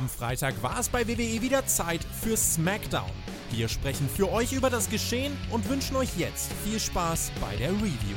Am 0.00 0.08
Freitag 0.08 0.62
war 0.62 0.80
es 0.80 0.88
bei 0.88 1.06
WWE 1.06 1.42
wieder 1.42 1.66
Zeit 1.66 2.00
für 2.22 2.34
SmackDown. 2.34 3.10
Wir 3.50 3.68
sprechen 3.68 4.08
für 4.08 4.32
euch 4.32 4.54
über 4.54 4.70
das 4.70 4.88
Geschehen 4.88 5.36
und 5.50 5.68
wünschen 5.68 5.94
euch 5.94 6.16
jetzt 6.16 6.50
viel 6.64 6.80
Spaß 6.80 7.30
bei 7.38 7.54
der 7.56 7.68
Review. 7.68 8.16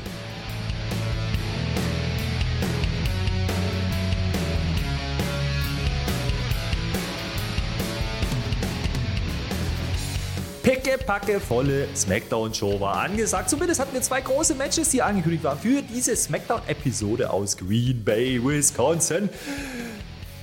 Pickepacke 10.63 11.41
volle 11.41 11.89
Smackdown-Show 11.93 12.80
war 12.80 12.95
angesagt. 12.95 13.50
Zumindest 13.50 13.81
hatten 13.81 13.94
wir 13.94 14.02
zwei 14.02 14.22
große 14.22 14.55
Matches, 14.55 14.88
die 14.88 15.02
angekündigt 15.02 15.44
waren 15.44 15.59
für 15.59 15.81
diese 15.81 16.16
Smackdown-Episode 16.16 17.30
aus 17.30 17.58
Green 17.58 18.02
Bay, 18.05 18.41
Wisconsin. 18.41 19.27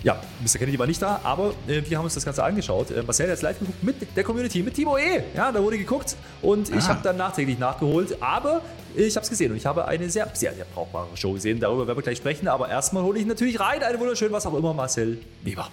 Ja, 0.02 0.18
Mr. 0.40 0.58
Kennedy 0.58 0.78
war 0.78 0.86
nicht 0.86 1.02
da, 1.02 1.20
aber 1.22 1.52
äh, 1.66 1.82
wir 1.86 1.98
haben 1.98 2.04
uns 2.04 2.14
das 2.14 2.24
Ganze 2.24 2.42
angeschaut. 2.42 2.90
Äh, 2.90 3.02
Marcel 3.02 3.26
hat 3.26 3.34
es 3.34 3.42
live 3.42 3.58
geguckt 3.58 3.82
mit 3.82 4.16
der 4.16 4.24
Community, 4.24 4.62
mit 4.62 4.74
Timo 4.74 4.96
E. 4.96 5.22
Ja, 5.34 5.52
da 5.52 5.62
wurde 5.62 5.76
geguckt 5.76 6.16
und 6.40 6.72
ah. 6.72 6.76
ich 6.78 6.88
habe 6.88 7.00
dann 7.02 7.18
nachträglich 7.18 7.58
nachgeholt, 7.58 8.16
aber 8.22 8.62
ich 8.96 9.14
habe 9.16 9.24
es 9.24 9.30
gesehen 9.30 9.50
und 9.52 9.58
ich 9.58 9.66
habe 9.66 9.86
eine 9.86 10.08
sehr, 10.08 10.30
sehr, 10.32 10.54
sehr 10.54 10.64
brauchbare 10.64 11.14
Show 11.16 11.32
gesehen. 11.32 11.60
Darüber 11.60 11.86
werden 11.86 11.98
wir 11.98 12.02
gleich 12.02 12.18
sprechen, 12.18 12.48
aber 12.48 12.70
erstmal 12.70 13.02
hole 13.02 13.18
ich 13.18 13.26
natürlich 13.26 13.60
rein. 13.60 13.82
Eine 13.82 14.00
wunderschön, 14.00 14.32
was 14.32 14.46
auch 14.46 14.54
immer, 14.54 14.72
Marcel 14.72 15.18
Weber. 15.42 15.68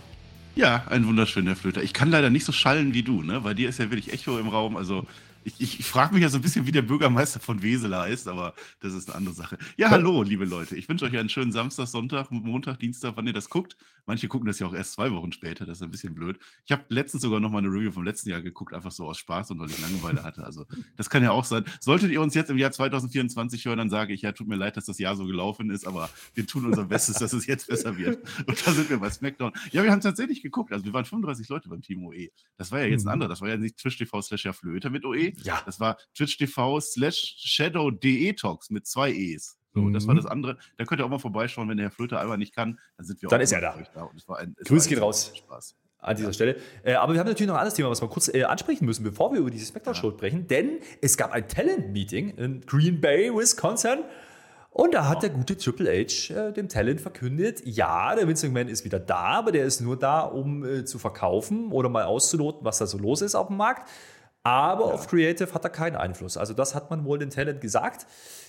Ja, 0.55 0.83
ein 0.89 1.07
wunderschöner 1.07 1.55
Flöter. 1.55 1.83
Ich 1.83 1.93
kann 1.93 2.09
leider 2.09 2.29
nicht 2.29 2.43
so 2.43 2.51
schallen 2.51 2.93
wie 2.93 3.03
du, 3.03 3.21
ne? 3.21 3.41
Bei 3.41 3.53
dir 3.53 3.69
ist 3.69 3.79
ja 3.79 3.91
wirklich 3.91 4.11
Echo 4.11 4.39
im 4.39 4.49
Raum. 4.49 4.75
Also 4.75 5.05
ich, 5.47 5.61
ich, 5.61 5.79
ich 5.79 5.85
frage 5.85 6.13
mich 6.13 6.23
ja 6.23 6.29
so 6.29 6.37
ein 6.37 6.41
bisschen, 6.41 6.67
wie 6.67 6.73
der 6.73 6.81
Bürgermeister 6.81 7.39
von 7.39 7.61
Wesel 7.61 7.95
heißt, 7.95 8.27
aber 8.27 8.53
das 8.81 8.93
ist 8.93 9.07
eine 9.07 9.15
andere 9.15 9.33
Sache. 9.33 9.57
Ja, 9.77 9.89
hallo, 9.89 10.21
liebe 10.21 10.43
Leute. 10.43 10.75
Ich 10.75 10.89
wünsche 10.89 11.05
euch 11.05 11.17
einen 11.17 11.29
schönen 11.29 11.53
Samstag, 11.53 11.87
Sonntag, 11.87 12.31
Montag, 12.31 12.79
Dienstag, 12.79 13.13
wann 13.15 13.27
ihr 13.27 13.33
das 13.33 13.49
guckt. 13.49 13.77
Manche 14.05 14.27
gucken 14.27 14.47
das 14.47 14.59
ja 14.59 14.67
auch 14.67 14.73
erst 14.73 14.93
zwei 14.93 15.11
Wochen 15.11 15.31
später, 15.31 15.65
das 15.65 15.77
ist 15.77 15.83
ein 15.83 15.91
bisschen 15.91 16.15
blöd. 16.15 16.37
Ich 16.65 16.71
habe 16.73 16.83
letztens 16.89 17.23
sogar 17.23 17.39
noch 17.39 17.49
mal 17.49 17.59
eine 17.59 17.69
Review 17.69 17.91
vom 17.91 18.03
letzten 18.03 18.29
Jahr 18.29 18.41
geguckt, 18.41 18.73
einfach 18.73 18.91
so 18.91 19.05
aus 19.05 19.17
Spaß 19.19 19.51
und 19.51 19.59
weil 19.59 19.69
ich 19.69 19.79
Langeweile 19.79 20.23
hatte. 20.23 20.43
Also, 20.43 20.65
das 20.97 21.09
kann 21.09 21.23
ja 21.23 21.31
auch 21.31 21.45
sein. 21.45 21.63
Solltet 21.79 22.11
ihr 22.11 22.21
uns 22.21 22.33
jetzt 22.33 22.49
im 22.49 22.57
Jahr 22.57 22.71
2024 22.71 23.65
hören, 23.65 23.77
dann 23.77 23.89
sage 23.89 24.13
ich, 24.13 24.23
ja, 24.23 24.33
tut 24.33 24.47
mir 24.47 24.55
leid, 24.55 24.75
dass 24.75 24.85
das 24.85 24.97
Jahr 24.99 25.15
so 25.15 25.25
gelaufen 25.25 25.69
ist, 25.69 25.87
aber 25.87 26.09
wir 26.33 26.45
tun 26.45 26.65
unser 26.65 26.85
Bestes, 26.85 27.17
dass 27.17 27.31
es 27.33 27.45
jetzt 27.45 27.67
besser 27.67 27.97
wird. 27.97 28.19
Und 28.47 28.67
da 28.67 28.71
sind 28.71 28.89
wir 28.89 28.97
bei 28.97 29.09
SmackDown. 29.09 29.51
Ja, 29.71 29.83
wir 29.83 29.91
haben 29.91 30.01
tatsächlich 30.01 30.41
geguckt. 30.41 30.73
Also, 30.73 30.85
wir 30.85 30.93
waren 30.93 31.05
35 31.05 31.47
Leute 31.49 31.69
beim 31.69 31.81
Team 31.81 32.05
OE. 32.05 32.29
Das 32.57 32.71
war 32.71 32.79
ja 32.79 32.87
jetzt 32.87 33.03
ein 33.03 33.05
mhm. 33.05 33.13
anderer. 33.13 33.29
Das 33.29 33.41
war 33.41 33.49
ja 33.49 33.57
nicht 33.57 33.77
Twitch 33.77 33.97
TV 33.97 34.21
slash 34.21 34.47
Flöte 34.53 34.89
mit 34.89 35.05
OE. 35.05 35.33
Ja. 35.43 35.61
Das 35.65 35.79
war 35.79 35.97
Twitch 36.15 36.37
TV 36.37 36.79
slash 36.79 37.35
Shadow 37.37 37.91
DE 37.91 38.33
Talks 38.33 38.69
mit 38.69 38.87
zwei 38.87 39.11
E's. 39.11 39.57
So, 39.73 39.81
mhm. 39.81 39.93
das 39.93 40.07
war 40.07 40.13
mhm. 40.13 40.17
das 40.17 40.25
andere. 40.25 40.57
Da 40.77 40.85
könnt 40.85 41.01
ihr 41.01 41.05
auch 41.05 41.09
mal 41.09 41.19
vorbeischauen, 41.19 41.69
wenn 41.69 41.77
der 41.77 41.87
Herr 41.87 41.91
Flöter 41.91 42.19
einmal 42.19 42.37
nicht 42.37 42.55
kann, 42.55 42.79
dann 42.97 43.05
sind 43.05 43.21
wir 43.21 43.29
dann 43.29 43.39
auch 43.39 43.43
ist 43.43 43.51
er 43.51 43.61
da. 43.61 43.77
da. 43.93 44.03
Und 44.03 44.17
es 44.17 44.27
war 44.27 44.39
ein, 44.39 44.55
es 44.59 44.67
Grüß 44.67 44.87
geht 44.87 45.01
raus. 45.01 45.31
Spaß. 45.35 45.75
An 45.99 46.15
dieser 46.15 46.29
ja. 46.29 46.33
Stelle. 46.33 46.57
Äh, 46.83 46.93
aber 46.93 47.13
wir 47.13 47.19
haben 47.19 47.27
natürlich 47.27 47.47
noch 47.47 47.55
ein 47.55 47.61
anderes 47.61 47.73
Thema, 47.73 47.89
was 47.89 48.01
wir 48.01 48.07
kurz 48.07 48.27
äh, 48.33 48.43
ansprechen 48.43 48.85
müssen, 48.85 49.03
bevor 49.03 49.33
wir 49.33 49.39
über 49.39 49.49
diese 49.49 49.65
Spectre-Show 49.65 50.09
ja. 50.11 50.13
sprechen. 50.13 50.47
Denn 50.47 50.79
es 51.01 51.17
gab 51.17 51.31
ein 51.31 51.47
Talent-Meeting 51.47 52.37
in 52.37 52.61
Green 52.61 53.01
Bay, 53.01 53.33
Wisconsin. 53.33 54.03
Und 54.69 54.93
da 54.93 55.09
hat 55.09 55.23
der 55.23 55.31
gute 55.31 55.57
Triple 55.57 55.89
H 55.89 56.33
äh, 56.33 56.53
dem 56.53 56.69
Talent 56.69 57.01
verkündet, 57.01 57.63
ja, 57.65 58.13
der 58.15 58.27
Vince 58.27 58.45
McMahon 58.47 58.67
ist 58.67 58.85
wieder 58.85 58.99
da, 58.99 59.39
aber 59.39 59.51
der 59.51 59.65
ist 59.65 59.81
nur 59.81 59.97
da, 59.97 60.21
um 60.21 60.63
äh, 60.63 60.85
zu 60.85 60.99
verkaufen 60.99 61.71
oder 61.71 61.89
mal 61.89 62.03
auszuloten, 62.03 62.63
was 62.63 62.77
da 62.77 62.85
so 62.85 62.99
los 62.99 63.23
ist 63.23 63.33
auf 63.33 63.47
dem 63.47 63.57
Markt. 63.57 63.89
Aber 64.47 64.87
ja. 64.87 64.93
auf 64.93 65.07
Creative 65.07 65.53
hat 65.53 65.65
er 65.65 65.69
keinen 65.69 65.97
Einfluss. 65.97 66.37
Also 66.37 66.53
das 66.53 66.73
hat 66.73 66.89
man 66.89 67.03
wohl 67.03 67.19
den 67.19 67.29
Talent 67.29 67.59
gesagt, 67.59 68.07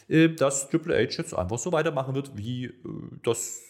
äh, 0.08 0.28
dass 0.28 0.70
Triple 0.70 0.94
H 0.94 1.16
jetzt 1.18 1.34
einfach 1.34 1.58
so 1.58 1.72
weitermachen 1.72 2.14
wird, 2.14 2.36
wie 2.36 2.66
äh, 2.66 2.72
das 3.24 3.62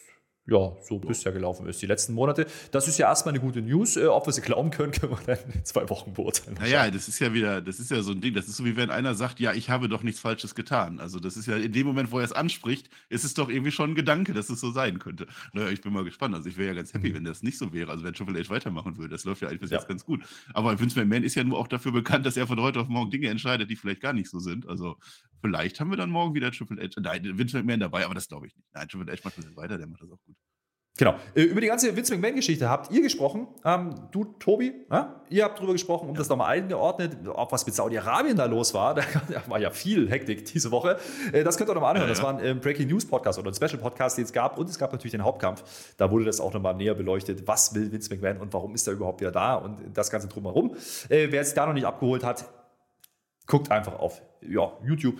ja, 0.48 0.72
so 0.81 0.98
bisher 0.98 1.31
gelaufen 1.32 1.66
ist, 1.66 1.82
die 1.82 1.86
letzten 1.86 2.14
Monate. 2.14 2.47
Das 2.70 2.88
ist 2.88 2.97
ja 2.97 3.09
erstmal 3.09 3.34
eine 3.34 3.41
gute 3.41 3.60
News. 3.60 3.97
Äh, 3.97 4.06
ob 4.06 4.26
wir 4.26 4.32
sie 4.32 4.41
glauben 4.41 4.70
können, 4.70 4.92
können 4.98 5.12
wir 5.12 5.19
dann 5.26 5.38
in 5.53 5.64
zwei 5.64 5.88
Wochen 5.91 6.14
beurteilen. 6.14 6.56
Naja, 6.59 6.91
das 6.91 7.06
ist 7.06 7.19
ja 7.19 7.34
wieder, 7.34 7.60
das 7.60 7.78
ist 7.78 7.91
ja 7.91 8.00
so 8.00 8.12
ein 8.12 8.20
Ding. 8.22 8.32
Das 8.32 8.48
ist 8.48 8.56
so 8.56 8.64
wie 8.64 8.75
wenn 8.76 8.91
einer 8.91 9.14
sagt, 9.14 9.41
ja, 9.41 9.53
ich 9.53 9.69
habe 9.69 9.88
doch 9.88 10.03
nichts 10.03 10.20
Falsches 10.20 10.54
getan. 10.54 11.00
Also, 11.00 11.20
das 11.20 11.36
ist 11.36 11.47
ja 11.47 11.56
in 11.56 11.72
dem 11.72 11.86
Moment, 11.86 12.10
wo 12.12 12.19
er 12.19 12.25
es 12.25 12.32
anspricht, 12.32 12.88
ist 13.10 13.25
es 13.25 13.34
doch 13.34 13.50
irgendwie 13.50 13.72
schon 13.72 13.91
ein 13.91 13.94
Gedanke, 13.94 14.32
dass 14.32 14.48
es 14.48 14.60
so 14.60 14.70
sein 14.70 14.98
könnte. 14.98 15.26
Naja, 15.53 15.69
ich 15.69 15.82
bin 15.82 15.92
mal 15.92 16.04
gespannt. 16.04 16.34
Also, 16.34 16.48
ich 16.48 16.56
wäre 16.56 16.69
ja 16.69 16.75
ganz 16.75 16.94
happy, 16.94 17.10
mhm. 17.10 17.16
wenn 17.16 17.25
das 17.25 17.42
nicht 17.42 17.59
so 17.59 17.75
wäre. 17.75 17.91
Also, 17.91 18.04
wenn 18.04 18.15
Triple 18.15 18.42
H 18.42 18.48
weitermachen 18.48 18.97
würde. 18.97 19.10
Das 19.10 19.25
läuft 19.25 19.42
ja 19.42 19.48
eigentlich 19.48 19.60
bis 19.60 19.70
ja. 19.70 19.78
jetzt 19.78 19.88
ganz 19.88 20.04
gut. 20.04 20.25
Aber 20.54 20.80
Vince 20.80 20.98
McMahon 20.98 21.25
ist 21.25 21.34
ja 21.34 21.44
nur 21.44 21.59
auch 21.59 21.69
dafür 21.69 21.92
bekannt, 21.92 22.25
dass 22.25 22.38
er 22.38 22.47
von 22.47 22.60
heute 22.60 22.80
auf 22.80 22.88
morgen 22.88 23.10
Dinge 23.10 23.28
entscheidet, 23.28 23.70
die 23.70 23.76
vielleicht 23.76 24.00
gar 24.00 24.15
nicht 24.15 24.30
so 24.30 24.38
sind. 24.38 24.66
Also, 24.66 24.97
vielleicht 25.42 25.78
haben 25.78 25.91
wir 25.91 25.98
dann 25.98 26.10
morgen 26.10 26.34
wieder 26.34 26.50
Triple 26.53 26.82
H. 26.82 27.00
Nein, 27.03 27.36
Vince 27.36 27.59
McMahon 27.59 27.80
dabei, 27.80 28.06
aber 28.06 28.15
das 28.15 28.28
glaube 28.28 28.47
ich 28.47 28.56
nicht. 28.56 28.69
Nein, 28.72 28.88
Triple 28.88 29.12
H 29.12 29.20
macht 29.25 29.36
das 29.36 29.56
weiter, 29.56 29.76
der 29.76 29.86
macht 29.86 30.03
das 30.03 30.10
auch 30.10 30.22
gut. 30.25 30.38
Genau. 30.98 31.14
Äh, 31.34 31.42
über 31.42 31.60
die 31.60 31.69
ganze 31.69 31.94
Vince 31.97 32.12
McMahon-Geschichte 32.12 32.69
habt 32.69 32.91
ihr 32.91 33.00
gesprochen. 33.00 33.47
Ähm, 33.64 33.94
du, 34.10 34.25
Tobi, 34.25 34.75
ja? 34.91 35.22
ihr 35.31 35.44
habt 35.44 35.59
darüber 35.59 35.72
gesprochen, 35.72 36.09
um 36.09 36.14
ja. 36.14 36.19
das 36.19 36.28
nochmal 36.28 36.50
eingeordnet, 36.50 37.16
ob 37.32 37.53
was 37.53 37.64
mit 37.64 37.75
Saudi-Arabien 37.76 38.36
da 38.36 38.44
los 38.44 38.75
war. 38.75 38.98
Da 39.28 39.42
war 39.47 39.60
ja 39.60 39.70
viel 39.70 40.10
Hektik 40.10 40.44
diese 40.47 40.70
Woche. 40.70 40.98
Äh, 41.32 41.44
das 41.44 41.56
könnt 41.56 41.70
ihr 41.70 41.75
nochmal 41.75 41.92
anhören. 41.92 42.09
Ja. 42.09 42.14
Das 42.14 42.22
war 42.22 42.36
ein 42.36 42.44
ähm, 42.44 42.60
Breaking 42.60 42.88
News 42.88 43.06
Podcast 43.06 43.38
oder 43.38 43.50
ein 43.50 43.54
Special 43.54 43.78
Podcast, 43.78 44.19
den 44.19 44.25
es 44.25 44.32
gab. 44.32 44.59
Und 44.59 44.69
es 44.69 44.78
gab 44.78 44.91
natürlich 44.91 45.12
den 45.12 45.22
Hauptkampf. 45.22 45.62
Da 45.97 46.10
wurde 46.10 46.25
das 46.25 46.41
auch 46.41 46.53
nochmal 46.53 46.75
näher 46.75 46.94
beleuchtet. 46.94 47.47
Was 47.47 47.75
will 47.75 47.92
Vince 47.92 48.10
McMahon 48.12 48.38
und 48.38 48.53
warum 48.53 48.75
ist 48.75 48.86
er 48.88 48.94
überhaupt 48.94 49.20
wieder 49.20 49.30
da? 49.30 49.54
Und 49.54 49.78
das 49.94 50.10
Ganze 50.10 50.26
drumherum. 50.26 50.75
Äh, 51.09 51.28
wer 51.30 51.42
es 51.42 51.54
da 51.54 51.66
noch 51.66 51.75
nicht 51.75 51.86
abgeholt 51.86 52.25
hat, 52.25 52.44
guckt 53.47 53.70
einfach 53.70 53.98
auf 53.98 54.20
ja, 54.41 54.72
YouTube, 54.84 55.19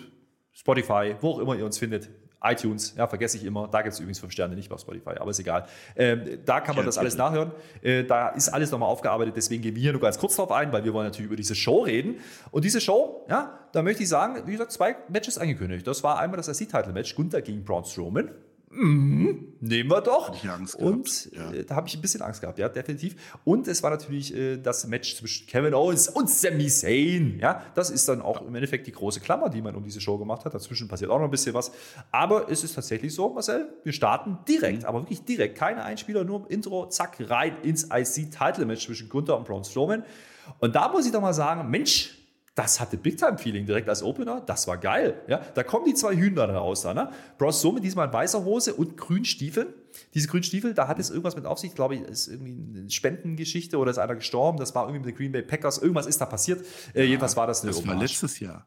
Spotify, 0.52 1.14
wo 1.20 1.30
auch 1.30 1.38
immer 1.38 1.54
ihr 1.54 1.64
uns 1.64 1.78
findet 1.78 2.08
iTunes, 2.43 2.94
ja, 2.97 3.06
vergesse 3.06 3.37
ich 3.37 3.44
immer. 3.44 3.69
Da 3.69 3.82
gibt 3.82 3.94
es 3.94 4.00
übrigens 4.00 4.21
fünf 4.21 4.32
Sterne, 4.32 4.54
nicht 4.54 4.69
bei 4.69 4.78
Spotify, 4.78 5.10
aber 5.19 5.31
ist 5.31 5.41
egal. 5.41 5.66
Ähm, 5.97 6.38
da 6.44 6.60
kann 6.60 6.76
man 6.76 6.87
das 6.87 6.99
alles 6.99 7.16
nachhören. 7.16 7.53
Äh, 7.82 8.04
da 8.04 8.28
ist 8.28 8.49
alles 8.49 8.71
nochmal 8.71 8.88
aufgearbeitet, 8.88 9.34
deswegen 9.37 9.62
gehen 9.62 9.75
wir 9.75 9.82
hier 9.82 9.93
nur 9.93 10.00
ganz 10.00 10.19
kurz 10.19 10.37
drauf 10.37 10.53
ein, 10.53 10.72
weil 10.72 10.84
wir 10.84 10.93
wollen 10.93 11.06
natürlich 11.06 11.26
über 11.26 11.37
diese 11.37 11.54
Show 11.54 11.82
reden. 11.82 12.16
Und 12.50 12.65
diese 12.65 12.81
Show, 12.81 13.26
ja, 13.28 13.59
da 13.72 13.82
möchte 13.82 14.03
ich 14.03 14.09
sagen, 14.09 14.47
wie 14.47 14.53
gesagt, 14.53 14.72
zwei 14.72 14.97
Matches 15.09 15.38
angekündigt. 15.38 15.87
Das 15.87 16.03
war 16.04 16.19
einmal 16.19 16.37
das 16.37 16.49
IC-Title-Match, 16.49 17.15
Gunther 17.15 17.43
gegen 17.43 17.65
Braun 17.65 17.84
Strowman. 17.84 18.31
Mhm, 18.70 19.54
nehmen 19.60 19.90
wir 19.90 20.02
doch. 20.02 20.34
Ich 20.34 20.48
Angst 20.48 20.74
und 20.74 21.32
ja. 21.32 21.50
äh, 21.52 21.64
da 21.64 21.76
habe 21.76 21.88
ich 21.88 21.96
ein 21.96 22.02
bisschen 22.02 22.20
Angst 22.20 22.42
gehabt, 22.42 22.58
ja, 22.58 22.68
definitiv. 22.68 23.16
Und 23.44 23.66
es 23.66 23.82
war 23.82 23.90
natürlich 23.90 24.34
äh, 24.34 24.58
das 24.58 24.86
Match 24.86 25.16
zwischen 25.16 25.46
Kevin 25.46 25.72
Owens 25.72 26.08
und 26.08 26.28
Sami 26.28 26.68
Zayn. 26.68 27.38
Ja, 27.40 27.62
das 27.74 27.90
ist 27.90 28.08
dann 28.08 28.20
auch 28.20 28.42
im 28.42 28.54
Endeffekt 28.54 28.86
die 28.86 28.92
große 28.92 29.20
Klammer, 29.20 29.48
die 29.48 29.62
man 29.62 29.74
um 29.74 29.84
diese 29.84 30.00
Show 30.00 30.18
gemacht 30.18 30.44
hat. 30.44 30.54
Dazwischen 30.54 30.86
passiert 30.86 31.10
auch 31.10 31.18
noch 31.18 31.24
ein 31.24 31.30
bisschen 31.30 31.54
was. 31.54 31.72
Aber 32.12 32.50
es 32.50 32.62
ist 32.62 32.74
tatsächlich 32.74 33.14
so, 33.14 33.30
Marcel, 33.30 33.68
wir 33.84 33.92
starten 33.92 34.38
direkt, 34.46 34.82
mhm. 34.82 34.88
aber 34.88 35.00
wirklich 35.00 35.24
direkt. 35.24 35.56
Keine 35.56 35.82
Einspieler, 35.82 36.24
nur 36.24 36.50
Intro, 36.50 36.88
zack, 36.88 37.16
rein 37.20 37.56
ins 37.62 37.84
IC-Title-Match 37.84 38.84
zwischen 38.84 39.08
Gunther 39.08 39.38
und 39.38 39.46
Braun 39.46 39.64
Strowman. 39.64 40.04
Und 40.58 40.74
da 40.74 40.88
muss 40.88 41.06
ich 41.06 41.12
doch 41.12 41.20
mal 41.22 41.34
sagen, 41.34 41.70
Mensch, 41.70 42.17
das 42.58 42.80
hatte 42.80 42.96
Big-Time-Feeling 42.96 43.66
direkt 43.66 43.88
als 43.88 44.02
Opener. 44.02 44.41
Das 44.41 44.66
war 44.66 44.78
geil. 44.78 45.22
Ja, 45.28 45.38
da 45.54 45.62
kommen 45.62 45.84
die 45.84 45.94
zwei 45.94 46.16
Hühner 46.16 46.48
raus. 46.50 46.82
Da, 46.82 46.92
ne? 46.92 47.12
Bros 47.38 47.60
so 47.60 47.70
mit 47.70 47.84
diesmal 47.84 48.08
in 48.08 48.12
weißer 48.12 48.44
Hose 48.44 48.74
und 48.74 48.96
grünen 48.96 49.24
Stiefeln. 49.24 49.69
Diese 50.14 50.26
grünen 50.26 50.42
Stiefel, 50.42 50.74
da 50.74 50.88
hat 50.88 50.98
es 50.98 51.08
irgendwas 51.08 51.36
mit 51.36 51.46
Aufsicht. 51.46 51.76
Glaube 51.76 51.94
ich, 51.94 52.00
ist 52.02 52.26
irgendwie 52.26 52.80
eine 52.80 52.91
Spendengeschichte 52.91 53.78
oder 53.78 53.92
ist 53.92 53.98
einer 53.98 54.16
gestorben. 54.16 54.58
Das 54.58 54.74
war 54.74 54.84
irgendwie 54.88 55.06
mit 55.06 55.14
den 55.14 55.16
Green 55.16 55.30
Bay 55.30 55.42
Packers. 55.42 55.78
Irgendwas 55.78 56.06
ist 56.06 56.20
da 56.20 56.26
passiert. 56.26 56.66
Äh, 56.94 57.04
jedenfalls 57.04 57.36
war 57.36 57.46
das 57.46 57.62
eine 57.62 57.70
Das 57.70 57.78
Hommage. 57.80 57.94
war 57.94 58.02
letztes 58.02 58.41
Jahr. 58.41 58.66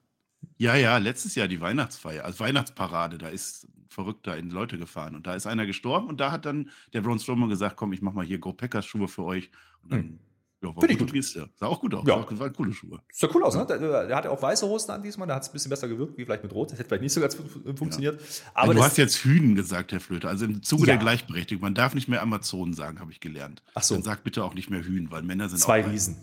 Ja, 0.57 0.75
ja, 0.75 0.97
letztes 0.97 1.35
Jahr 1.35 1.49
die 1.49 1.59
Weihnachtsfeier, 1.59 2.23
also 2.23 2.39
Weihnachtsparade. 2.39 3.17
Da 3.17 3.27
ist 3.27 3.67
Verrückter 3.89 4.37
in 4.37 4.51
Leute 4.51 4.77
gefahren 4.77 5.15
und 5.15 5.27
da 5.27 5.35
ist 5.35 5.47
einer 5.47 5.65
gestorben 5.65 6.07
und 6.07 6.21
da 6.21 6.31
hat 6.31 6.45
dann 6.45 6.69
der 6.93 7.01
Braun 7.01 7.19
Strowman 7.19 7.49
gesagt, 7.49 7.75
komm, 7.75 7.91
ich 7.91 8.01
mach 8.01 8.13
mal 8.13 8.25
hier 8.25 8.39
Go 8.39 8.53
Packers 8.53 8.85
Schuhe 8.85 9.09
für 9.09 9.23
euch. 9.23 9.51
Und 9.83 9.91
dann 9.91 9.99
hm 9.99 10.19
ja, 10.61 10.67
war 10.67 10.79
Finde 10.79 10.93
ich 10.93 10.99
gut. 10.99 11.11
Geste. 11.11 11.49
Sah 11.59 11.65
auch 11.65 11.79
gut 11.79 11.93
aus. 11.95 12.07
Ja. 12.07 12.25
Sah, 12.29 12.39
waren 12.39 12.53
coole 12.53 12.71
Schuhe. 12.71 12.99
Sah 13.11 13.27
cool 13.33 13.43
aus, 13.43 13.55
ne? 13.55 13.65
Der, 13.65 14.15
hatte 14.15 14.29
auch 14.29 14.41
weiße 14.41 14.67
Hosen 14.67 14.91
an 14.91 15.01
diesmal, 15.01 15.27
da 15.27 15.35
hat 15.35 15.43
es 15.43 15.49
ein 15.49 15.53
bisschen 15.53 15.69
besser 15.69 15.87
gewirkt, 15.87 16.17
wie 16.17 16.25
vielleicht 16.25 16.43
mit 16.43 16.53
Rot. 16.53 16.71
Das 16.71 16.77
hätte 16.77 16.87
vielleicht 16.87 17.03
nicht 17.03 17.13
so 17.13 17.21
ganz 17.21 17.35
funktioniert. 17.75 18.21
Ja. 18.21 18.51
Aber 18.53 18.73
du 18.73 18.83
hast 18.83 18.97
jetzt 18.97 19.23
Hühnen 19.23 19.55
gesagt, 19.55 19.91
Herr 19.91 19.99
Flöter. 19.99 20.29
Also 20.29 20.45
im 20.45 20.61
Zuge 20.61 20.83
ja. 20.83 20.93
der 20.93 20.97
Gleichberechtigung. 20.97 21.61
Man 21.61 21.73
darf 21.73 21.95
nicht 21.95 22.07
mehr 22.07 22.21
Amazonen 22.21 22.73
sagen, 22.73 22.99
habe 22.99 23.11
ich 23.11 23.19
gelernt. 23.19 23.63
Ach 23.73 23.83
so. 23.83 23.95
Dann 23.95 24.03
sagt 24.03 24.23
bitte 24.23 24.43
auch 24.43 24.53
nicht 24.53 24.69
mehr 24.69 24.83
Hühnen, 24.83 25.09
weil 25.09 25.23
Männer 25.23 25.49
sind 25.49 25.59
Zwei 25.59 25.81
Riesen. 25.81 26.17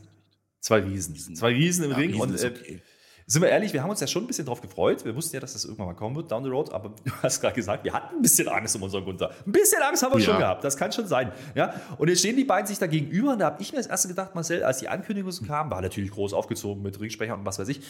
Zwei 0.61 0.81
Riesen. 0.81 1.15
Riesen. 1.15 1.35
Zwei 1.35 1.53
Riesen 1.53 1.85
im 1.85 1.93
Ring. 1.93 2.11
Riesen 2.11 2.23
und, 2.23 2.41
äh, 2.41 2.47
okay 2.47 2.83
sind 3.31 3.43
wir 3.43 3.51
ehrlich, 3.51 3.75
wir 3.75 3.83
haben 3.83 3.91
uns 3.91 4.01
ja 4.01 4.07
schon 4.07 4.25
ein 4.25 4.27
bisschen 4.27 4.47
drauf 4.47 4.63
gefreut. 4.63 5.05
Wir 5.05 5.15
wussten 5.15 5.37
ja, 5.37 5.41
dass 5.41 5.53
das 5.53 5.67
irgendwann 5.67 5.89
mal 5.89 5.95
kommen 5.95 6.17
wird, 6.17 6.33
down 6.33 6.43
the 6.45 6.49
road. 6.49 6.73
Aber 6.73 6.89
du 7.05 7.13
hast 7.23 7.43
gerade 7.43 7.55
gesagt, 7.55 7.85
wir 7.85 7.93
hatten 7.93 8.17
ein 8.17 8.23
bisschen 8.23 8.49
Angst 8.49 8.75
um 8.75 8.83
unseren 8.83 9.05
Gunther. 9.05 9.31
Ein 9.47 9.53
bisschen 9.53 9.83
Angst 9.83 10.03
haben 10.03 10.15
wir 10.15 10.21
ja. 10.21 10.25
schon 10.25 10.39
gehabt. 10.39 10.65
Das 10.65 10.79
kann 10.79 10.91
schon 10.93 11.07
sein. 11.07 11.31
Ja? 11.55 11.75
Und 11.99 12.09
jetzt 12.09 12.21
stehen 12.21 12.37
die 12.37 12.45
beiden 12.45 12.67
sich 12.67 12.79
da 12.79 12.87
gegenüber. 12.87 13.33
Und 13.33 13.41
da 13.41 13.45
habe 13.47 13.61
ich 13.61 13.71
mir 13.71 13.79
das 13.79 13.87
erste 13.87 14.09
gedacht, 14.09 14.35
Marcel, 14.35 14.65
als 14.65 14.79
die 14.79 14.89
Ankündigung 14.89 15.31
kam, 15.47 15.71
war 15.71 15.83
natürlich 15.83 16.11
groß 16.11 16.33
aufgezogen 16.33 16.83
mit 16.83 16.99
Ringsprechern 16.99 17.39
und 17.39 17.45
was 17.45 17.59
weiß 17.59 17.69
ich. 17.69 17.83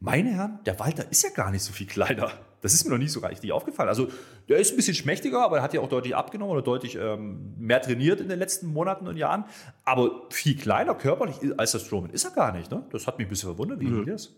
Meine 0.00 0.30
Herren, 0.30 0.58
der 0.66 0.78
Walter 0.80 1.04
ist 1.08 1.22
ja 1.22 1.30
gar 1.30 1.52
nicht 1.52 1.62
so 1.62 1.72
viel 1.72 1.86
kleiner. 1.86 2.32
Das 2.60 2.74
ist 2.74 2.84
mir 2.84 2.90
noch 2.90 2.98
nicht 2.98 3.12
so 3.12 3.20
richtig 3.20 3.52
aufgefallen. 3.52 3.88
Also, 3.88 4.08
der 4.48 4.58
ist 4.58 4.72
ein 4.72 4.76
bisschen 4.76 4.96
schmächtiger, 4.96 5.44
aber 5.44 5.58
er 5.58 5.62
hat 5.62 5.72
ja 5.72 5.80
auch 5.80 5.88
deutlich 5.88 6.16
abgenommen 6.16 6.52
oder 6.52 6.62
deutlich 6.62 6.96
ähm, 6.96 7.54
mehr 7.58 7.80
trainiert 7.80 8.20
in 8.20 8.28
den 8.28 8.40
letzten 8.40 8.66
Monaten 8.66 9.06
und 9.06 9.16
Jahren. 9.16 9.44
Aber 9.84 10.26
viel 10.30 10.56
kleiner 10.56 10.94
körperlich 10.94 11.36
als 11.56 11.72
der 11.72 11.78
Strowman 11.78 12.10
ist 12.10 12.24
er 12.24 12.32
gar 12.32 12.52
nicht. 12.52 12.72
Ne? 12.72 12.84
Das 12.90 13.06
hat 13.06 13.18
mich 13.18 13.28
ein 13.28 13.30
bisschen 13.30 13.50
verwundert. 13.50 13.78
Wie 13.80 13.86
mhm. 13.86 14.06
das? 14.06 14.32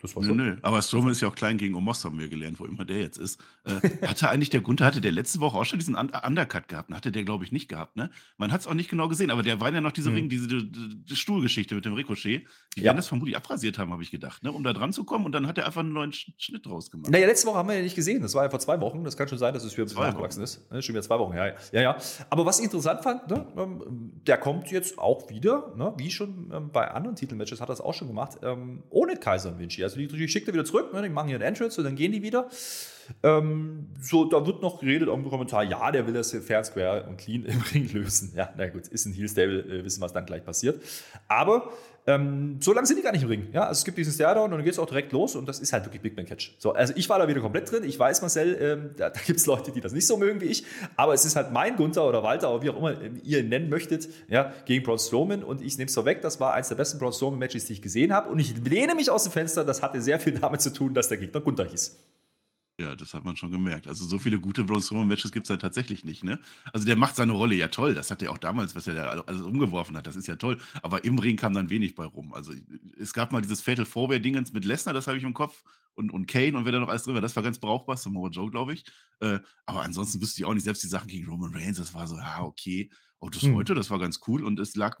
Das 0.00 0.14
war 0.14 0.22
nö, 0.22 0.32
nö. 0.32 0.56
Aber 0.62 0.80
Strowman 0.80 1.10
ist 1.10 1.20
ja 1.20 1.28
auch 1.28 1.34
klein 1.34 1.58
gegen 1.58 1.74
Omos, 1.74 2.04
haben 2.04 2.18
wir 2.18 2.28
gelernt, 2.28 2.60
wo 2.60 2.64
immer 2.64 2.84
der 2.84 3.00
jetzt 3.00 3.18
ist. 3.18 3.40
Äh, 3.64 4.06
hatte 4.06 4.28
eigentlich 4.30 4.50
der 4.50 4.60
Gunther, 4.60 4.86
hatte 4.86 5.00
der 5.00 5.10
letzte 5.10 5.40
Woche 5.40 5.58
auch 5.58 5.64
schon 5.64 5.80
diesen 5.80 5.96
Undercut 5.96 6.68
gehabt? 6.68 6.92
Hatte 6.92 7.10
der, 7.10 7.24
glaube 7.24 7.44
ich, 7.44 7.50
nicht 7.50 7.68
gehabt, 7.68 7.96
ne? 7.96 8.10
Man 8.36 8.52
hat 8.52 8.60
es 8.60 8.66
auch 8.68 8.74
nicht 8.74 8.88
genau 8.88 9.08
gesehen, 9.08 9.30
aber 9.30 9.42
der 9.42 9.60
war 9.60 9.72
ja 9.72 9.80
noch 9.80 9.92
diese, 9.92 10.10
hm. 10.10 10.28
Diese 10.28 10.46
die, 10.46 11.04
die 11.04 11.16
Stuhlgeschichte 11.16 11.74
mit 11.74 11.84
dem 11.84 11.94
Ricochet. 11.94 12.46
Die 12.76 12.80
ja. 12.80 12.84
werden 12.84 12.96
das 12.96 13.08
vermutlich 13.08 13.36
abrasiert 13.36 13.78
haben, 13.78 13.92
habe 13.92 14.02
ich 14.02 14.10
gedacht, 14.10 14.44
ne? 14.44 14.52
Um 14.52 14.62
da 14.62 14.72
dran 14.72 14.92
zu 14.92 15.04
kommen 15.04 15.26
und 15.26 15.32
dann 15.32 15.46
hat 15.46 15.58
er 15.58 15.66
einfach 15.66 15.80
einen 15.80 15.92
neuen 15.92 16.12
Schnitt 16.12 16.64
draus 16.64 16.90
gemacht. 16.90 17.10
Naja, 17.10 17.26
letzte 17.26 17.48
Woche 17.48 17.58
haben 17.58 17.68
wir 17.68 17.76
ja 17.76 17.82
nicht 17.82 17.96
gesehen. 17.96 18.22
Das 18.22 18.34
war 18.34 18.44
ja 18.44 18.50
vor 18.50 18.60
zwei 18.60 18.80
Wochen. 18.80 19.02
Das 19.02 19.16
kann 19.16 19.26
schon 19.26 19.38
sein, 19.38 19.52
dass 19.52 19.64
es 19.64 19.72
wieder 19.72 19.82
ein 19.82 19.88
bisschen 19.88 20.02
nachgewachsen 20.02 20.42
ist. 20.44 20.70
Ne? 20.70 20.80
Schon 20.80 20.94
wieder 20.94 21.02
zwei 21.02 21.18
Wochen, 21.18 21.36
ja, 21.36 21.46
ja, 21.46 21.80
ja. 21.80 21.96
Aber 22.30 22.46
was 22.46 22.58
ich 22.58 22.64
interessant 22.64 23.02
fand, 23.02 23.28
ne? 23.28 23.46
Ähm, 23.56 24.12
der 24.26 24.38
kommt 24.38 24.70
jetzt 24.70 24.98
auch 24.98 25.28
wieder, 25.28 25.72
ne? 25.76 25.92
wie 25.96 26.10
schon 26.10 26.50
ähm, 26.52 26.70
bei 26.70 26.88
anderen 26.90 27.16
Titelmatches 27.16 27.60
hat 27.60 27.68
er 27.68 27.72
es 27.72 27.80
auch 27.80 27.94
schon 27.94 28.06
gemacht, 28.06 28.38
ähm, 28.42 28.84
ohne 28.90 29.16
Kaiser 29.16 29.50
und 29.50 29.58
Vinci. 29.58 29.87
Also 29.88 29.98
die, 29.98 30.06
die 30.06 30.28
schickt 30.28 30.48
er 30.48 30.54
wieder 30.54 30.64
zurück, 30.64 30.92
ne? 30.92 31.02
die 31.02 31.08
machen 31.08 31.28
hier 31.28 31.36
einen 31.36 31.44
Entrance 31.44 31.80
und 31.80 31.84
dann 31.84 31.96
gehen 31.96 32.12
die 32.12 32.22
wieder. 32.22 32.48
Ähm, 33.22 33.86
so, 34.00 34.26
da 34.26 34.46
wird 34.46 34.60
noch 34.60 34.80
geredet 34.80 35.08
im 35.08 35.28
Kommentar, 35.28 35.64
ja, 35.64 35.90
der 35.90 36.06
will 36.06 36.12
das 36.12 36.30
fair, 36.32 36.62
square 36.62 37.06
und 37.08 37.16
clean 37.16 37.44
im 37.44 37.60
Ring 37.72 37.90
lösen. 37.92 38.32
Ja, 38.36 38.52
na 38.56 38.68
gut, 38.68 38.86
ist 38.88 39.06
ein 39.06 39.14
Heel-Stable, 39.14 39.60
äh, 39.60 39.84
wissen, 39.84 40.00
was 40.00 40.12
dann 40.12 40.26
gleich 40.26 40.44
passiert. 40.44 40.82
Aber 41.26 41.72
ähm, 42.08 42.56
so 42.60 42.72
lange 42.72 42.86
sind 42.86 42.96
die 42.96 43.02
gar 43.02 43.12
nicht 43.12 43.22
im 43.22 43.28
Ring. 43.28 43.48
Ja, 43.52 43.64
also 43.64 43.80
es 43.80 43.84
gibt 43.84 43.98
diesen 43.98 44.14
Stairdown 44.14 44.44
und 44.44 44.52
dann 44.52 44.64
geht 44.64 44.72
es 44.72 44.78
auch 44.78 44.86
direkt 44.86 45.12
los 45.12 45.36
und 45.36 45.46
das 45.46 45.60
ist 45.60 45.74
halt 45.74 45.84
wirklich 45.84 46.00
Big 46.00 46.16
Man 46.16 46.24
Catch. 46.24 46.54
So, 46.58 46.72
also 46.72 46.94
ich 46.96 47.06
war 47.10 47.18
da 47.18 47.28
wieder 47.28 47.42
komplett 47.42 47.70
drin. 47.70 47.84
Ich 47.84 47.98
weiß, 47.98 48.22
Marcel, 48.22 48.56
ähm, 48.58 48.90
da, 48.96 49.10
da 49.10 49.20
gibt 49.20 49.38
es 49.38 49.44
Leute, 49.44 49.72
die 49.72 49.82
das 49.82 49.92
nicht 49.92 50.06
so 50.06 50.16
mögen 50.16 50.40
wie 50.40 50.46
ich, 50.46 50.64
aber 50.96 51.12
es 51.12 51.26
ist 51.26 51.36
halt 51.36 51.52
mein 51.52 51.76
Gunther 51.76 52.08
oder 52.08 52.22
Walter 52.22 52.50
oder 52.50 52.62
wie 52.62 52.70
auch 52.70 52.78
immer 52.78 52.96
ihr 53.22 53.40
ihn 53.40 53.50
nennen 53.50 53.68
möchtet, 53.68 54.08
ja, 54.28 54.54
gegen 54.64 54.82
Braun 54.84 54.98
Strowman 54.98 55.42
und 55.42 55.60
ich 55.60 55.76
nehme 55.76 55.88
es 55.88 55.94
vorweg, 55.94 56.22
das 56.22 56.40
war 56.40 56.54
eines 56.54 56.68
der 56.68 56.76
besten 56.76 56.98
Braun 56.98 57.12
Strowman 57.12 57.38
Matches, 57.38 57.66
die 57.66 57.74
ich 57.74 57.82
gesehen 57.82 58.14
habe 58.14 58.30
und 58.30 58.38
ich 58.38 58.56
lehne 58.56 58.94
mich 58.94 59.10
aus 59.10 59.24
dem 59.24 59.32
Fenster, 59.32 59.62
das 59.62 59.82
hatte 59.82 60.00
sehr 60.00 60.18
viel 60.18 60.32
damit 60.32 60.62
zu 60.62 60.72
tun, 60.72 60.94
dass 60.94 61.08
der 61.08 61.18
Gegner 61.18 61.42
Gunther 61.42 61.66
hieß. 61.66 61.94
Ja, 62.80 62.94
das 62.94 63.12
hat 63.12 63.24
man 63.24 63.36
schon 63.36 63.50
gemerkt. 63.50 63.88
Also 63.88 64.04
so 64.04 64.20
viele 64.20 64.38
gute 64.38 64.62
Braun 64.62 64.80
Strowman-Matches 64.80 65.32
gibt 65.32 65.46
es 65.46 65.50
halt 65.50 65.60
tatsächlich 65.60 66.04
nicht, 66.04 66.22
ne? 66.22 66.38
Also 66.72 66.86
der 66.86 66.94
macht 66.94 67.16
seine 67.16 67.32
Rolle 67.32 67.56
ja 67.56 67.66
toll. 67.66 67.92
Das 67.92 68.08
hat 68.12 68.22
er 68.22 68.30
auch 68.30 68.38
damals, 68.38 68.76
was 68.76 68.86
er 68.86 68.94
da 68.94 69.08
alles 69.26 69.42
umgeworfen 69.42 69.96
hat. 69.96 70.06
Das 70.06 70.14
ist 70.14 70.28
ja 70.28 70.36
toll. 70.36 70.58
Aber 70.82 71.02
im 71.02 71.18
Ring 71.18 71.36
kam 71.36 71.54
dann 71.54 71.70
wenig 71.70 71.96
bei 71.96 72.04
rum. 72.04 72.32
Also 72.32 72.52
es 72.96 73.12
gab 73.12 73.32
mal 73.32 73.42
dieses 73.42 73.62
Fatal 73.62 73.84
Four-Way-Dingens 73.84 74.52
mit 74.52 74.64
Lesnar, 74.64 74.94
das 74.94 75.08
habe 75.08 75.18
ich 75.18 75.24
im 75.24 75.34
Kopf. 75.34 75.64
Und, 75.94 76.12
und 76.12 76.26
Kane 76.28 76.56
und 76.56 76.64
wer 76.64 76.70
da 76.70 76.78
noch 76.78 76.88
alles 76.88 77.02
drin 77.02 77.14
war, 77.14 77.20
das 77.20 77.34
war 77.34 77.42
ganz 77.42 77.58
brauchbar. 77.58 77.96
Samoa 77.96 78.28
Joe, 78.28 78.48
glaube 78.48 78.74
ich. 78.74 78.84
Äh, 79.18 79.40
aber 79.66 79.82
ansonsten 79.82 80.20
wüsste 80.22 80.40
ich 80.40 80.44
auch 80.44 80.54
nicht, 80.54 80.62
selbst 80.62 80.84
die 80.84 80.88
Sachen 80.88 81.08
gegen 81.08 81.28
Roman 81.28 81.52
Reigns, 81.52 81.78
das 81.78 81.92
war 81.94 82.06
so, 82.06 82.16
ja, 82.16 82.42
okay. 82.42 82.90
Auch 83.18 83.30
das 83.30 83.42
hm. 83.42 83.56
heute, 83.56 83.74
das 83.74 83.90
war 83.90 83.98
ganz 83.98 84.20
cool. 84.28 84.44
Und 84.44 84.60
es 84.60 84.76
lag 84.76 84.96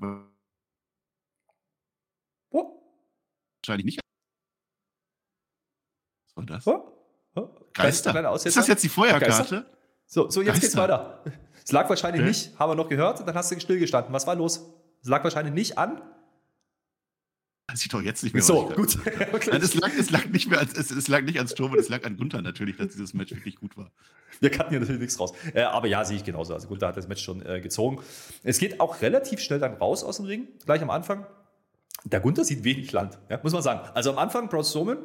oh. 2.50 2.82
wahrscheinlich 3.62 3.84
nicht. 3.84 4.00
Was 6.26 6.36
war 6.36 6.46
das? 6.46 6.66
Oh. 6.66 6.97
Geister. 7.74 8.34
Ist 8.34 8.56
das 8.56 8.66
jetzt 8.66 8.84
die 8.84 8.88
Feuerkarte? 8.88 9.66
So, 10.06 10.30
so 10.30 10.40
jetzt 10.40 10.54
Geister. 10.54 10.60
geht's 10.60 10.76
weiter. 10.76 11.22
Es 11.64 11.72
lag 11.72 11.88
wahrscheinlich 11.90 12.22
okay. 12.22 12.30
nicht, 12.30 12.58
haben 12.58 12.70
wir 12.70 12.74
noch 12.74 12.88
gehört, 12.88 13.28
dann 13.28 13.34
hast 13.34 13.50
du 13.50 13.60
stillgestanden. 13.60 14.12
Was 14.12 14.26
war 14.26 14.34
los? 14.34 14.70
Es 15.02 15.08
lag 15.08 15.22
wahrscheinlich 15.22 15.54
nicht 15.54 15.76
an. 15.76 16.00
Weiß 17.70 17.82
ich 17.82 17.88
doch 17.90 18.00
jetzt 18.00 18.24
nicht 18.24 18.32
mehr. 18.32 18.42
So, 18.42 18.70
gut. 18.70 18.96
Nein, 19.50 19.60
es, 19.60 19.74
lag, 19.74 19.90
es 19.98 20.10
lag 20.10 20.24
nicht 20.26 20.48
mehr, 20.48 20.62
es, 20.62 20.90
es 20.90 21.08
lag 21.08 21.20
nicht 21.22 21.36
ans 21.36 21.52
Sturm, 21.52 21.74
es 21.74 21.90
lag 21.90 22.04
an 22.04 22.16
Gunther 22.16 22.40
natürlich, 22.40 22.78
dass 22.78 22.88
dieses 22.88 23.12
Match 23.12 23.32
wirklich 23.32 23.56
gut 23.56 23.76
war. 23.76 23.92
Wir 24.40 24.50
kannten 24.50 24.72
ja 24.72 24.80
natürlich 24.80 25.02
nichts 25.02 25.20
raus. 25.20 25.34
Äh, 25.52 25.62
aber 25.62 25.88
ja, 25.88 26.04
sehe 26.06 26.16
ich 26.16 26.24
genauso. 26.24 26.54
Also 26.54 26.68
Gunther 26.68 26.88
hat 26.88 26.96
das 26.96 27.08
Match 27.08 27.22
schon 27.22 27.44
äh, 27.44 27.60
gezogen. 27.60 28.00
Es 28.42 28.58
geht 28.58 28.80
auch 28.80 29.02
relativ 29.02 29.40
schnell 29.40 29.58
dann 29.58 29.74
raus 29.74 30.04
aus 30.04 30.16
dem 30.16 30.24
Ring, 30.24 30.48
gleich 30.64 30.80
am 30.80 30.88
Anfang. 30.88 31.26
Der 32.04 32.20
Gunther 32.20 32.44
sieht 32.44 32.64
wenig 32.64 32.92
Land, 32.92 33.18
ja, 33.28 33.40
muss 33.42 33.52
man 33.52 33.60
sagen. 33.60 33.86
Also 33.92 34.10
am 34.12 34.18
Anfang, 34.18 34.48
Braun 34.48 34.64
Strowman, 34.64 34.98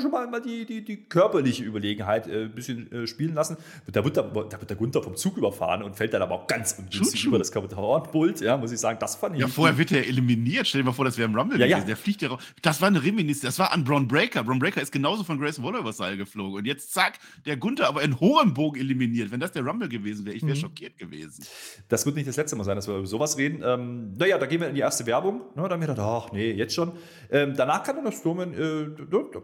schon 0.00 0.10
mal, 0.10 0.26
mal 0.26 0.40
die, 0.40 0.64
die, 0.64 0.84
die 0.84 1.04
körperliche 1.04 1.64
Überlegenheit 1.64 2.26
äh, 2.26 2.44
ein 2.44 2.54
bisschen 2.54 2.90
äh, 2.92 3.06
spielen 3.06 3.34
lassen. 3.34 3.56
Da 3.90 4.04
wird, 4.04 4.16
der, 4.16 4.24
da 4.24 4.60
wird 4.60 4.70
der 4.70 4.76
Gunther 4.76 5.02
vom 5.02 5.16
Zug 5.16 5.36
überfahren 5.36 5.82
und 5.82 5.96
fällt 5.96 6.14
dann 6.14 6.22
aber 6.22 6.34
auch 6.34 6.46
ganz 6.46 6.76
ungünstig 6.78 7.24
über 7.24 7.38
das 7.38 7.52
Kommentarpult. 7.52 8.40
Ja, 8.40 8.56
muss 8.56 8.72
ich 8.72 8.78
sagen, 8.78 8.98
das 9.00 9.16
fand 9.16 9.36
ich. 9.36 9.40
Ja, 9.40 9.48
vorher 9.48 9.76
wird 9.78 9.92
er 9.92 10.06
eliminiert. 10.06 10.66
Stell 10.66 10.82
dir 10.82 10.86
mal 10.86 10.92
vor, 10.92 11.04
das 11.04 11.18
wäre 11.18 11.28
im 11.28 11.36
Rumble 11.36 11.58
ja, 11.58 11.66
gewesen. 11.66 11.80
Ja. 11.80 11.86
Der 11.86 11.96
fliegt 11.96 12.22
ja 12.22 12.28
raus. 12.28 12.42
Das 12.62 12.80
war 12.80 12.88
eine 12.88 13.02
Reminiszenz. 13.02 13.56
Das 13.56 13.58
war 13.58 13.72
an 13.72 13.84
Braun 13.84 14.08
Breaker. 14.08 14.44
Braun 14.44 14.58
Breaker 14.58 14.80
ist 14.80 14.92
genauso 14.92 15.24
von 15.24 15.38
Grayson 15.38 15.64
Waller 15.64 15.80
übers 15.80 15.96
Seil 15.96 16.16
geflogen. 16.16 16.58
Und 16.58 16.64
jetzt 16.66 16.92
zack, 16.92 17.18
der 17.46 17.56
Gunther 17.56 17.88
aber 17.88 18.02
in 18.02 18.18
hohem 18.20 18.54
Bogen 18.54 18.80
eliminiert. 18.80 19.30
Wenn 19.30 19.40
das 19.40 19.52
der 19.52 19.64
Rumble 19.64 19.88
gewesen 19.88 20.24
wäre, 20.26 20.36
ich 20.36 20.42
wäre 20.42 20.56
mhm. 20.56 20.60
schockiert 20.60 20.98
gewesen. 20.98 21.44
Das 21.88 22.06
wird 22.06 22.16
nicht 22.16 22.28
das 22.28 22.36
letzte 22.36 22.56
Mal 22.56 22.64
sein, 22.64 22.76
dass 22.76 22.88
wir 22.88 22.96
über 22.96 23.06
sowas 23.06 23.38
reden. 23.38 23.62
Ähm, 23.64 24.14
naja, 24.16 24.38
da 24.38 24.46
gehen 24.46 24.60
wir 24.60 24.68
in 24.68 24.74
die 24.74 24.80
erste 24.80 25.06
Werbung. 25.06 25.40
Ne, 25.54 25.62
da 25.62 25.70
haben 25.70 25.80
wir 25.80 25.88
gedacht, 25.88 25.98
ach 25.98 26.32
nee, 26.32 26.52
jetzt 26.52 26.74
schon. 26.74 26.92
Ähm, 27.30 27.54
danach 27.56 27.82
kann 27.82 27.96
er 27.96 28.04
das 28.04 28.18
Strowman, 28.18 28.54
äh, 28.54 28.86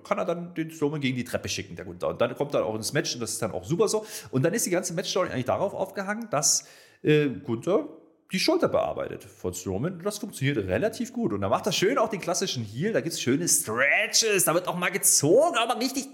kann 0.05 0.14
er 0.19 0.25
dann 0.25 0.55
den 0.55 0.71
Strowman 0.71 1.01
gegen 1.01 1.17
die 1.17 1.25
Treppe 1.25 1.49
schicken, 1.49 1.77
der 1.77 1.85
Gunther. 1.85 2.09
Und 2.09 2.21
dann 2.21 2.35
kommt 2.35 2.55
er 2.55 2.65
auch 2.65 2.75
ins 2.75 2.93
Match 2.93 3.15
und 3.15 3.21
das 3.21 3.33
ist 3.33 3.43
dann 3.43 3.53
auch 3.53 3.65
super 3.65 3.89
so. 3.89 4.07
Und 4.31 4.43
dann 4.45 4.55
ist 4.55 4.67
die 4.67 4.71
ganze 4.71 4.95
Matchstory 4.95 5.31
eigentlich 5.31 5.45
darauf 5.45 5.75
aufgehangen, 5.75 6.29
dass 6.31 6.67
äh, 7.03 7.29
Gunther 7.29 7.89
die 8.33 8.41
Schulter 8.41 8.69
bearbeitet 8.69 9.25
von 9.25 9.55
Strowman. 9.55 9.95
Und 9.95 10.05
das 10.05 10.19
funktioniert 10.19 10.59
relativ 10.59 11.13
gut. 11.13 11.33
Und 11.33 11.41
da 11.41 11.49
macht 11.49 11.67
er 11.67 11.73
schön 11.73 11.99
auch 11.99 12.09
den 12.09 12.21
klassischen 12.21 12.65
Heal. 12.65 12.93
Da 12.93 13.01
gibt 13.01 13.15
es 13.15 13.21
schöne 13.21 13.47
Stretches, 13.49 14.45
da 14.45 14.55
wird 14.55 14.67
auch 14.67 14.77
mal 14.77 14.91
gezogen, 14.91 15.57
aber 15.57 15.79
richtig 15.81 16.09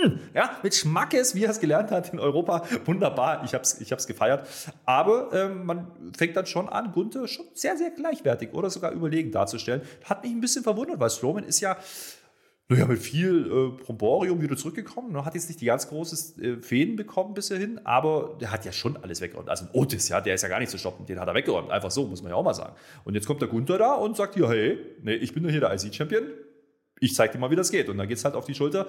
hm, 0.00 0.18
ja, 0.34 0.56
mit 0.62 0.74
Schmackes, 0.74 1.34
wie 1.34 1.44
er 1.44 1.50
es 1.50 1.60
gelernt 1.60 1.90
hat 1.90 2.12
in 2.12 2.18
Europa. 2.18 2.64
Wunderbar, 2.86 3.42
ich 3.44 3.52
habe 3.52 3.62
es 3.62 3.80
ich 3.80 4.06
gefeiert. 4.06 4.46
Aber 4.86 5.30
ähm, 5.32 5.66
man 5.66 5.90
fängt 6.16 6.36
dann 6.36 6.46
schon 6.46 6.68
an, 6.68 6.92
Gunther 6.92 7.28
schon 7.28 7.46
sehr, 7.52 7.76
sehr 7.76 7.90
gleichwertig 7.90 8.54
oder 8.54 8.70
sogar 8.70 8.92
überlegen 8.92 9.30
darzustellen. 9.30 9.82
Hat 10.04 10.22
mich 10.22 10.32
ein 10.32 10.40
bisschen 10.40 10.62
verwundert, 10.62 11.00
weil 11.00 11.10
Strowman 11.10 11.44
ist 11.44 11.60
ja 11.60 11.76
naja, 12.70 12.86
mit 12.86 13.00
viel 13.00 13.46
äh, 13.46 13.82
Bromborium 13.82 14.40
wieder 14.40 14.56
zurückgekommen. 14.56 15.12
Ne? 15.12 15.24
Hat 15.24 15.34
jetzt 15.34 15.48
nicht 15.48 15.60
die 15.60 15.66
ganz 15.66 15.88
große 15.88 16.40
äh, 16.40 16.62
Fäden 16.62 16.94
bekommen 16.94 17.34
bisher 17.34 17.58
hin, 17.58 17.80
aber 17.82 18.36
der 18.40 18.52
hat 18.52 18.64
ja 18.64 18.70
schon 18.70 18.96
alles 18.96 19.20
weggeräumt. 19.20 19.48
Also 19.48 19.66
Otis, 19.72 20.08
ja, 20.08 20.20
der 20.20 20.36
ist 20.36 20.42
ja 20.42 20.48
gar 20.48 20.60
nicht 20.60 20.70
zu 20.70 20.78
stoppen. 20.78 21.04
Den 21.04 21.18
hat 21.18 21.26
er 21.26 21.34
weggeräumt. 21.34 21.70
Einfach 21.72 21.90
so, 21.90 22.06
muss 22.06 22.22
man 22.22 22.30
ja 22.30 22.36
auch 22.36 22.44
mal 22.44 22.54
sagen. 22.54 22.76
Und 23.02 23.14
jetzt 23.14 23.26
kommt 23.26 23.42
der 23.42 23.48
Gunther 23.48 23.76
da 23.76 23.94
und 23.94 24.16
sagt 24.16 24.34
hier, 24.34 24.48
hey, 24.48 24.78
nee, 25.02 25.14
ich 25.14 25.34
bin 25.34 25.42
doch 25.42 25.50
hier 25.50 25.58
der 25.58 25.72
IC-Champion 25.74 26.22
ich 27.00 27.14
zeig 27.14 27.32
dir 27.32 27.38
mal, 27.38 27.50
wie 27.50 27.56
das 27.56 27.70
geht. 27.70 27.88
Und 27.88 27.98
dann 27.98 28.06
geht 28.06 28.18
es 28.18 28.24
halt 28.24 28.34
auf 28.34 28.44
die 28.44 28.54
Schulter. 28.54 28.86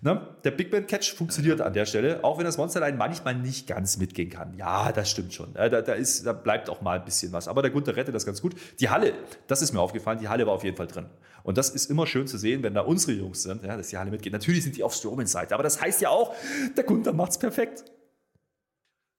Ne? 0.00 0.20
Der 0.44 0.52
Big 0.52 0.70
Band 0.70 0.86
Catch 0.86 1.12
funktioniert 1.12 1.60
an 1.60 1.72
der 1.72 1.86
Stelle, 1.86 2.22
auch 2.22 2.38
wenn 2.38 2.44
das 2.44 2.56
Monsterline 2.56 2.96
manchmal 2.96 3.34
nicht 3.34 3.66
ganz 3.66 3.98
mitgehen 3.98 4.30
kann. 4.30 4.54
Ja, 4.56 4.92
das 4.92 5.10
stimmt 5.10 5.34
schon. 5.34 5.52
Da, 5.54 5.68
da, 5.68 5.92
ist, 5.92 6.24
da 6.24 6.32
bleibt 6.32 6.70
auch 6.70 6.80
mal 6.80 7.00
ein 7.00 7.04
bisschen 7.04 7.32
was. 7.32 7.48
Aber 7.48 7.62
der 7.62 7.72
Gunther 7.72 7.96
rettet 7.96 8.14
das 8.14 8.24
ganz 8.24 8.40
gut. 8.40 8.54
Die 8.78 8.88
Halle, 8.88 9.12
das 9.48 9.60
ist 9.60 9.72
mir 9.72 9.80
aufgefallen, 9.80 10.20
die 10.20 10.28
Halle 10.28 10.46
war 10.46 10.54
auf 10.54 10.64
jeden 10.64 10.76
Fall 10.76 10.86
drin. 10.86 11.06
Und 11.48 11.56
das 11.56 11.70
ist 11.70 11.88
immer 11.88 12.06
schön 12.06 12.26
zu 12.26 12.36
sehen, 12.36 12.62
wenn 12.62 12.74
da 12.74 12.82
unsere 12.82 13.12
Jungs 13.12 13.42
sind, 13.42 13.64
ja, 13.64 13.74
dass 13.74 13.88
die 13.88 13.96
Halle 13.96 14.10
mitgeht. 14.10 14.34
Natürlich 14.34 14.64
sind 14.64 14.76
die 14.76 14.82
auf 14.82 14.92
Strowmans 14.92 15.32
Seite, 15.32 15.54
aber 15.54 15.62
das 15.62 15.80
heißt 15.80 16.02
ja 16.02 16.10
auch, 16.10 16.36
der 16.76 16.84
Gunther 16.84 17.14
macht's 17.14 17.38
perfekt. 17.38 17.86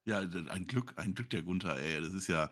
Ja, 0.06 0.20
ein 0.20 0.68
Glück, 0.68 0.94
ein 0.98 1.16
Glück 1.16 1.32
der 1.32 1.42
Gunther, 1.42 1.76
ey. 1.80 2.00
Das 2.00 2.14
ist 2.14 2.28
ja, 2.28 2.52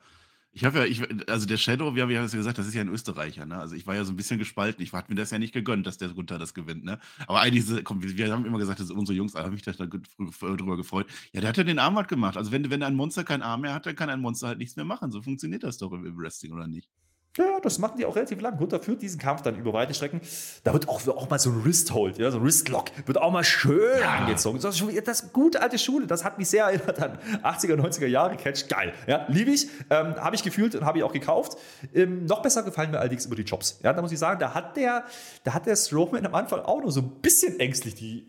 ich 0.51 0.65
habe 0.65 0.79
ja, 0.79 0.85
ich, 0.85 1.29
also 1.29 1.45
der 1.45 1.57
Shadow, 1.57 1.93
wie 1.93 2.01
habe 2.01 2.11
ich 2.11 2.17
ja 2.17 2.25
gesagt, 2.25 2.57
das 2.57 2.65
ist 2.65 2.73
ja 2.73 2.81
ein 2.81 2.89
Österreicher, 2.89 3.45
ne? 3.45 3.59
Also 3.59 3.75
ich 3.75 3.85
war 3.85 3.93
ja 3.93 4.03
so 4.03 4.11
ein 4.11 4.15
bisschen 4.15 4.39
gespalten. 4.39 4.81
Ich 4.81 4.93
hatte 4.93 5.11
mir 5.11 5.15
das 5.15 5.29
ja 5.29 5.37
nicht 5.37 5.53
gegönnt, 5.53 5.85
dass 5.85 5.99
der 5.99 6.09
Gunther 6.09 6.39
das 6.39 6.55
gewinnt, 6.55 6.83
ne? 6.83 6.97
Aber 7.27 7.41
eigentlich, 7.41 7.83
komm, 7.83 8.01
wir 8.01 8.31
haben 8.31 8.47
immer 8.47 8.57
gesagt, 8.57 8.79
das 8.79 8.87
sind 8.87 8.97
unsere 8.97 9.15
Jungs, 9.15 9.33
da 9.33 9.43
habe 9.43 9.55
ich 9.55 9.63
mich 9.63 9.77
da 9.77 9.85
drüber 9.85 10.75
gefreut. 10.75 11.05
Ja, 11.33 11.41
der 11.41 11.49
hat 11.49 11.57
ja 11.57 11.63
den 11.63 11.77
Arm 11.77 11.95
gemacht. 12.07 12.35
Also 12.35 12.51
wenn, 12.51 12.67
wenn 12.71 12.81
ein 12.81 12.95
Monster 12.95 13.23
keinen 13.23 13.43
Arm 13.43 13.61
mehr 13.61 13.75
hat, 13.75 13.85
dann 13.85 13.95
kann 13.95 14.09
ein 14.09 14.21
Monster 14.21 14.47
halt 14.47 14.57
nichts 14.57 14.75
mehr 14.75 14.85
machen. 14.85 15.11
So 15.11 15.21
funktioniert 15.21 15.61
das 15.61 15.77
doch 15.77 15.91
im 15.91 16.17
Wrestling, 16.17 16.53
oder 16.53 16.65
nicht? 16.65 16.89
Ja, 17.37 17.59
das 17.61 17.77
machen 17.77 17.97
die 17.97 18.05
auch 18.05 18.15
relativ 18.15 18.41
lang. 18.41 18.57
Gunther 18.57 18.79
führt 18.79 19.01
diesen 19.01 19.19
Kampf 19.19 19.43
dann 19.43 19.55
über 19.55 19.71
weite 19.73 19.93
Strecken. 19.93 20.21
Da 20.63 20.73
wird 20.73 20.89
auch, 20.89 21.07
auch 21.07 21.29
mal 21.29 21.37
so 21.37 21.51
ein 21.51 21.63
Wristhold, 21.63 22.17
ja, 22.17 22.31
so 22.31 22.39
ein 22.39 22.43
Wristlock, 22.43 22.89
wird 23.05 23.19
auch 23.19 23.31
mal 23.31 23.43
schön 23.43 23.99
ja. 24.01 24.15
angezogen. 24.15 24.59
Das 24.59 24.81
ist 24.81 25.07
das 25.07 25.31
gute 25.33 25.61
alte 25.61 25.77
Schule, 25.77 26.07
das 26.07 26.23
hat 26.23 26.37
mich 26.39 26.49
sehr 26.49 26.65
erinnert 26.65 27.01
an 27.01 27.19
80er, 27.43 27.75
90er 27.75 28.07
Jahre 28.07 28.37
Catch. 28.37 28.67
Geil, 28.67 28.93
ja, 29.05 29.25
liebe 29.27 29.51
ich, 29.51 29.69
ähm, 29.89 30.15
habe 30.15 30.35
ich 30.35 30.43
gefühlt 30.43 30.75
und 30.75 30.85
habe 30.85 30.97
ich 30.97 31.03
auch 31.03 31.13
gekauft. 31.13 31.57
Ähm, 31.93 32.25
noch 32.25 32.41
besser 32.41 32.63
gefallen 32.63 32.91
mir 32.91 32.99
allerdings 32.99 33.25
über 33.25 33.35
die 33.35 33.43
Jobs. 33.43 33.79
Ja, 33.83 33.93
da 33.93 34.01
muss 34.01 34.11
ich 34.11 34.19
sagen, 34.19 34.39
da 34.39 34.53
hat 34.53 34.75
der, 34.75 35.03
da 35.43 35.53
hat 35.53 35.67
der 35.67 35.75
Strowman 35.75 36.25
am 36.25 36.33
Anfang 36.33 36.61
auch 36.61 36.81
noch 36.81 36.89
so 36.89 37.01
ein 37.01 37.09
bisschen 37.21 37.59
ängstlich 37.59 37.95
die 37.95 38.27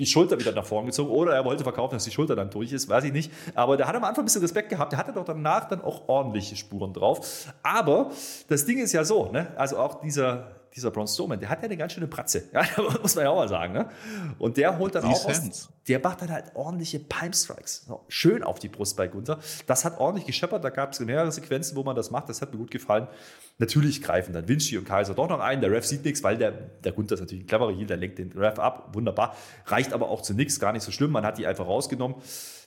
die 0.00 0.06
Schulter 0.06 0.40
wieder 0.40 0.52
nach 0.52 0.64
vorn 0.64 0.86
gezogen 0.86 1.10
oder 1.10 1.34
er 1.34 1.44
wollte 1.44 1.62
verkaufen, 1.62 1.94
dass 1.94 2.04
die 2.04 2.10
Schulter 2.10 2.34
dann 2.34 2.48
durch 2.48 2.72
ist, 2.72 2.88
weiß 2.88 3.04
ich 3.04 3.12
nicht. 3.12 3.30
Aber 3.54 3.76
der 3.76 3.86
hat 3.86 3.94
am 3.94 4.02
Anfang 4.02 4.22
ein 4.22 4.24
bisschen 4.24 4.40
Respekt 4.40 4.70
gehabt. 4.70 4.92
Der 4.92 4.98
hatte 4.98 5.12
doch 5.12 5.26
danach 5.26 5.68
dann 5.68 5.82
auch 5.82 6.08
ordentliche 6.08 6.56
Spuren 6.56 6.94
drauf. 6.94 7.52
Aber 7.62 8.10
das 8.48 8.64
Ding 8.64 8.78
ist 8.78 8.92
ja 8.92 9.04
so, 9.04 9.30
ne? 9.30 9.48
also 9.56 9.76
auch 9.76 10.00
dieser, 10.00 10.52
dieser 10.74 10.90
Braun 10.90 11.06
Strowman, 11.06 11.38
der 11.38 11.50
hat 11.50 11.58
ja 11.58 11.66
eine 11.66 11.76
ganz 11.76 11.92
schöne 11.92 12.06
Pratze. 12.06 12.44
Ja, 12.52 12.64
muss 13.02 13.14
man 13.14 13.24
ja 13.24 13.30
auch 13.30 13.36
mal 13.36 13.48
sagen. 13.48 13.74
Ne? 13.74 13.90
Und 14.38 14.56
der 14.56 14.78
holt 14.78 14.94
dann 14.94 15.04
auch 15.04 15.26
aus, 15.26 15.68
der 15.86 15.98
macht 15.98 16.22
dann 16.22 16.30
halt 16.30 16.46
ordentliche 16.54 16.98
Palm 16.98 17.34
Strikes. 17.34 17.86
Schön 18.08 18.42
auf 18.42 18.58
die 18.58 18.68
Brust 18.68 18.96
bei 18.96 19.06
Gunther. 19.06 19.38
Das 19.66 19.84
hat 19.84 20.00
ordentlich 20.00 20.26
gescheppert. 20.26 20.64
Da 20.64 20.70
gab 20.70 20.92
es 20.92 21.00
mehrere 21.00 21.30
Sequenzen, 21.30 21.76
wo 21.76 21.82
man 21.82 21.94
das 21.94 22.10
macht. 22.10 22.30
Das 22.30 22.40
hat 22.40 22.52
mir 22.52 22.58
gut 22.58 22.70
gefallen. 22.70 23.06
Natürlich 23.60 24.00
greifen 24.00 24.32
dann 24.32 24.48
Vinci 24.48 24.78
und 24.78 24.86
Kaiser 24.86 25.12
doch 25.12 25.28
noch 25.28 25.38
ein. 25.38 25.60
Der 25.60 25.70
Ref 25.70 25.84
sieht 25.84 26.02
nichts, 26.02 26.22
weil 26.22 26.38
der, 26.38 26.50
der 26.50 26.92
Gunther 26.92 27.14
ist 27.14 27.20
natürlich 27.20 27.44
ein 27.44 27.46
cleverer 27.46 27.76
Heal, 27.76 27.86
der 27.86 27.98
lenkt 27.98 28.18
den 28.18 28.32
Ref 28.32 28.58
ab. 28.58 28.94
Wunderbar. 28.94 29.36
Reicht 29.66 29.92
aber 29.92 30.08
auch 30.08 30.22
zu 30.22 30.32
nichts, 30.32 30.58
gar 30.58 30.72
nicht 30.72 30.82
so 30.82 30.90
schlimm. 30.90 31.10
Man 31.10 31.26
hat 31.26 31.36
die 31.36 31.46
einfach 31.46 31.66
rausgenommen. 31.66 32.16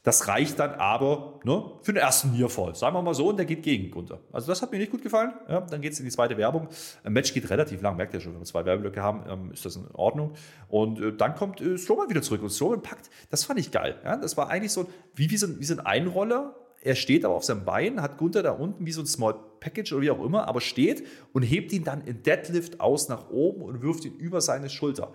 Das 0.03 0.27
reicht 0.27 0.59
dann 0.59 0.75
aber 0.75 1.39
ne, 1.45 1.63
für 1.81 1.93
den 1.93 2.01
ersten 2.01 2.33
Nearfall. 2.33 2.75
Sagen 2.75 2.95
wir 2.95 3.01
mal 3.01 3.15
so, 3.15 3.29
und 3.29 3.37
der 3.37 3.45
geht 3.47 3.63
gegen 3.63 3.89
Gunther. 3.89 4.19
Also 4.31 4.47
das 4.47 4.61
hat 4.61 4.71
mir 4.71 4.77
nicht 4.77 4.91
gut 4.91 5.01
gefallen. 5.01 5.33
Ja, 5.49 5.61
dann 5.61 5.81
geht 5.81 5.93
es 5.93 5.99
in 5.99 6.05
die 6.05 6.11
zweite 6.11 6.37
Werbung. 6.37 6.67
Ein 7.03 7.13
Match 7.13 7.33
geht 7.33 7.49
relativ 7.49 7.81
lang, 7.81 7.97
merkt 7.97 8.13
ihr 8.13 8.19
schon, 8.19 8.33
wenn 8.33 8.41
wir 8.41 8.45
zwei 8.45 8.63
Werbeblöcke 8.63 9.01
haben, 9.01 9.23
ähm, 9.27 9.51
ist 9.51 9.65
das 9.65 9.77
in 9.77 9.87
Ordnung. 9.93 10.33
Und 10.67 10.99
äh, 10.99 11.13
dann 11.13 11.33
kommt 11.33 11.59
äh, 11.59 11.79
Strowman 11.79 12.09
wieder 12.09 12.21
zurück 12.21 12.43
und 12.43 12.51
Strowman 12.51 12.83
packt, 12.83 13.09
das 13.31 13.45
fand 13.45 13.59
ich 13.59 13.71
geil. 13.71 13.95
Ja, 14.03 14.17
das 14.17 14.37
war 14.37 14.49
eigentlich 14.49 14.73
so 14.73 14.87
wie, 15.15 15.31
wie, 15.31 15.37
so, 15.37 15.59
wie 15.59 15.65
so 15.65 15.73
ein 15.73 15.79
Einroller, 15.79 16.53
er 16.83 16.95
steht 16.95 17.23
aber 17.23 17.35
auf 17.35 17.45
seinem 17.45 17.63
Bein, 17.63 18.01
hat 18.01 18.17
Gunther 18.17 18.43
da 18.43 18.51
unten 18.51 18.85
wie 18.85 18.91
so 18.91 19.01
ein 19.01 19.07
Small 19.07 19.35
Package 19.61 19.93
oder 19.93 20.01
wie 20.01 20.11
auch 20.11 20.23
immer, 20.23 20.49
aber 20.49 20.59
steht 20.59 21.07
und 21.31 21.43
hebt 21.43 21.71
ihn 21.71 21.85
dann 21.85 22.01
in 22.01 22.23
Deadlift 22.23 22.81
aus 22.81 23.07
nach 23.07 23.29
oben 23.29 23.61
und 23.61 23.81
wirft 23.81 24.03
ihn 24.03 24.15
über 24.15 24.41
seine 24.41 24.69
Schulter. 24.69 25.13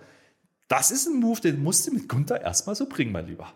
Das 0.67 0.89
ist 0.89 1.07
ein 1.07 1.19
Move, 1.19 1.39
den 1.41 1.61
musst 1.61 1.87
du 1.87 1.93
mit 1.93 2.09
Gunther 2.09 2.41
erstmal 2.41 2.75
so 2.75 2.87
bringen, 2.87 3.11
mein 3.11 3.27
Lieber. 3.27 3.53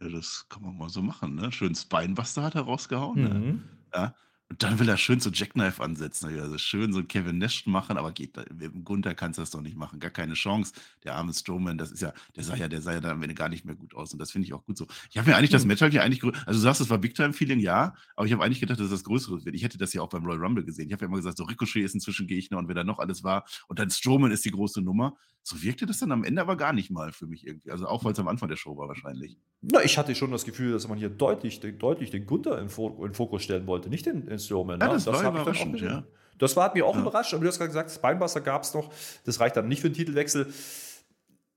Ja, 0.00 0.08
das 0.08 0.46
kann 0.48 0.62
man 0.62 0.76
mal 0.76 0.88
so 0.88 1.02
machen, 1.02 1.34
ne? 1.34 1.50
Schön 1.50 1.74
Spinebuster 1.74 2.42
hat 2.44 2.54
er 2.54 2.62
rausgehauen. 2.62 3.22
Ne? 3.22 3.28
Mhm. 3.28 3.44
Ne? 3.44 3.62
Ja. 3.94 4.14
Und 4.52 4.62
dann 4.62 4.78
will 4.78 4.86
er 4.86 4.98
schön 4.98 5.18
so 5.18 5.30
Jackknife 5.30 5.82
ansetzen, 5.82 6.38
also 6.38 6.58
schön 6.58 6.92
so 6.92 7.02
Kevin 7.02 7.38
Nash 7.38 7.64
machen, 7.64 7.96
aber 7.96 8.12
geht 8.12 8.36
mit 8.36 8.60
dem 8.60 8.84
Gunther 8.84 9.14
kannst 9.14 9.38
du 9.38 9.42
das 9.42 9.48
doch 9.50 9.62
nicht 9.62 9.78
machen, 9.78 9.98
gar 9.98 10.10
keine 10.10 10.34
Chance. 10.34 10.74
Der 11.04 11.14
arme 11.14 11.32
Strowman, 11.32 11.78
das 11.78 11.90
ist 11.90 12.02
ja, 12.02 12.12
der 12.36 12.44
sah 12.44 12.54
ja, 12.54 12.68
der 12.68 12.82
sah 12.82 12.92
ja 12.92 13.00
dann 13.00 13.12
am 13.12 13.22
Ende 13.22 13.34
gar 13.34 13.48
nicht 13.48 13.64
mehr 13.64 13.74
gut 13.74 13.94
aus 13.94 14.12
und 14.12 14.18
das 14.18 14.30
finde 14.30 14.44
ich 14.44 14.52
auch 14.52 14.62
gut 14.66 14.76
so. 14.76 14.86
Ich 15.08 15.16
habe 15.16 15.30
mir 15.30 15.36
eigentlich 15.38 15.48
das. 15.48 15.64
Match 15.64 15.80
halt 15.80 15.94
ja 15.94 16.02
eigentlich, 16.02 16.22
also 16.22 16.58
du 16.58 16.58
sagst, 16.58 16.82
es 16.82 16.90
war 16.90 16.98
Big 16.98 17.14
Time 17.14 17.32
Feeling, 17.32 17.60
ja, 17.60 17.94
aber 18.14 18.26
ich 18.26 18.32
habe 18.34 18.44
eigentlich 18.44 18.60
gedacht, 18.60 18.78
dass 18.78 18.90
das 18.90 19.04
Größeres 19.04 19.46
wird. 19.46 19.54
Ich 19.54 19.64
hätte 19.64 19.78
das 19.78 19.94
ja 19.94 20.02
auch 20.02 20.10
beim 20.10 20.26
Royal 20.26 20.44
Rumble 20.44 20.64
gesehen. 20.64 20.86
Ich 20.88 20.92
habe 20.92 21.04
ja 21.04 21.08
immer 21.08 21.16
gesagt, 21.16 21.38
so 21.38 21.44
Ricochet 21.44 21.84
ist 21.84 21.94
inzwischen 21.94 22.26
Gegner 22.26 22.58
und 22.58 22.68
wer 22.68 22.74
da 22.74 22.84
noch 22.84 22.98
alles 22.98 23.24
war 23.24 23.46
und 23.68 23.78
dann 23.78 23.88
Strowman 23.88 24.32
ist 24.32 24.44
die 24.44 24.50
große 24.50 24.82
Nummer. 24.82 25.16
So 25.44 25.60
wirkte 25.60 25.86
das 25.86 25.98
dann 25.98 26.12
am 26.12 26.22
Ende 26.22 26.40
aber 26.40 26.56
gar 26.56 26.72
nicht 26.72 26.90
mal 26.90 27.10
für 27.10 27.26
mich 27.26 27.46
irgendwie. 27.46 27.70
Also 27.70 27.86
auch 27.86 28.04
weil 28.04 28.12
es 28.12 28.18
am 28.18 28.28
Anfang 28.28 28.48
der 28.48 28.56
Show 28.56 28.76
war 28.76 28.86
wahrscheinlich. 28.86 29.36
Na, 29.60 29.82
ich 29.82 29.98
hatte 29.98 30.14
schon 30.14 30.30
das 30.30 30.44
Gefühl, 30.44 30.72
dass 30.72 30.86
man 30.86 30.98
hier 30.98 31.08
deutlich, 31.08 31.60
deutlich 31.78 32.10
den 32.10 32.26
Gunther 32.26 32.58
in, 32.58 32.66
in 32.66 33.14
Fokus 33.14 33.42
stellen 33.42 33.66
wollte, 33.66 33.88
nicht 33.88 34.06
den, 34.06 34.26
den 34.26 34.38
Ja, 34.80 34.86
ne? 34.88 34.94
das, 34.94 35.04
das 35.04 35.22
war 35.22 35.30
überraschend, 35.30 35.80
ja. 35.80 36.02
Das 36.38 36.56
war, 36.56 36.64
hat 36.64 36.74
mich 36.74 36.82
auch 36.82 36.94
ja. 36.94 37.00
überrascht, 37.00 37.32
aber 37.34 37.42
du 37.42 37.48
hast 37.48 37.58
gerade 37.58 37.68
gesagt, 37.68 37.90
Spinebuster 37.90 38.40
gab 38.40 38.62
es 38.62 38.74
noch. 38.74 38.90
Das 39.24 39.38
reicht 39.38 39.56
dann 39.56 39.68
nicht 39.68 39.80
für 39.80 39.90
den 39.90 39.94
Titelwechsel. 39.94 40.52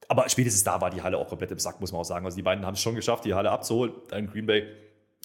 Aber 0.07 0.29
spätestens 0.29 0.63
da 0.63 0.79
war 0.81 0.91
die 0.91 1.01
Halle 1.01 1.17
auch 1.17 1.27
komplett 1.27 1.51
im 1.51 1.59
Sack, 1.59 1.81
muss 1.81 1.91
man 1.91 2.01
auch 2.01 2.05
sagen. 2.05 2.25
Also 2.25 2.35
die 2.35 2.43
beiden 2.43 2.65
haben 2.65 2.75
es 2.75 2.81
schon 2.81 2.95
geschafft, 2.95 3.25
die 3.25 3.33
Halle 3.33 3.49
abzuholen, 3.49 3.93
dann 4.09 4.27
Green 4.27 4.45
Bay. 4.45 4.67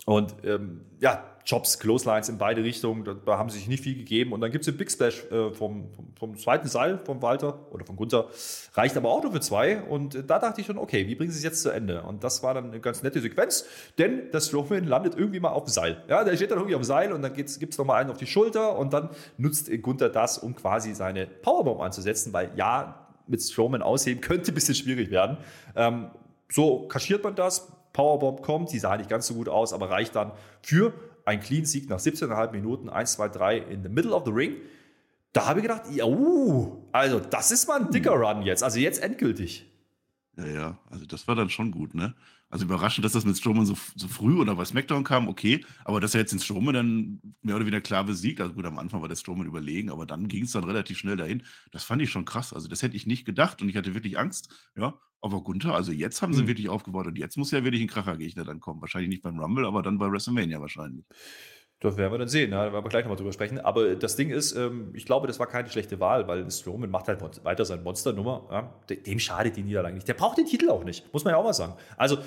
Und 0.07 0.35
ähm, 0.45 0.83
ja, 1.00 1.25
Jobs, 1.45 1.78
Clotheslines 1.78 2.28
in 2.28 2.38
beide 2.38 2.62
Richtungen, 2.62 3.04
da, 3.04 3.14
da, 3.14 3.38
haben 3.38 3.50
sie 3.50 3.59
sich 3.59 3.69
nicht 3.69 3.83
viel 3.83 3.97
gegeben. 3.97 4.33
Und 4.33 4.40
dann 4.40 4.50
gibt 4.50 4.62
es 4.62 4.66
den 4.66 4.76
Big 4.76 4.90
Splash 4.90 5.25
äh, 5.30 5.50
vom, 5.52 5.90
vom, 5.92 6.12
vom, 6.19 6.37
zweiten 6.37 6.69
Seil 6.69 6.99
vom 6.99 7.23
Walter 7.23 7.73
oder 7.73 7.85
von 7.85 7.97
Gunther. 7.97 8.26
Reicht 8.75 8.97
aber 8.97 9.11
auch 9.11 9.23
nur 9.23 9.33
für 9.33 9.40
zwei. 9.40 9.83
Und 9.83 10.14
äh, 10.14 10.25
da 10.25 10.38
dachte 10.38 10.61
ich 10.61 10.66
schon, 10.66 10.78
okay, 10.78 11.07
wie 11.09 11.14
bringen 11.14 11.30
sie 11.30 11.38
es 11.38 11.45
jetzt 11.45 11.62
zu 11.62 11.71
Ende? 11.71 12.02
Und 12.02 12.25
das 12.25 12.42
war 12.42 12.54
dann 12.54 12.66
eine 12.66 12.80
ganz 12.80 13.02
nette 13.02 13.21
Sequenz, 13.21 13.64
denn 13.99 14.30
das 14.33 14.49
Strowman 14.49 14.85
landet 14.85 15.16
irgendwie 15.16 15.40
mal 15.40 15.50
auf 15.50 15.64
dem 15.64 15.71
Seil. 15.71 16.04
Ja, 16.09 16.25
der 16.25 16.37
steht 16.37 16.50
dann 16.50 16.59
irgendwie 16.59 16.76
auf 16.76 16.83
dem 16.83 16.87
Seil 16.87 17.12
und 17.12 17.23
dann 17.23 17.35
gibt 17.35 17.49
es 17.49 17.78
nochmal 17.78 18.00
einen 18.00 18.11
auf 18.11 18.19
die 18.19 18.26
Schulter 18.26 18.78
und 18.78 18.92
dann 18.92 19.11
nutzt 19.37 19.71
Gunther 19.83 20.09
das, 20.09 20.38
um 20.38 20.54
quasi 20.54 20.95
seine 20.95 21.26
Powerbomb 21.26 21.80
anzusetzen, 21.80 22.33
weil 22.33 22.52
ja, 22.57 23.09
mit 23.26 23.42
Strowman 23.42 23.83
ausheben 23.83 24.21
könnte 24.21 24.52
ein 24.52 24.54
bisschen 24.54 24.75
schwierig 24.75 25.11
werden. 25.11 25.38
Ähm, 25.76 26.11
so 26.49 26.87
kaschiert 26.88 27.23
man 27.25 27.35
das, 27.35 27.73
Powerbomb 27.92 28.42
kommt, 28.42 28.73
die 28.73 28.78
sah 28.78 28.97
nicht 28.97 29.11
ganz 29.11 29.26
so 29.26 29.35
gut 29.35 29.49
aus, 29.49 29.73
aber 29.73 29.90
reicht 29.90 30.14
dann 30.16 30.32
für 30.62 30.92
ein 31.25 31.40
Clean 31.40 31.64
Sieg 31.64 31.88
nach 31.88 31.99
17,5 31.99 32.52
Minuten, 32.52 32.88
1, 32.88 33.12
2, 33.12 33.28
3 33.28 33.59
in 33.59 33.82
the 33.82 33.88
middle 33.88 34.12
of 34.12 34.25
the 34.25 34.30
ring. 34.30 34.56
Da 35.32 35.47
habe 35.47 35.61
ich 35.61 35.62
gedacht, 35.62 35.82
ja, 35.90 36.04
uh, 36.04 36.85
also 36.92 37.20
das 37.20 37.50
ist 37.50 37.68
mal 37.68 37.80
ein 37.80 37.90
dicker 37.90 38.12
Run 38.12 38.42
jetzt, 38.42 38.62
also 38.64 38.78
jetzt 38.78 39.02
endgültig. 39.02 39.66
Ja, 40.37 40.47
ja, 40.47 40.78
also 40.90 41.06
das 41.06 41.28
war 41.28 41.35
dann 41.35 41.50
schon 41.50 41.70
gut, 41.70 41.94
ne? 41.94 42.14
Also 42.50 42.64
überraschend, 42.64 43.04
dass 43.04 43.12
das 43.12 43.25
mit 43.25 43.38
Strowman 43.38 43.64
so, 43.64 43.76
so 43.95 44.09
früh 44.09 44.37
oder 44.38 44.57
bei 44.57 44.64
SmackDown 44.64 45.04
kam, 45.04 45.28
okay, 45.28 45.64
aber 45.85 46.00
dass 46.00 46.14
er 46.14 46.21
jetzt 46.21 46.33
den 46.33 46.40
Strowman 46.40 46.75
dann 46.75 47.21
mehr 47.42 47.54
oder 47.54 47.64
weniger 47.64 47.80
klar 47.80 48.04
besiegt, 48.04 48.40
also 48.40 48.54
gut, 48.54 48.66
am 48.66 48.78
Anfang 48.78 49.00
war 49.00 49.09
der 49.09 49.16
Strowman 49.16 49.47
überlegen, 49.47 49.88
aber 49.88 50.04
dann 50.04 50.26
ging 50.26 50.45
es 50.45 50.52
dann 50.52 50.64
relativ 50.64 50.99
schnell 50.99 51.16
dahin. 51.16 51.45
Das 51.71 51.85
fand 51.85 52.02
ich 52.02 52.11
schon 52.11 52.25
krass, 52.25 52.52
also 52.52 52.66
das 52.66 52.83
hätte 52.83 52.97
ich 52.97 53.07
nicht 53.07 53.25
gedacht 53.25 53.62
und 53.62 53.69
ich 53.69 53.76
hatte 53.76 53.95
wirklich 53.95 54.19
Angst, 54.19 54.52
ja, 54.76 54.99
aber 55.23 55.42
Gunther, 55.42 55.75
also 55.75 55.92
jetzt 55.92 56.23
haben 56.23 56.33
sie 56.33 56.42
mhm. 56.42 56.49
wirklich 56.49 56.69
aufgebaut 56.69 57.07
und 57.07 57.19
jetzt 57.19 57.37
muss 57.37 57.50
ja 57.50 57.62
wirklich 57.62 57.83
ein 57.83 57.88
Krachergegner 57.88 58.45
dann 58.45 58.59
kommen. 58.59 58.80
Wahrscheinlich 58.80 59.11
nicht 59.11 59.23
beim 59.23 59.38
Rumble, 59.38 59.66
aber 59.66 59.83
dann 59.83 59.99
bei 59.99 60.11
WrestleMania 60.11 60.61
wahrscheinlich. 60.61 61.04
Das 61.83 61.97
werden 61.97 62.13
wir 62.13 62.19
dann 62.19 62.29
sehen, 62.29 62.51
da 62.51 62.71
werden 62.71 62.85
wir 62.85 62.89
gleich 62.91 63.05
nochmal 63.05 63.17
drüber 63.17 63.33
sprechen. 63.33 63.59
Aber 63.59 63.95
das 63.95 64.15
Ding 64.15 64.29
ist, 64.29 64.53
ähm, 64.53 64.91
ich 64.93 65.07
glaube, 65.07 65.27
das 65.27 65.39
war 65.39 65.47
keine 65.47 65.69
schlechte 65.71 65.99
Wahl, 65.99 66.29
weil 66.29 66.51
Strowman 66.51 66.91
macht 66.91 67.09
halt 67.09 67.23
weiter 67.43 67.65
seine 67.65 67.81
Monsternummer. 67.81 68.75
Dem 68.91 69.19
schadet 69.19 69.57
die 69.57 69.63
Niederlage 69.63 69.95
nicht. 69.95 70.07
Der 70.07 70.13
braucht 70.13 70.37
den 70.37 70.45
Titel 70.45 70.69
auch 70.69 70.85
nicht, 70.85 71.11
muss 71.11 71.25
man 71.25 71.33
ja 71.33 71.39
auch 71.39 71.45
mal 71.45 71.55
sagen. 71.55 71.75
Also 71.97 72.19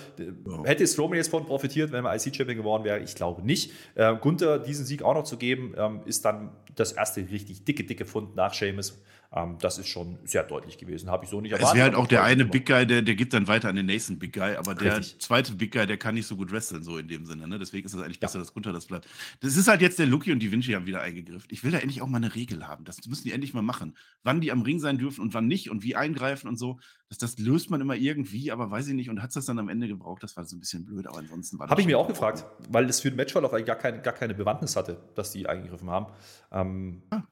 hätte 0.63 0.87
Strowman 0.87 1.17
jetzt 1.17 1.29
von 1.29 1.45
profitiert, 1.45 1.91
wenn 1.91 2.03
er 2.03 2.15
IC-Champion 2.15 2.57
geworden 2.57 2.83
wäre? 2.83 2.99
Ich 2.99 3.13
glaube 3.13 3.43
nicht. 3.43 3.71
Ähm, 3.95 4.17
Gunther 4.19 4.57
diesen 4.57 4.85
Sieg 4.85 5.03
auch 5.03 5.13
noch 5.13 5.23
zu 5.23 5.37
geben, 5.37 5.75
ähm, 5.77 6.01
ist 6.05 6.25
dann 6.25 6.49
das 6.73 6.91
erste 6.91 7.21
richtig 7.21 7.63
dicke, 7.63 7.83
dicke 7.83 8.05
Fund 8.05 8.35
nach 8.35 8.55
Sheamus. 8.55 8.99
Ähm, 9.35 9.57
das 9.59 9.79
ist 9.79 9.87
schon 9.87 10.19
sehr 10.25 10.43
deutlich 10.43 10.77
gewesen. 10.77 11.09
Habe 11.09 11.25
ich 11.25 11.31
so 11.31 11.41
nicht 11.41 11.53
erwartet. 11.53 11.69
Es 11.69 11.75
wäre 11.75 11.85
halt 11.85 11.95
auch 11.95 12.07
der 12.07 12.23
eine 12.23 12.45
Big 12.45 12.67
Guy, 12.67 12.85
der, 12.85 13.01
der 13.01 13.15
gibt 13.15 13.33
dann 13.33 13.47
weiter 13.47 13.67
an 13.67 13.75
den 13.75 13.87
nächsten 13.87 14.19
Big 14.19 14.33
Guy, 14.33 14.55
aber 14.55 14.75
der 14.75 14.99
Richtig. 14.99 15.19
zweite 15.21 15.53
Big 15.53 15.71
Guy, 15.71 15.87
der 15.87 15.97
kann 15.97 16.13
nicht 16.13 16.27
so 16.27 16.35
gut 16.35 16.51
wresteln, 16.51 16.83
so 16.83 16.99
in 16.99 17.07
dem 17.07 17.25
Sinne. 17.25 17.47
Ne? 17.47 17.57
Deswegen 17.57 17.85
ist 17.85 17.95
es 17.95 18.01
eigentlich 18.01 18.19
besser, 18.19 18.37
ja. 18.37 18.41
dass 18.41 18.53
Gunther 18.53 18.73
das 18.73 18.85
bleibt. 18.85 19.07
Das 19.39 19.57
ist 19.57 19.67
halt 19.67 19.81
jetzt 19.81 19.97
der 19.97 20.05
Lucky 20.05 20.31
und 20.31 20.39
die 20.39 20.51
Vinci 20.51 20.73
haben 20.73 20.85
wieder 20.85 21.01
eingegriffen. 21.01 21.47
Ich 21.49 21.63
will 21.63 21.71
da 21.71 21.79
endlich 21.79 22.03
auch 22.03 22.07
mal 22.07 22.17
eine 22.17 22.35
Regel 22.35 22.67
haben. 22.67 22.85
Das 22.85 23.03
müssen 23.07 23.23
die 23.23 23.31
endlich 23.31 23.55
mal 23.55 23.63
machen. 23.63 23.97
Wann 24.21 24.39
die 24.39 24.51
am 24.51 24.61
Ring 24.61 24.79
sein 24.79 24.99
dürfen 24.99 25.21
und 25.21 25.33
wann 25.33 25.47
nicht 25.47 25.71
und 25.71 25.81
wie 25.81 25.95
eingreifen 25.95 26.47
und 26.47 26.57
so. 26.57 26.79
Das, 27.09 27.17
das 27.17 27.39
löst 27.39 27.71
man 27.71 27.81
immer 27.81 27.95
irgendwie, 27.95 28.51
aber 28.51 28.69
weiß 28.69 28.87
ich 28.87 28.93
nicht. 28.93 29.09
Und 29.09 29.23
hat 29.23 29.29
es 29.29 29.35
das 29.35 29.45
dann 29.45 29.57
am 29.57 29.69
Ende 29.69 29.87
gebraucht? 29.87 30.21
Das 30.21 30.37
war 30.37 30.45
so 30.45 30.55
ein 30.55 30.59
bisschen 30.59 30.85
blöd, 30.85 31.07
aber 31.07 31.17
ansonsten 31.17 31.57
war 31.57 31.69
Habe 31.69 31.81
ich 31.81 31.87
mir 31.87 31.97
auch 31.97 32.07
gefragt, 32.07 32.45
weil 32.69 32.85
das 32.85 33.01
für 33.01 33.09
den 33.09 33.17
Matchverlauf 33.17 33.51
eigentlich 33.51 33.65
gar 33.65 33.77
keine, 33.77 33.99
gar 34.01 34.13
keine 34.13 34.35
Bewandtnis 34.35 34.75
hatte, 34.75 34.97
dass 35.15 35.31
die 35.31 35.49
eingegriffen 35.49 35.89
haben. 35.89 36.13
Ähm, 36.51 37.01
ah. 37.09 37.23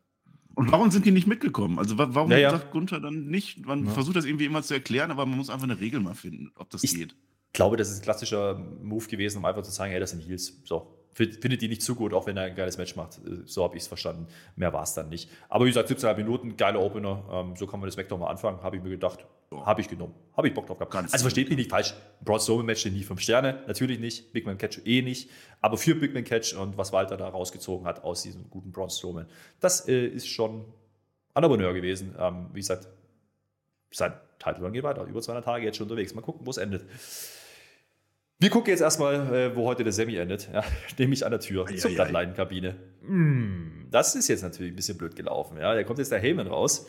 Und 0.61 0.71
warum 0.71 0.91
sind 0.91 1.05
die 1.05 1.11
nicht 1.11 1.27
mitgekommen? 1.27 1.79
Also 1.79 1.97
warum 1.97 2.29
ja, 2.31 2.37
ja. 2.37 2.51
sagt 2.51 2.71
Gunther 2.71 2.99
dann 2.99 3.25
nicht? 3.25 3.65
Man 3.65 3.85
ja. 3.85 3.91
versucht 3.91 4.15
das 4.15 4.25
irgendwie 4.25 4.45
immer 4.45 4.61
zu 4.61 4.75
erklären, 4.75 5.09
aber 5.09 5.25
man 5.25 5.37
muss 5.37 5.49
einfach 5.49 5.63
eine 5.63 5.79
Regel 5.79 5.99
mal 5.99 6.13
finden, 6.13 6.51
ob 6.55 6.69
das 6.69 6.83
ich 6.83 6.93
geht. 6.93 7.15
Ich 7.47 7.53
glaube, 7.53 7.77
das 7.77 7.89
ist 7.89 7.99
ein 7.99 8.03
klassischer 8.03 8.59
Move 8.81 9.07
gewesen, 9.07 9.39
um 9.39 9.45
einfach 9.45 9.63
zu 9.63 9.71
sagen, 9.71 9.91
hey, 9.91 9.99
das 9.99 10.11
sind 10.11 10.21
Heels. 10.21 10.61
So, 10.63 11.00
findet 11.13 11.61
die 11.61 11.67
nicht 11.67 11.81
zu 11.81 11.95
gut, 11.95 12.13
auch 12.13 12.25
wenn 12.25 12.37
er 12.37 12.43
ein 12.43 12.55
geiles 12.55 12.77
Match 12.77 12.95
macht. 12.95 13.19
So 13.45 13.63
habe 13.63 13.75
ich 13.75 13.83
es 13.83 13.87
verstanden. 13.87 14.27
Mehr 14.55 14.71
war 14.73 14.83
es 14.83 14.93
dann 14.93 15.09
nicht. 15.09 15.29
Aber 15.49 15.65
wie 15.65 15.69
gesagt, 15.69 15.89
17,5 15.89 16.15
Minuten, 16.17 16.57
geiler 16.57 16.81
Opener. 16.81 17.23
Ähm, 17.31 17.55
so 17.55 17.67
kann 17.67 17.79
man 17.79 17.87
das 17.87 17.97
Vector 17.97 18.17
mal 18.17 18.29
anfangen. 18.29 18.63
Habe 18.63 18.77
ich 18.77 18.83
mir 18.83 18.89
gedacht, 18.89 19.25
habe 19.51 19.81
ich 19.81 19.89
genommen. 19.89 20.13
Habe 20.35 20.47
ich 20.47 20.53
Bock 20.53 20.67
drauf 20.67 20.77
gehabt. 20.77 20.93
Ganz 20.93 21.11
also 21.11 21.23
versteht 21.23 21.49
mich 21.49 21.57
nicht 21.57 21.69
falsch. 21.69 21.93
Broad 22.23 22.41
Strowman 22.41 22.65
Match 22.65 22.85
nie 22.85 23.03
5 23.03 23.19
Sterne. 23.19 23.63
Natürlich 23.67 23.99
nicht. 23.99 24.31
Big 24.31 24.45
Man 24.45 24.57
Catch 24.57 24.81
eh 24.85 25.01
nicht. 25.01 25.29
Aber 25.59 25.77
für 25.77 25.95
Big 25.95 26.13
Man 26.13 26.23
Catch 26.23 26.53
und 26.55 26.77
was 26.77 26.93
Walter 26.93 27.17
da 27.17 27.27
rausgezogen 27.27 27.85
hat 27.85 28.03
aus 28.03 28.23
diesem 28.23 28.49
guten 28.49 28.71
Braun 28.71 28.89
Strowman, 28.89 29.27
das 29.59 29.87
äh, 29.87 30.05
ist 30.07 30.27
schon 30.27 30.65
an 31.33 31.43
Abonneur 31.43 31.73
gewesen. 31.73 32.15
Ähm, 32.17 32.47
wie 32.53 32.59
gesagt, 32.59 32.87
sein 33.91 34.13
Title 34.39 34.71
geht 34.71 34.83
weiter. 34.83 35.03
Über 35.03 35.21
200 35.21 35.43
Tage 35.43 35.65
jetzt 35.65 35.77
schon 35.77 35.85
unterwegs. 35.85 36.13
Mal 36.13 36.21
gucken, 36.21 36.45
wo 36.45 36.49
es 36.51 36.57
endet. 36.57 36.85
Wir 38.41 38.49
gucken 38.49 38.71
jetzt 38.71 38.81
erstmal, 38.81 39.31
äh, 39.35 39.55
wo 39.55 39.67
heute 39.67 39.83
der 39.83 39.93
Semi 39.93 40.15
endet. 40.15 40.49
Ja, 40.51 40.63
nämlich 40.97 41.23
an 41.23 41.29
der 41.29 41.39
Tür 41.39 41.67
ei, 41.69 41.75
zur 41.75 41.91
Blattleinenkabine. 41.91 42.73
Mm, 43.03 43.85
das 43.91 44.15
ist 44.15 44.27
jetzt 44.29 44.41
natürlich 44.41 44.73
ein 44.73 44.75
bisschen 44.75 44.97
blöd 44.97 45.15
gelaufen. 45.15 45.57
Ja, 45.59 45.75
da 45.75 45.83
kommt 45.83 45.99
jetzt 45.99 46.11
der 46.11 46.17
Heyman 46.17 46.47
raus. 46.47 46.87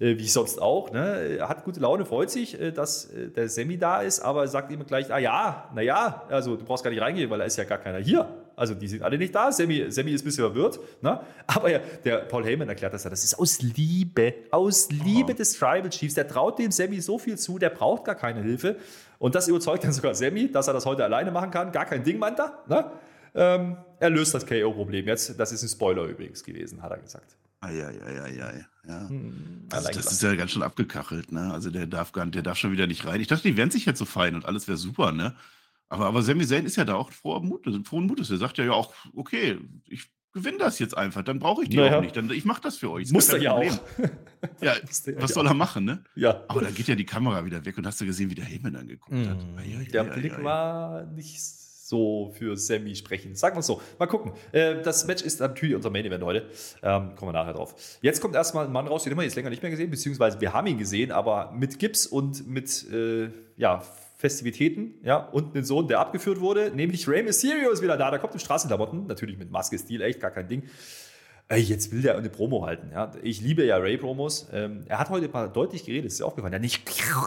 Äh, 0.00 0.16
wie 0.16 0.26
sonst 0.26 0.62
auch. 0.62 0.90
Ne? 0.90 1.36
Er 1.40 1.50
hat 1.50 1.64
gute 1.64 1.78
Laune, 1.80 2.06
freut 2.06 2.30
sich, 2.30 2.58
äh, 2.58 2.72
dass 2.72 3.10
der 3.36 3.50
Semi 3.50 3.76
da 3.76 4.00
ist, 4.00 4.20
aber 4.20 4.48
sagt 4.48 4.72
ihm 4.72 4.86
gleich, 4.86 5.12
ah 5.12 5.18
ja, 5.18 5.70
naja, 5.74 6.26
also 6.30 6.56
du 6.56 6.64
brauchst 6.64 6.84
gar 6.84 6.90
nicht 6.90 7.02
reingehen, 7.02 7.28
weil 7.28 7.40
da 7.40 7.44
ist 7.44 7.58
ja 7.58 7.64
gar 7.64 7.78
keiner 7.78 7.98
hier. 7.98 8.26
Also 8.56 8.72
die 8.74 8.88
sind 8.88 9.02
alle 9.02 9.18
nicht 9.18 9.34
da. 9.34 9.52
Semi, 9.52 9.90
Sammy 9.90 10.12
ist 10.12 10.22
ein 10.22 10.24
bisschen 10.24 10.44
verwirrt. 10.44 10.80
Ne? 11.02 11.20
Aber 11.46 11.70
ja, 11.70 11.80
der 12.04 12.16
Paul 12.20 12.44
Heyman 12.44 12.68
erklärt 12.68 12.94
das 12.94 13.04
ja, 13.04 13.10
das 13.10 13.24
ist 13.24 13.38
aus 13.38 13.60
Liebe, 13.60 14.34
aus 14.50 14.88
Liebe 14.90 15.32
oh. 15.32 15.36
des 15.36 15.52
Tribal 15.52 15.90
Chiefs. 15.90 16.14
Der 16.14 16.26
traut 16.26 16.58
dem 16.58 16.70
Sammy 16.70 17.00
so 17.02 17.18
viel 17.18 17.36
zu, 17.36 17.58
der 17.58 17.70
braucht 17.70 18.04
gar 18.04 18.14
keine 18.14 18.40
Hilfe. 18.42 18.76
Und 19.18 19.34
das 19.34 19.48
überzeugt 19.48 19.84
dann 19.84 19.92
sogar 19.92 20.14
Sammy, 20.14 20.50
dass 20.50 20.68
er 20.68 20.74
das 20.74 20.86
heute 20.86 21.04
alleine 21.04 21.30
machen 21.30 21.50
kann. 21.50 21.72
Gar 21.72 21.86
kein 21.86 22.04
Ding, 22.04 22.18
meint 22.18 22.38
er. 22.38 22.62
Ne? 22.68 22.90
Ähm, 23.34 23.76
er 23.98 24.10
löst 24.10 24.34
das 24.34 24.46
KO-Problem 24.46 25.06
jetzt. 25.06 25.38
Das 25.38 25.52
ist 25.52 25.62
ein 25.62 25.68
Spoiler 25.68 26.04
übrigens 26.04 26.42
gewesen, 26.44 26.82
hat 26.82 26.92
er 26.92 26.98
gesagt. 26.98 27.36
Eieieiei. 27.60 28.64
Ja. 28.86 29.08
Hm, 29.08 29.66
also 29.70 29.88
das 29.88 30.12
ist 30.12 30.22
ja 30.22 30.34
ganz 30.36 30.52
schön 30.52 30.62
abgekachelt, 30.62 31.32
ne? 31.32 31.52
Also 31.52 31.70
der 31.70 31.86
darf 31.86 32.12
gar 32.12 32.24
der 32.26 32.42
darf 32.42 32.56
schon 32.56 32.70
wieder 32.70 32.86
nicht 32.86 33.04
rein. 33.04 33.20
Ich 33.20 33.26
dachte, 33.26 33.48
die 33.48 33.56
wären 33.56 33.70
sich 33.70 33.84
jetzt 33.84 33.98
so 33.98 34.04
fein 34.04 34.36
und 34.36 34.46
alles 34.46 34.68
wäre 34.68 34.78
super, 34.78 35.10
ne? 35.12 35.34
Aber, 35.88 36.06
aber 36.06 36.22
Sami 36.22 36.46
Zayn 36.46 36.66
ist 36.66 36.76
ja 36.76 36.84
da 36.84 36.94
auch 36.94 37.10
frohen 37.10 37.48
Mutes. 37.48 37.74
Frohen 37.84 38.06
Mutes. 38.06 38.30
Er 38.30 38.36
sagt 38.36 38.58
ja, 38.58 38.64
ja 38.64 38.72
auch, 38.72 38.94
okay, 39.14 39.58
ich 39.86 40.08
gewinne 40.38 40.58
das 40.58 40.78
jetzt 40.78 40.96
einfach, 40.96 41.22
dann 41.22 41.38
brauche 41.38 41.62
ich 41.62 41.68
die 41.68 41.76
naja. 41.76 41.98
auch 41.98 42.00
nicht. 42.00 42.16
Dann, 42.16 42.30
ich 42.30 42.44
mache 42.44 42.62
das 42.62 42.76
für 42.76 42.90
euch. 42.90 43.10
Muss 43.12 43.28
er 43.28 43.40
ja 43.40 43.52
auch. 43.52 43.62
ja, 44.60 44.74
was 45.18 45.34
soll 45.34 45.46
er 45.46 45.54
machen, 45.54 45.84
ne? 45.84 46.02
Ja. 46.14 46.42
Aber 46.48 46.62
dann 46.62 46.74
geht 46.74 46.88
ja 46.88 46.94
die 46.94 47.06
Kamera 47.06 47.44
wieder 47.44 47.64
weg 47.64 47.76
und 47.78 47.86
hast 47.86 48.00
du 48.00 48.06
gesehen, 48.06 48.30
wie 48.30 48.34
der 48.34 48.44
Heyman 48.44 48.72
dann 48.72 48.88
geguckt 48.88 49.16
mm. 49.16 49.28
hat. 49.28 49.38
Ja, 49.66 49.78
der 49.90 50.04
ja, 50.04 50.14
Blick 50.14 50.42
war 50.42 51.04
nicht 51.04 51.40
so 51.88 52.34
für 52.36 52.56
Sammy 52.56 52.94
sprechen. 52.94 53.34
Sagen 53.34 53.56
wir 53.56 53.60
es 53.60 53.66
so. 53.66 53.80
Mal 53.98 54.06
gucken. 54.06 54.32
Äh, 54.52 54.82
das 54.82 55.06
Match 55.06 55.22
ist 55.22 55.40
natürlich 55.40 55.74
unser 55.74 55.90
Main 55.90 56.04
Event 56.04 56.22
heute. 56.22 56.46
Ähm, 56.82 57.14
kommen 57.16 57.30
wir 57.30 57.32
nachher 57.32 57.54
drauf. 57.54 57.74
Jetzt 58.02 58.20
kommt 58.20 58.34
erstmal 58.34 58.66
ein 58.66 58.72
Mann 58.72 58.86
raus, 58.86 59.04
den 59.04 59.12
haben 59.12 59.18
wir 59.18 59.24
jetzt 59.24 59.36
länger 59.36 59.50
nicht 59.50 59.62
mehr 59.62 59.70
gesehen, 59.70 59.90
beziehungsweise 59.90 60.40
wir 60.40 60.52
haben 60.52 60.66
ihn 60.66 60.78
gesehen, 60.78 61.10
aber 61.10 61.50
mit 61.52 61.78
Gips 61.78 62.06
und 62.06 62.46
mit 62.46 62.86
äh, 62.92 63.30
ja, 63.56 63.82
Festivitäten, 64.18 64.94
ja, 65.04 65.16
und 65.16 65.54
einen 65.54 65.64
Sohn, 65.64 65.86
der 65.86 66.00
abgeführt 66.00 66.40
wurde, 66.40 66.72
nämlich 66.74 67.06
Rey 67.06 67.22
Mysterio 67.22 67.70
ist 67.70 67.82
wieder 67.82 67.96
da. 67.96 68.10
Der 68.10 68.18
kommt 68.18 68.34
in 68.34 68.40
Straßenklamotten, 68.40 69.06
natürlich 69.06 69.38
mit 69.38 69.52
Maske, 69.52 69.78
Stil, 69.78 70.02
echt 70.02 70.18
gar 70.18 70.32
kein 70.32 70.48
Ding. 70.48 70.64
Ey, 71.50 71.62
jetzt 71.62 71.92
will 71.92 72.02
der 72.02 72.18
eine 72.18 72.28
Promo 72.28 72.66
halten. 72.66 72.90
Ja. 72.92 73.12
Ich 73.22 73.40
liebe 73.40 73.64
ja 73.64 73.78
Ray-Promos. 73.78 74.48
Ähm, 74.52 74.84
er 74.86 74.98
hat 74.98 75.08
heute 75.08 75.28
mal 75.28 75.48
deutlich 75.48 75.84
geredet, 75.84 76.06
ist 76.06 76.20
dir 76.20 76.26
aufgefallen. 76.26 76.52
Er 76.52 76.56
hat 76.56 76.62
nicht 76.62 76.84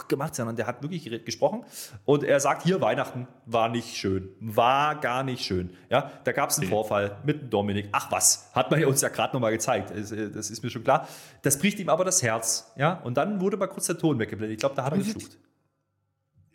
gemacht, 0.10 0.36
sondern 0.36 0.58
der 0.58 0.68
hat 0.68 0.84
wirklich 0.84 1.26
gesprochen. 1.26 1.64
Und 2.06 2.24
er 2.24 2.40
sagt, 2.40 2.62
hier, 2.62 2.82
Weihnachten 2.82 3.28
war 3.48 3.70
nicht 3.70 3.96
schön. 3.96 4.30
War 4.40 5.00
gar 5.00 5.24
nicht 5.24 5.44
schön. 5.44 5.72
Ja, 5.90 6.12
da 6.26 6.34
gab 6.34 6.52
es 6.52 6.60
einen 6.60 6.70
Vorfall 6.70 7.18
mit 7.24 7.52
Dominik. 7.52 7.88
Ach 7.94 8.12
was, 8.12 8.52
hat 8.54 8.70
man 8.70 8.84
uns 8.86 9.02
ja 9.02 9.10
gerade 9.10 9.34
nochmal 9.34 9.54
gezeigt. 9.54 9.90
Das, 9.90 10.12
äh, 10.12 10.30
das, 10.30 10.52
ist 10.52 10.62
mir 10.62 10.70
schon 10.70 10.84
klar. 10.84 11.08
Das 11.42 11.58
bricht 11.58 11.80
ihm 11.80 11.90
aber 11.90 12.06
das 12.06 12.22
Herz. 12.22 12.74
Ja, 12.76 13.00
und 13.00 13.16
dann 13.16 13.42
wurde 13.42 13.58
mal 13.58 13.68
kurz 13.68 13.88
der 13.88 13.98
Ton 13.98 14.20
weggeblendet. 14.20 14.54
Ich 14.54 14.60
glaube, 14.60 14.76
da 14.76 14.84
hat 14.84 14.92
er 14.92 15.00
geschluckt. 15.00 15.38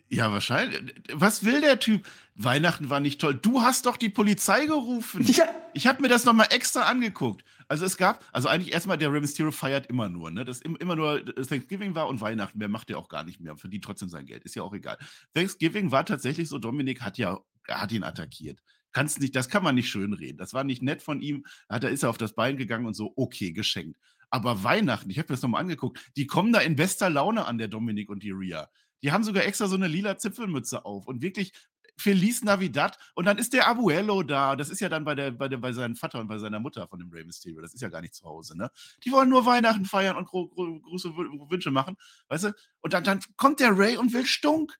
Ja, 0.09 0.31
wahrscheinlich. 0.31 0.95
Was 1.11 1.43
will 1.43 1.61
der 1.61 1.79
Typ? 1.79 2.07
Weihnachten 2.35 2.89
war 2.89 2.99
nicht 2.99 3.19
toll. 3.19 3.33
Du 3.33 3.61
hast 3.61 3.85
doch 3.87 3.97
die 3.97 4.09
Polizei 4.09 4.65
gerufen. 4.65 5.23
Ja. 5.25 5.45
Ich 5.73 5.87
habe 5.87 6.01
mir 6.01 6.07
das 6.07 6.23
nochmal 6.23 6.47
extra 6.51 6.83
angeguckt. 6.83 7.43
Also 7.67 7.85
es 7.85 7.97
gab, 7.97 8.23
also 8.31 8.47
eigentlich 8.47 8.73
erstmal, 8.73 8.97
der 8.97 9.11
Rey 9.11 9.19
Mysterio 9.19 9.51
feiert 9.51 9.87
immer 9.87 10.07
nur, 10.07 10.31
ne? 10.31 10.45
Das 10.45 10.61
immer 10.61 10.95
nur 10.95 11.25
Thanksgiving 11.25 11.95
war 11.95 12.07
und 12.07 12.21
Weihnachten. 12.21 12.57
Mehr 12.57 12.69
macht 12.69 12.89
er 12.89 12.99
auch 12.99 13.09
gar 13.09 13.23
nicht 13.23 13.41
mehr. 13.41 13.57
Verdient 13.57 13.83
trotzdem 13.83 14.07
sein 14.07 14.25
Geld. 14.25 14.43
Ist 14.45 14.55
ja 14.55 14.63
auch 14.63 14.73
egal. 14.73 14.97
Thanksgiving 15.33 15.91
war 15.91 16.05
tatsächlich 16.05 16.47
so, 16.47 16.57
Dominik 16.57 17.01
hat 17.01 17.17
ja, 17.17 17.39
hat 17.67 17.91
ihn 17.91 18.03
attackiert. 18.03 18.59
Kannst 18.93 19.19
nicht, 19.19 19.35
das 19.35 19.49
kann 19.49 19.63
man 19.63 19.75
nicht 19.75 19.89
schönreden. 19.89 20.37
Das 20.37 20.53
war 20.53 20.63
nicht 20.63 20.81
nett 20.81 21.03
von 21.03 21.21
ihm. 21.21 21.45
Da 21.67 21.87
ist 21.87 22.03
er 22.03 22.09
auf 22.09 22.17
das 22.17 22.33
Bein 22.33 22.55
gegangen 22.55 22.85
und 22.85 22.93
so, 22.93 23.13
okay, 23.17 23.51
geschenkt. 23.51 23.99
Aber 24.29 24.63
Weihnachten, 24.63 25.09
ich 25.09 25.19
habe 25.19 25.27
mir 25.27 25.35
das 25.35 25.41
nochmal 25.41 25.61
angeguckt, 25.61 25.99
die 26.15 26.27
kommen 26.27 26.53
da 26.53 26.59
in 26.59 26.75
bester 26.75 27.09
Laune 27.09 27.45
an, 27.45 27.57
der 27.57 27.67
Dominik 27.67 28.09
und 28.09 28.23
die 28.23 28.31
Rhea. 28.31 28.69
Die 29.03 29.11
haben 29.11 29.23
sogar 29.23 29.45
extra 29.45 29.67
so 29.67 29.75
eine 29.75 29.87
lila 29.87 30.17
Zipfelmütze 30.17 30.85
auf 30.85 31.07
und 31.07 31.21
wirklich 31.21 31.53
Feliz 31.97 32.43
Navidad. 32.43 32.97
Und 33.15 33.25
dann 33.25 33.37
ist 33.37 33.53
der 33.53 33.67
Abuelo 33.67 34.21
da. 34.21 34.55
Das 34.55 34.69
ist 34.69 34.79
ja 34.79 34.89
dann 34.89 35.03
bei, 35.03 35.15
der, 35.15 35.31
bei, 35.31 35.47
der, 35.47 35.57
bei 35.57 35.73
seinem 35.73 35.95
Vater 35.95 36.19
und 36.19 36.27
bei 36.27 36.37
seiner 36.37 36.59
Mutter 36.59 36.87
von 36.87 36.99
dem 36.99 37.09
Rey 37.09 37.23
Mysterio. 37.23 37.59
Das 37.61 37.73
ist 37.73 37.81
ja 37.81 37.89
gar 37.89 38.01
nicht 38.01 38.13
zu 38.13 38.23
Hause, 38.25 38.55
ne? 38.55 38.69
Die 39.03 39.11
wollen 39.11 39.29
nur 39.29 39.45
Weihnachten 39.45 39.85
feiern 39.85 40.15
und 40.15 40.27
gro 40.27 40.47
gro 40.47 40.79
große 40.79 41.09
Wünsche 41.15 41.71
machen, 41.71 41.97
weißt 42.29 42.45
du? 42.45 42.53
Und 42.81 42.93
dann, 42.93 43.03
dann 43.03 43.19
kommt 43.35 43.59
der 43.59 43.77
Ray 43.77 43.97
und 43.97 44.13
will 44.13 44.25
Stunk. 44.25 44.77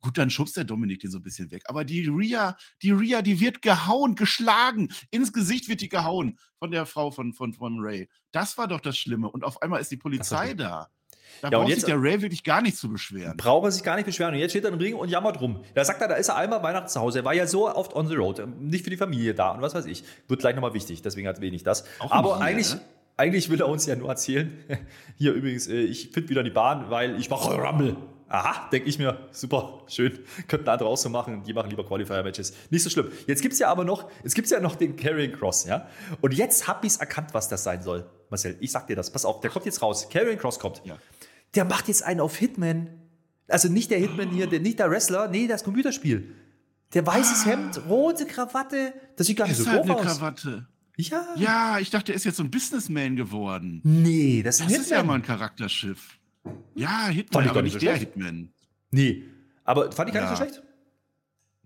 Gut, 0.00 0.16
dann 0.16 0.30
schubst 0.30 0.56
der 0.56 0.64
Dominik 0.64 1.00
den 1.00 1.10
so 1.10 1.18
ein 1.18 1.22
bisschen 1.22 1.50
weg. 1.50 1.62
Aber 1.66 1.84
die 1.84 2.06
Ria, 2.06 2.56
die 2.82 2.92
Ria, 2.92 3.22
die 3.22 3.40
wird 3.40 3.62
gehauen, 3.62 4.14
geschlagen. 4.14 4.90
Ins 5.10 5.32
Gesicht 5.32 5.68
wird 5.68 5.80
die 5.80 5.88
gehauen 5.88 6.38
von 6.58 6.70
der 6.70 6.86
Frau 6.86 7.10
von, 7.10 7.32
von, 7.32 7.52
von 7.54 7.80
Ray. 7.80 8.08
Das 8.30 8.58
war 8.58 8.68
doch 8.68 8.80
das 8.80 8.96
Schlimme. 8.96 9.28
Und 9.30 9.42
auf 9.42 9.60
einmal 9.60 9.80
ist 9.80 9.90
die 9.90 9.96
Polizei 9.96 10.54
da. 10.54 10.88
Da 11.40 11.48
ja, 11.50 11.58
braucht 11.58 11.74
sich 11.74 11.84
der 11.84 12.00
Ray 12.00 12.22
wirklich 12.22 12.44
gar 12.44 12.62
nicht 12.62 12.76
zu 12.76 12.88
beschweren. 12.88 13.36
Braucht 13.36 13.66
er 13.66 13.70
sich 13.72 13.82
gar 13.82 13.96
nicht 13.96 14.06
beschweren. 14.06 14.34
Und 14.34 14.40
jetzt 14.40 14.52
steht 14.52 14.64
er 14.64 14.72
im 14.72 14.78
Ring 14.78 14.94
und 14.94 15.08
jammert 15.08 15.40
rum. 15.40 15.64
Da 15.74 15.84
sagt 15.84 16.00
er, 16.00 16.08
da 16.08 16.14
ist 16.14 16.28
er 16.28 16.36
einmal 16.36 16.62
Weihnachten 16.62 16.88
zu 16.88 17.00
Hause. 17.00 17.20
Er 17.20 17.24
war 17.24 17.34
ja 17.34 17.46
so 17.46 17.68
oft 17.68 17.94
on 17.94 18.06
the 18.06 18.14
road. 18.14 18.42
Nicht 18.60 18.84
für 18.84 18.90
die 18.90 18.96
Familie 18.96 19.34
da 19.34 19.50
und 19.52 19.62
was 19.62 19.74
weiß 19.74 19.86
ich. 19.86 20.04
Wird 20.28 20.40
gleich 20.40 20.54
nochmal 20.54 20.74
wichtig. 20.74 21.02
Deswegen 21.02 21.26
hat 21.26 21.40
wenig 21.40 21.64
das. 21.64 21.84
Auch 21.98 22.12
Aber 22.12 22.36
hier, 22.36 22.44
eigentlich, 22.44 22.74
ne? 22.74 22.80
eigentlich 23.16 23.50
will 23.50 23.60
er 23.60 23.68
uns 23.68 23.86
ja 23.86 23.96
nur 23.96 24.08
erzählen. 24.08 24.52
Hier 25.18 25.32
übrigens, 25.32 25.66
äh, 25.66 25.80
ich 25.80 26.10
finde 26.10 26.28
wieder 26.28 26.42
die 26.42 26.50
Bahn, 26.50 26.90
weil 26.90 27.18
ich 27.18 27.28
mache 27.28 27.54
Rumble. 27.54 27.96
Aha, 28.32 28.68
denke 28.70 28.88
ich 28.88 28.98
mir, 28.98 29.28
super, 29.30 29.82
schön. 29.88 30.18
Könnten 30.48 30.68
andere 30.68 30.88
auch 30.88 30.96
so 30.96 31.08
machen. 31.08 31.42
Die 31.44 31.52
machen 31.52 31.70
lieber 31.70 31.84
Qualifier-Matches. 31.84 32.54
Nicht 32.70 32.82
so 32.82 32.90
schlimm. 32.90 33.12
Jetzt 33.26 33.42
gibt 33.42 33.52
es 33.52 33.58
ja 33.58 33.68
aber 33.68 33.84
noch, 33.84 34.10
es 34.24 34.34
gibt 34.34 34.48
ja 34.50 34.58
noch 34.58 34.74
den 34.74 34.96
Carrying 34.96 35.32
Cross, 35.32 35.66
ja. 35.66 35.86
Und 36.20 36.32
jetzt 36.34 36.66
habe 36.66 36.86
ich 36.86 36.94
es 36.94 36.98
erkannt, 36.98 37.34
was 37.34 37.48
das 37.48 37.62
sein 37.62 37.82
soll. 37.82 38.08
Marcel, 38.30 38.56
ich 38.60 38.72
sag 38.72 38.86
dir 38.86 38.96
das. 38.96 39.10
Pass 39.10 39.24
auf, 39.24 39.40
der 39.40 39.50
kommt 39.50 39.66
jetzt 39.66 39.82
raus. 39.82 40.08
Carrying 40.08 40.38
Cross 40.38 40.58
kommt. 40.58 40.82
Ja 40.84 40.96
der 41.54 41.64
macht 41.64 41.88
jetzt 41.88 42.02
einen 42.02 42.20
auf 42.20 42.36
Hitman. 42.36 42.88
Also 43.48 43.68
nicht 43.68 43.90
der 43.90 43.98
Hitman 43.98 44.30
hier, 44.30 44.46
der, 44.46 44.60
nicht 44.60 44.78
der 44.78 44.90
Wrestler, 44.90 45.28
nee, 45.28 45.46
das 45.46 45.64
Computerspiel. 45.64 46.34
Der 46.94 47.06
weißes 47.06 47.42
ah. 47.42 47.46
Hemd, 47.46 47.80
rote 47.88 48.26
Krawatte, 48.26 48.94
das 49.16 49.26
sieht 49.26 49.36
gar 49.36 49.48
nicht 49.48 49.56
so 49.56 49.64
doof 49.64 49.82
eine 49.82 49.96
aus. 49.96 50.02
Krawatte. 50.02 50.66
Ja. 50.96 51.26
Ja, 51.36 51.78
ich 51.78 51.90
dachte, 51.90 52.12
er 52.12 52.16
ist 52.16 52.24
jetzt 52.24 52.36
so 52.36 52.42
ein 52.42 52.50
Businessman 52.50 53.16
geworden. 53.16 53.80
Nee, 53.82 54.42
das, 54.42 54.58
das 54.58 54.70
ist 54.70 54.90
ja 54.90 55.02
mal 55.02 55.14
ein 55.14 55.22
Charakterschiff. 55.22 56.18
Ja, 56.74 57.08
Hitman, 57.08 57.48
aber 57.48 57.62
nicht 57.62 57.72
so 57.72 57.78
der 57.78 57.96
schlecht. 57.96 58.14
Hitman. 58.14 58.52
Nee, 58.90 59.24
aber 59.64 59.92
fand 59.92 60.08
ich 60.08 60.14
gar 60.14 60.24
ja. 60.24 60.30
nicht 60.30 60.38
so 60.38 60.44
schlecht. 60.44 60.62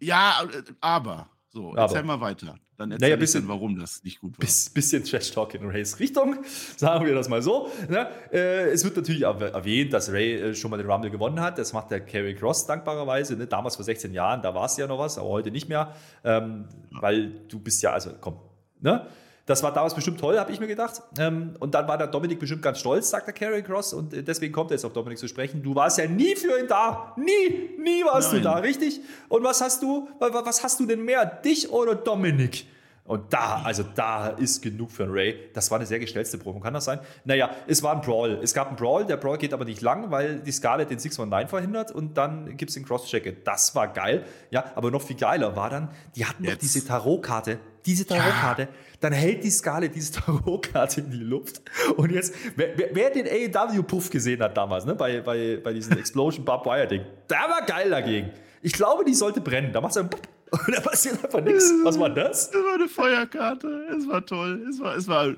Ja, 0.00 0.42
äh, 0.42 0.62
aber. 0.80 1.28
So, 1.48 1.70
aber. 1.70 1.82
erzähl 1.82 2.02
mal 2.02 2.20
weiter. 2.20 2.58
Dann 2.76 2.90
erzähl 2.90 3.08
naja, 3.08 3.16
bisschen, 3.16 3.48
warum 3.48 3.78
das 3.78 4.04
nicht 4.04 4.20
gut 4.20 4.36
war. 4.36 4.44
Bis, 4.44 4.68
bisschen 4.68 5.02
Trash-Talk 5.02 5.54
in 5.54 5.66
Rays 5.66 5.98
Richtung, 5.98 6.44
sagen 6.76 7.06
wir 7.06 7.14
das 7.14 7.28
mal 7.28 7.40
so. 7.40 7.70
Ne? 7.88 8.06
Äh, 8.30 8.70
es 8.70 8.84
wird 8.84 8.96
natürlich 8.96 9.22
erwähnt, 9.22 9.94
dass 9.94 10.12
Ray 10.12 10.34
äh, 10.34 10.54
schon 10.54 10.70
mal 10.70 10.76
den 10.76 10.90
Rumble 10.90 11.10
gewonnen 11.10 11.40
hat. 11.40 11.58
Das 11.58 11.72
macht 11.72 11.90
der 11.90 12.00
Kerry 12.00 12.34
Cross 12.34 12.66
dankbarerweise. 12.66 13.36
Ne? 13.36 13.46
Damals 13.46 13.76
vor 13.76 13.84
16 13.84 14.12
Jahren, 14.12 14.42
da 14.42 14.54
war 14.54 14.66
es 14.66 14.76
ja 14.76 14.86
noch 14.86 14.98
was, 14.98 15.16
aber 15.16 15.28
heute 15.28 15.50
nicht 15.50 15.70
mehr. 15.70 15.94
Ähm, 16.22 16.66
ja. 16.92 17.02
Weil 17.02 17.30
du 17.48 17.58
bist 17.58 17.82
ja, 17.82 17.92
also 17.92 18.10
komm, 18.20 18.40
ne? 18.80 19.06
Das 19.46 19.62
war 19.62 19.72
damals 19.72 19.94
bestimmt 19.94 20.18
toll, 20.18 20.38
habe 20.38 20.50
ich 20.50 20.58
mir 20.58 20.66
gedacht. 20.66 21.02
Ähm, 21.18 21.54
und 21.60 21.74
dann 21.74 21.86
war 21.86 21.96
der 21.96 22.08
Dominik 22.08 22.40
bestimmt 22.40 22.62
ganz 22.62 22.80
stolz, 22.80 23.10
sagt 23.10 23.28
der 23.28 23.34
Carry 23.34 23.62
Cross. 23.62 23.94
Und 23.94 24.12
äh, 24.12 24.22
deswegen 24.24 24.52
kommt 24.52 24.72
er 24.72 24.74
jetzt 24.74 24.84
auf 24.84 24.92
Dominik 24.92 25.18
zu 25.18 25.28
sprechen. 25.28 25.62
Du 25.62 25.74
warst 25.74 25.98
ja 25.98 26.08
nie 26.08 26.34
für 26.34 26.58
ihn 26.58 26.66
da. 26.66 27.14
Nie, 27.16 27.70
nie 27.78 28.04
warst 28.04 28.32
Nein. 28.32 28.42
du 28.42 28.48
da, 28.48 28.54
richtig? 28.56 29.00
Und 29.28 29.44
was 29.44 29.60
hast 29.60 29.82
du, 29.82 30.08
was 30.18 30.64
hast 30.64 30.80
du 30.80 30.86
denn 30.86 31.04
mehr? 31.04 31.24
Dich 31.24 31.70
oder 31.70 31.94
Dominik? 31.94 32.66
Und 33.06 33.32
da, 33.32 33.62
also 33.62 33.84
da 33.94 34.28
ist 34.30 34.62
genug 34.62 34.90
für 34.90 35.04
einen 35.04 35.12
Ray. 35.12 35.38
Das 35.54 35.70
war 35.70 35.78
eine 35.78 35.86
sehr 35.86 36.00
gestellte 36.00 36.38
Probe. 36.38 36.58
Kann 36.60 36.74
das 36.74 36.86
sein? 36.86 36.98
Naja, 37.24 37.50
es 37.68 37.82
war 37.84 37.94
ein 37.94 38.00
Brawl. 38.00 38.40
Es 38.42 38.52
gab 38.52 38.66
einen 38.66 38.76
Brawl. 38.76 39.06
Der 39.06 39.16
Brawl 39.16 39.38
geht 39.38 39.52
aber 39.52 39.64
nicht 39.64 39.80
lang, 39.80 40.10
weil 40.10 40.40
die 40.40 40.50
Scarlett 40.50 40.90
den 40.90 40.98
619 40.98 41.48
verhindert 41.48 41.92
und 41.92 42.18
dann 42.18 42.56
gibt 42.56 42.70
es 42.70 42.74
den 42.74 42.84
Cross-Checker. 42.84 43.30
Das 43.44 43.76
war 43.76 43.88
geil. 43.88 44.24
Ja, 44.50 44.64
aber 44.74 44.90
noch 44.90 45.02
viel 45.02 45.16
geiler 45.16 45.54
war 45.54 45.70
dann, 45.70 45.88
die 46.16 46.24
hatten 46.26 46.42
Jetzt. 46.42 46.54
noch 46.54 46.58
diese 46.58 46.84
Tarotkarte. 46.84 47.60
Diese 47.86 48.04
Tarotkarte. 48.04 48.62
Ja. 48.62 48.68
Dann 49.00 49.12
hält 49.12 49.44
die 49.44 49.50
Scarlett 49.50 49.94
diese 49.94 50.12
Tarotkarte 50.20 51.00
in 51.00 51.10
die 51.10 51.16
Luft. 51.18 51.62
Und 51.96 52.12
jetzt, 52.12 52.34
wer, 52.56 52.76
wer 52.92 53.10
den 53.10 53.26
AEW-Puff 53.26 54.10
gesehen 54.10 54.42
hat 54.42 54.56
damals, 54.56 54.84
ne, 54.84 54.94
bei, 54.94 55.20
bei, 55.20 55.60
bei 55.62 55.72
diesem 55.72 55.96
Explosion 55.98 56.44
Barbed 56.44 56.66
Wire-Ding, 56.66 57.02
der 57.30 57.38
war 57.38 57.64
geil 57.64 57.90
dagegen. 57.90 58.30
Ich 58.62 58.72
glaube, 58.72 59.04
die 59.04 59.14
sollte 59.14 59.40
brennen. 59.40 59.72
Da 59.72 59.80
macht 59.80 59.96
es 59.96 60.02
Und 60.50 60.74
da 60.74 60.80
passiert 60.80 61.24
einfach 61.24 61.40
nichts. 61.40 61.72
Was 61.82 61.98
war 61.98 62.10
das? 62.10 62.48
Es 62.48 62.54
war 62.54 62.74
eine 62.74 62.88
Feuerkarte. 62.88 63.68
Es 63.96 64.08
war 64.08 64.24
toll. 64.24 64.66
Es 64.68 64.80
war, 64.80 64.96
es 64.96 65.08
war, 65.08 65.34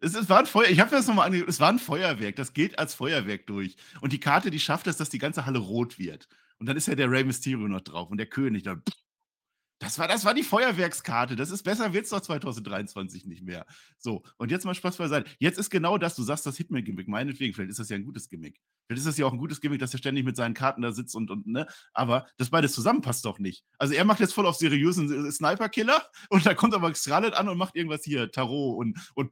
es, 0.00 0.14
es 0.14 0.28
war 0.28 0.40
ein 0.40 0.46
Feuer. 0.46 0.68
Ich 0.68 0.80
habe 0.80 0.90
das 0.90 1.06
nochmal 1.06 1.26
angeguckt. 1.26 1.50
Es 1.50 1.60
war 1.60 1.70
ein 1.70 1.78
Feuerwerk. 1.78 2.36
Das 2.36 2.52
geht 2.52 2.78
als 2.78 2.94
Feuerwerk 2.94 3.46
durch. 3.46 3.76
Und 4.00 4.12
die 4.12 4.20
Karte, 4.20 4.50
die 4.50 4.60
schafft 4.60 4.86
es, 4.86 4.96
dass 4.96 5.10
die 5.10 5.18
ganze 5.18 5.46
Halle 5.46 5.58
rot 5.58 5.98
wird. 5.98 6.28
Und 6.58 6.66
dann 6.68 6.76
ist 6.76 6.88
ja 6.88 6.94
der 6.94 7.10
Rey 7.10 7.24
Mysterio 7.24 7.68
noch 7.68 7.80
drauf 7.80 8.10
und 8.10 8.18
der 8.18 8.26
König 8.26 8.64
da. 8.64 8.76
Das 9.80 9.98
war, 9.98 10.08
das 10.08 10.24
war 10.24 10.34
die 10.34 10.42
Feuerwerkskarte. 10.42 11.36
Das 11.36 11.50
ist 11.50 11.62
besser, 11.62 11.92
wird 11.92 12.04
es 12.04 12.10
doch 12.10 12.20
2023 12.20 13.26
nicht 13.26 13.44
mehr. 13.44 13.64
So, 13.96 14.24
und 14.36 14.50
jetzt 14.50 14.64
mal 14.64 14.74
Spaß 14.74 14.96
beiseite. 14.96 15.30
Jetzt 15.38 15.58
ist 15.58 15.70
genau 15.70 15.98
das, 15.98 16.16
du 16.16 16.24
sagst 16.24 16.44
das 16.46 16.56
Hitman-Gimmick. 16.56 17.06
Meinetwegen, 17.06 17.54
vielleicht 17.54 17.70
ist 17.70 17.78
das 17.78 17.88
ja 17.88 17.96
ein 17.96 18.04
gutes 18.04 18.28
Gimmick. 18.28 18.60
Vielleicht 18.86 19.00
ist 19.00 19.06
das 19.06 19.18
ja 19.18 19.26
auch 19.26 19.32
ein 19.32 19.38
gutes 19.38 19.60
Gimmick, 19.60 19.78
dass 19.78 19.92
er 19.92 19.98
ständig 19.98 20.24
mit 20.24 20.34
seinen 20.34 20.54
Karten 20.54 20.82
da 20.82 20.90
sitzt 20.90 21.14
und, 21.14 21.30
und 21.30 21.46
ne. 21.46 21.66
Aber 21.92 22.26
das 22.38 22.50
beides 22.50 22.72
zusammen 22.72 23.02
passt 23.02 23.24
doch 23.24 23.38
nicht. 23.38 23.64
Also 23.78 23.94
er 23.94 24.04
macht 24.04 24.18
jetzt 24.18 24.34
voll 24.34 24.46
auf 24.46 24.56
seriösen 24.56 25.30
Sniper-Killer 25.30 26.02
und 26.28 26.44
da 26.44 26.54
kommt 26.54 26.74
aber 26.74 26.92
Scarlett 26.94 27.34
an 27.34 27.48
und 27.48 27.56
macht 27.56 27.76
irgendwas 27.76 28.02
hier, 28.02 28.32
Tarot 28.32 28.78
und, 28.78 28.98
und 29.14 29.30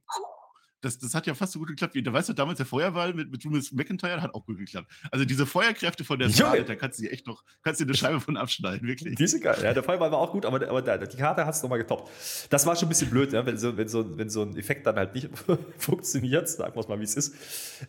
das, 0.86 0.98
das 0.98 1.14
hat 1.14 1.26
ja 1.26 1.34
fast 1.34 1.52
so 1.52 1.58
gut 1.58 1.68
geklappt 1.68 1.94
wie, 1.94 2.02
da 2.02 2.12
weißt 2.12 2.28
du, 2.28 2.32
damals 2.32 2.56
der 2.58 2.66
Feuerwahl 2.66 3.12
mit, 3.12 3.30
mit 3.30 3.42
Julius 3.42 3.72
McIntyre 3.72 4.22
hat 4.22 4.34
auch 4.34 4.46
gut 4.46 4.58
geklappt. 4.58 4.90
Also 5.10 5.24
diese 5.24 5.44
Feuerkräfte 5.44 6.04
von 6.04 6.18
der 6.18 6.30
Scarlett, 6.30 6.68
da 6.68 6.76
kannst 6.76 6.98
du 6.98 7.02
dir 7.02 7.12
echt 7.12 7.26
noch, 7.26 7.44
kannst 7.62 7.80
du 7.80 7.84
dir 7.84 7.90
eine 7.90 7.96
Scheibe 7.96 8.20
von 8.20 8.36
abschneiden, 8.36 8.86
wirklich. 8.86 9.16
Die 9.16 9.26
sind 9.26 9.42
geil, 9.42 9.58
ja, 9.62 9.74
der 9.74 9.82
Feuerwahl 9.82 10.10
war 10.10 10.18
auch 10.18 10.32
gut, 10.32 10.46
aber, 10.46 10.66
aber 10.68 10.82
die 10.82 11.16
Karte 11.16 11.44
hat 11.44 11.54
es 11.54 11.62
nochmal 11.62 11.78
getoppt. 11.78 12.10
Das 12.50 12.64
war 12.66 12.76
schon 12.76 12.86
ein 12.86 12.90
bisschen 12.90 13.10
blöd, 13.10 13.32
ja, 13.32 13.44
wenn, 13.44 13.58
so, 13.58 13.76
wenn, 13.76 13.88
so, 13.88 14.16
wenn 14.16 14.30
so 14.30 14.42
ein 14.42 14.56
Effekt 14.56 14.86
dann 14.86 14.96
halt 14.96 15.14
nicht 15.14 15.28
funktioniert, 15.78 16.48
sagen 16.48 16.74
wir 16.74 16.80
es 16.80 16.88
mal, 16.88 17.00
wie 17.00 17.04
es 17.04 17.16
ist. 17.16 17.34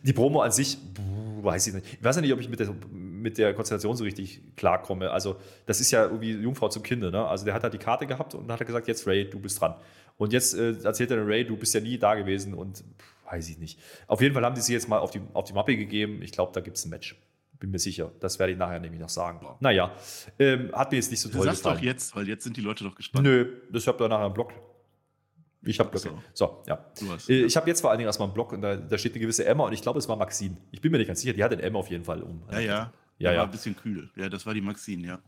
Die 0.02 0.12
Promo 0.12 0.42
an 0.42 0.50
sich, 0.52 0.78
weiß 1.42 1.68
ich 1.68 1.74
nicht. 1.74 1.86
Ich 1.94 2.04
weiß 2.04 2.16
ja 2.16 2.22
nicht, 2.22 2.32
ob 2.32 2.40
ich 2.40 2.48
mit 2.48 2.60
der, 2.60 2.74
mit 2.90 3.38
der 3.38 3.54
Konstellation 3.54 3.96
so 3.96 4.04
richtig 4.04 4.40
klarkomme. 4.56 5.10
Also, 5.10 5.36
das 5.66 5.80
ist 5.80 5.90
ja 5.90 6.04
irgendwie 6.04 6.32
Jungfrau 6.32 6.68
zum 6.68 6.82
Kinde, 6.82 7.10
ne? 7.10 7.26
Also, 7.26 7.44
der 7.44 7.54
hat 7.54 7.62
halt 7.62 7.74
die 7.74 7.78
Karte 7.78 8.06
gehabt 8.06 8.34
und 8.34 8.50
hat 8.50 8.64
gesagt, 8.66 8.88
jetzt 8.88 9.06
Ray, 9.06 9.28
du 9.28 9.38
bist 9.38 9.60
dran. 9.60 9.74
Und 10.18 10.32
jetzt 10.32 10.54
äh, 10.54 10.74
erzählt 10.82 11.10
er 11.10 11.26
Ray, 11.26 11.44
du 11.44 11.56
bist 11.56 11.72
ja 11.74 11.80
nie 11.80 11.96
da 11.96 12.14
gewesen 12.14 12.54
und 12.54 12.78
pff, 12.78 13.32
weiß 13.32 13.48
ich 13.48 13.58
nicht. 13.58 13.78
Auf 14.06 14.20
jeden 14.20 14.34
Fall 14.34 14.44
haben 14.44 14.54
die 14.54 14.60
sie 14.60 14.72
jetzt 14.72 14.88
mal 14.88 14.98
auf 14.98 15.10
die, 15.10 15.20
auf 15.32 15.44
die 15.44 15.52
Mappe 15.52 15.76
gegeben. 15.76 16.22
Ich 16.22 16.32
glaube, 16.32 16.52
da 16.52 16.60
gibt 16.60 16.76
es 16.76 16.84
ein 16.84 16.90
Match. 16.90 17.16
Bin 17.60 17.70
mir 17.70 17.78
sicher. 17.78 18.12
Das 18.20 18.38
werde 18.38 18.52
ich 18.52 18.58
nachher 18.58 18.78
nämlich 18.78 19.00
noch 19.00 19.08
sagen. 19.08 19.40
Ja. 19.42 19.56
Naja, 19.60 19.92
ähm, 20.38 20.70
hat 20.72 20.92
mir 20.92 20.98
jetzt 20.98 21.10
nicht 21.10 21.20
so 21.20 21.28
toll 21.28 21.40
du 21.40 21.44
sagst 21.46 21.62
gefallen. 21.62 21.78
doch 21.78 21.84
jetzt, 21.84 22.14
weil 22.14 22.28
jetzt 22.28 22.44
sind 22.44 22.56
die 22.56 22.60
Leute 22.60 22.84
doch 22.84 22.94
gespannt. 22.94 23.24
Nö, 23.24 23.60
das 23.72 23.86
habt 23.86 24.00
ihr 24.00 24.08
nachher 24.08 24.26
im 24.26 24.34
Blog. 24.34 24.52
Ich 25.62 25.80
habe 25.80 25.96
so. 25.98 26.22
so, 26.32 26.62
ja. 26.66 26.84
Hast, 27.08 27.28
äh, 27.28 27.44
ich 27.44 27.56
habe 27.56 27.68
jetzt 27.68 27.80
vor 27.80 27.90
allen 27.90 27.98
Dingen 27.98 28.06
erstmal 28.06 28.28
einen 28.28 28.34
Blog 28.34 28.52
und 28.52 28.62
da, 28.62 28.76
da, 28.76 28.96
steht 28.96 29.12
eine 29.12 29.20
gewisse 29.20 29.44
Emma 29.44 29.64
und 29.64 29.72
ich 29.72 29.82
glaube, 29.82 29.98
es 29.98 30.08
war 30.08 30.16
Maxine. 30.16 30.56
Ich 30.70 30.80
bin 30.80 30.92
mir 30.92 30.98
nicht 30.98 31.08
ganz 31.08 31.20
sicher, 31.20 31.32
die 31.32 31.42
hat 31.42 31.50
den 31.50 31.60
Emma 31.60 31.80
auf 31.80 31.90
jeden 31.90 32.04
Fall 32.04 32.22
um. 32.22 32.42
Ja, 32.50 32.60
ja. 32.60 32.92
Ja, 33.18 33.32
ja. 33.32 33.38
War 33.38 33.46
ein 33.46 33.50
bisschen 33.50 33.76
kühl. 33.76 34.08
Ja, 34.14 34.28
das 34.28 34.46
war 34.46 34.54
die 34.54 34.60
Maxine, 34.60 35.06
ja. 35.06 35.18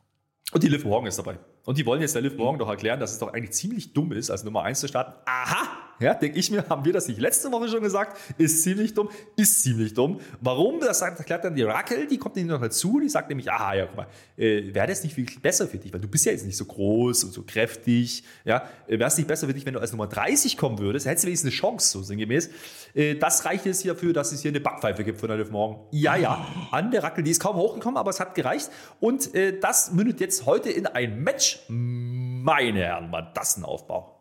Und 0.53 0.63
die 0.63 0.69
Liv 0.69 0.85
Morgan 0.85 1.07
ist 1.07 1.19
dabei. 1.19 1.39
Und 1.65 1.79
die 1.79 1.87
wollen 1.87 2.01
jetzt 2.01 2.15
der 2.15 2.23
Liv 2.23 2.37
Morgan 2.37 2.59
doch 2.59 2.69
erklären, 2.69 2.99
dass 2.99 3.13
es 3.13 3.19
doch 3.19 3.33
eigentlich 3.33 3.53
ziemlich 3.53 3.93
dumm 3.93 4.13
ist, 4.13 4.31
als 4.31 4.45
Nummer 4.45 4.63
1 4.63 4.81
zu 4.81 4.89
starten. 4.89 5.13
Aha! 5.27 5.90
Ja, 6.01 6.15
denke 6.15 6.39
ich 6.39 6.51
mir, 6.51 6.67
haben 6.69 6.85
wir 6.87 6.95
das 6.95 7.09
nicht 7.09 7.21
letzte 7.21 7.53
Woche 7.53 7.69
schon 7.69 7.83
gesagt? 7.83 8.19
Ist 8.39 8.63
ziemlich 8.63 8.95
dumm, 8.95 9.11
ist 9.37 9.63
ziemlich 9.63 9.93
dumm. 9.93 10.19
Warum? 10.41 10.81
Das 10.81 11.03
erklärt 11.03 11.45
dann 11.45 11.55
die 11.55 11.63
Raquel, 11.63 12.07
die 12.07 12.17
kommt 12.17 12.37
nämlich 12.37 12.53
noch 12.53 12.61
dazu, 12.61 12.99
die 13.01 13.09
sagt 13.11 13.29
nämlich, 13.29 13.53
aha, 13.53 13.75
ja, 13.75 13.87
guck 13.87 13.97
mal, 13.97 14.07
äh, 14.39 14.75
wäre 14.75 14.87
das 14.87 15.05
nicht 15.05 15.15
viel 15.15 15.27
besser 15.43 15.69
für 15.69 15.77
dich, 15.77 15.93
weil 15.93 16.01
du 16.01 16.09
bist 16.09 16.25
ja 16.25 16.33
jetzt 16.33 16.47
nicht 16.47 16.57
so 16.57 16.65
groß 16.65 17.25
und 17.25 17.33
so 17.33 17.43
kräftig, 17.43 18.25
ja, 18.47 18.67
äh, 18.89 18.99
wäre 18.99 19.09
es 19.09 19.19
nicht 19.19 19.27
besser 19.27 19.47
für 19.47 19.53
dich, 19.53 19.67
wenn 19.67 19.75
du 19.75 19.81
als 19.81 19.93
Nummer 19.93 20.07
30 20.07 20.57
kommen 20.57 20.79
würdest, 20.79 21.05
hättest 21.05 21.25
du 21.25 21.27
wenigstens 21.27 21.49
eine 21.49 21.57
Chance, 21.57 21.99
so 21.99 22.03
sinngemäß. 22.03 22.49
Äh, 22.95 23.17
das 23.17 23.45
reicht 23.45 23.67
jetzt 23.67 23.83
hierfür, 23.83 24.15
dass 24.15 24.33
es 24.33 24.41
hier 24.41 24.53
eine 24.53 24.61
Backpfeife 24.61 25.05
gibt 25.05 25.21
von 25.21 25.29
der 25.29 25.37
Liv 25.37 25.51
Morgan. 25.51 25.81
Ja, 25.91 26.17
ja, 26.17 26.47
an 26.71 26.91
der 26.91 27.03
Raquel, 27.03 27.25
die 27.25 27.31
ist 27.31 27.41
kaum 27.41 27.57
hochgekommen, 27.57 27.99
aber 27.99 28.09
es 28.09 28.21
hat 28.21 28.35
gereicht. 28.35 28.71
Und 29.01 29.35
äh, 29.35 29.59
das 29.61 29.93
mündet 29.93 30.21
jetzt 30.21 30.47
heute 30.47 30.71
in 30.71 30.87
ein 30.87 31.23
Match. 31.23 31.61
Meine 31.69 32.81
Herren, 32.81 33.13
war 33.13 33.33
das 33.35 33.59
ein 33.59 33.65
Aufbau. 33.65 34.20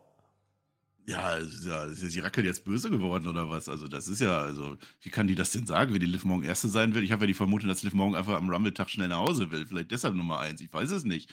Ja, 1.06 1.36
ist 1.36 1.64
ja, 1.64 1.84
ist 1.84 2.14
die 2.14 2.20
Rackel 2.20 2.44
jetzt 2.44 2.64
böse 2.64 2.90
geworden 2.90 3.26
oder 3.26 3.48
was? 3.50 3.68
Also, 3.68 3.88
das 3.88 4.06
ist 4.06 4.20
ja, 4.20 4.38
also, 4.38 4.76
wie 5.00 5.10
kann 5.10 5.26
die 5.26 5.34
das 5.34 5.50
denn 5.50 5.66
sagen, 5.66 5.92
wenn 5.92 6.00
die 6.00 6.06
Liv 6.06 6.24
morgen 6.24 6.44
Erste 6.44 6.68
sein 6.68 6.94
will? 6.94 7.02
Ich 7.02 7.10
habe 7.10 7.24
ja 7.24 7.26
die 7.26 7.34
Vermutung, 7.34 7.68
dass 7.68 7.82
Liv 7.82 7.94
morgen 7.94 8.14
einfach 8.14 8.34
am 8.34 8.48
Rumble-Tag 8.48 8.90
schnell 8.90 9.08
nach 9.08 9.18
Hause 9.18 9.50
will. 9.50 9.66
Vielleicht 9.66 9.90
deshalb 9.90 10.14
Nummer 10.14 10.38
eins. 10.38 10.60
Ich 10.60 10.72
weiß 10.72 10.90
es 10.90 11.04
nicht. 11.04 11.32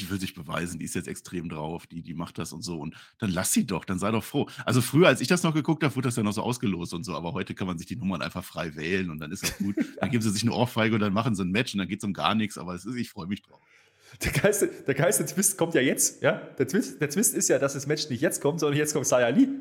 Die 0.00 0.10
will 0.10 0.18
sich 0.18 0.34
beweisen, 0.34 0.80
die 0.80 0.86
ist 0.86 0.96
jetzt 0.96 1.06
extrem 1.06 1.48
drauf, 1.48 1.86
die, 1.86 2.02
die 2.02 2.14
macht 2.14 2.36
das 2.38 2.52
und 2.52 2.62
so. 2.62 2.80
Und 2.80 2.96
dann 3.18 3.30
lass 3.30 3.52
sie 3.52 3.64
doch, 3.64 3.84
dann 3.84 4.00
sei 4.00 4.10
doch 4.10 4.24
froh. 4.24 4.48
Also 4.66 4.82
früher, 4.82 5.06
als 5.06 5.20
ich 5.20 5.28
das 5.28 5.44
noch 5.44 5.54
geguckt 5.54 5.84
habe, 5.84 5.94
wurde 5.94 6.08
das 6.08 6.16
ja 6.16 6.24
noch 6.24 6.32
so 6.32 6.42
ausgelost 6.42 6.92
und 6.94 7.04
so, 7.04 7.14
aber 7.14 7.32
heute 7.32 7.54
kann 7.54 7.68
man 7.68 7.78
sich 7.78 7.86
die 7.86 7.94
Nummern 7.94 8.20
einfach 8.20 8.42
frei 8.42 8.74
wählen 8.74 9.08
und 9.10 9.20
dann 9.20 9.30
ist 9.30 9.44
das 9.44 9.56
gut. 9.56 9.76
Dann 10.00 10.10
geben 10.10 10.22
sie 10.22 10.30
sich 10.30 10.42
eine 10.42 10.52
Ohrfeige 10.52 10.96
und 10.96 11.00
dann 11.00 11.12
machen 11.12 11.36
sie 11.36 11.44
ein 11.44 11.52
Match 11.52 11.74
und 11.74 11.78
dann 11.78 11.86
geht 11.86 12.00
es 12.00 12.04
um 12.04 12.12
gar 12.12 12.34
nichts, 12.34 12.58
aber 12.58 12.74
es 12.74 12.84
ist, 12.84 12.96
ich 12.96 13.08
freue 13.08 13.28
mich 13.28 13.42
drauf. 13.42 13.60
Der 14.22 14.32
geilste, 14.32 14.68
der 14.68 14.94
geilste 14.94 15.26
Twist 15.26 15.58
kommt 15.58 15.74
ja 15.74 15.80
jetzt. 15.80 16.22
Ja? 16.22 16.40
Der, 16.58 16.68
Twist, 16.68 17.00
der 17.00 17.10
Twist 17.10 17.34
ist 17.34 17.48
ja, 17.48 17.58
dass 17.58 17.74
das 17.74 17.86
Match 17.86 18.08
nicht 18.10 18.20
jetzt 18.20 18.40
kommt, 18.40 18.60
sondern 18.60 18.78
jetzt 18.78 18.92
kommt 18.92 19.06
Saya 19.06 19.28
Lee. 19.28 19.48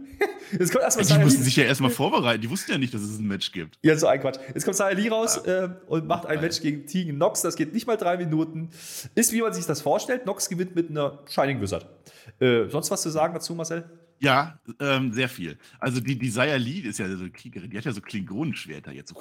Jetzt 0.52 0.72
kommt 0.72 0.84
erstmal 0.84 1.06
die 1.06 1.24
mussten 1.24 1.42
sich 1.42 1.56
ja 1.56 1.64
erstmal 1.64 1.90
vorbereiten. 1.90 2.42
Die 2.42 2.50
wussten 2.50 2.72
ja 2.72 2.78
nicht, 2.78 2.94
dass 2.94 3.02
es 3.02 3.18
ein 3.18 3.26
Match 3.26 3.52
gibt. 3.52 3.80
Ja, 3.82 3.98
so 3.98 4.06
ein 4.06 4.20
Quatsch. 4.22 4.40
Jetzt 4.54 4.66
kommt 4.66 4.76
Saya 4.76 4.96
Lee 4.96 5.10
raus 5.10 5.42
ja. 5.46 5.64
äh, 5.64 5.70
und 5.88 6.06
macht 6.06 6.28
ein 6.28 6.42
Match 6.42 6.62
gegen 6.62 6.86
Tegan 6.86 7.18
Nox. 7.18 7.42
Das 7.42 7.56
geht 7.56 7.74
nicht 7.74 7.88
mal 7.88 7.98
drei 7.98 8.18
Minuten. 8.18 8.70
Ist, 9.16 9.32
wie 9.32 9.42
man 9.42 9.54
sich 9.54 9.66
das 9.66 9.82
vorstellt. 9.82 10.28
Nox 10.28 10.50
gewinnt 10.50 10.76
mit 10.76 10.92
einer 10.92 11.24
Shining 11.28 11.60
Wizard. 11.60 11.88
Äh, 12.40 12.68
sonst 12.70 12.92
was 12.92 13.02
zu 13.02 13.10
sagen 13.10 13.34
dazu, 13.34 13.56
Marcel? 13.56 13.90
Ja, 14.20 14.60
ähm, 14.80 15.12
sehr 15.12 15.28
viel. 15.28 15.58
Also 15.80 16.00
die, 16.00 16.18
die 16.18 16.30
Saya 16.30 16.56
Lee 16.58 16.80
ist 16.80 17.00
ja 17.00 17.10
so 17.10 17.26
Kriegerin. 17.34 17.70
Die 17.72 17.78
hat 17.78 17.86
ja 17.86 17.92
so 17.92 18.02
Klingonenschwerter 18.02 18.92
jetzt 18.92 19.10
so 19.10 19.20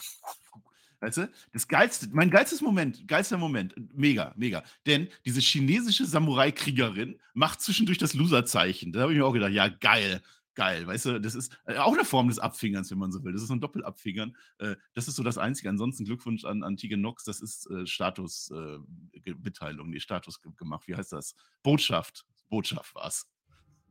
Weißt 1.03 1.19
du? 1.19 1.29
Das 1.53 1.67
geilste, 1.67 2.09
mein 2.13 2.31
geilstes 2.31 2.61
Moment, 2.61 3.09
geilster 3.09 3.37
Moment, 3.37 3.75
mega, 3.93 4.33
mega. 4.37 4.63
Denn 4.87 5.09
diese 5.25 5.41
chinesische 5.41 6.07
Samurai-Kriegerin 6.07 7.19
macht 7.35 7.61
zwischendurch 7.61 7.99
das 7.99 8.15
Loser-Zeichen. 8.15 8.93
Da 8.93 9.01
habe 9.01 9.13
ich 9.13 9.19
mir 9.19 9.27
auch 9.27 9.33
gedacht, 9.33 9.51
ja, 9.51 9.67
geil, 9.67 10.23
geil. 10.55 10.87
Weißt 10.87 11.07
du, 11.07 11.21
das 11.21 11.35
ist 11.35 11.59
äh, 11.67 11.79
auch 11.79 11.93
eine 11.93 12.05
Form 12.05 12.29
des 12.29 12.39
Abfingerns, 12.39 12.93
wenn 12.93 12.99
man 12.99 13.11
so 13.11 13.25
will. 13.25 13.33
Das 13.33 13.43
ist 13.43 13.49
so 13.49 13.55
ein 13.55 13.61
Doppelabfingern. 13.61 14.37
Äh, 14.59 14.77
das 14.95 15.09
ist 15.09 15.17
so 15.17 15.25
das 15.25 15.39
Einzige. 15.39 15.71
Ansonsten 15.71 16.05
Glückwunsch 16.05 16.45
an, 16.45 16.63
an 16.63 16.77
Tegan 16.77 17.01
Nox, 17.01 17.25
das 17.25 17.41
ist 17.41 17.69
äh, 17.69 17.85
Statusmitteilung, 17.85 19.89
äh, 19.89 19.91
nee, 19.91 19.99
Status 19.99 20.41
gemacht. 20.57 20.87
Wie 20.87 20.95
heißt 20.95 21.13
das? 21.13 21.35
Botschaft. 21.65 22.25
Botschaft 22.49 22.95
war 22.95 23.09
es. 23.09 23.27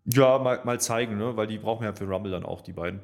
Ja, 0.05 0.39
mal, 0.39 0.61
mal 0.63 0.79
zeigen, 0.79 1.17
ne? 1.17 1.35
weil 1.37 1.47
die 1.47 1.57
brauchen 1.57 1.83
ja 1.83 1.93
für 1.93 2.05
Rumble 2.05 2.31
dann 2.31 2.43
auch, 2.43 2.61
die 2.61 2.73
beiden. 2.73 2.99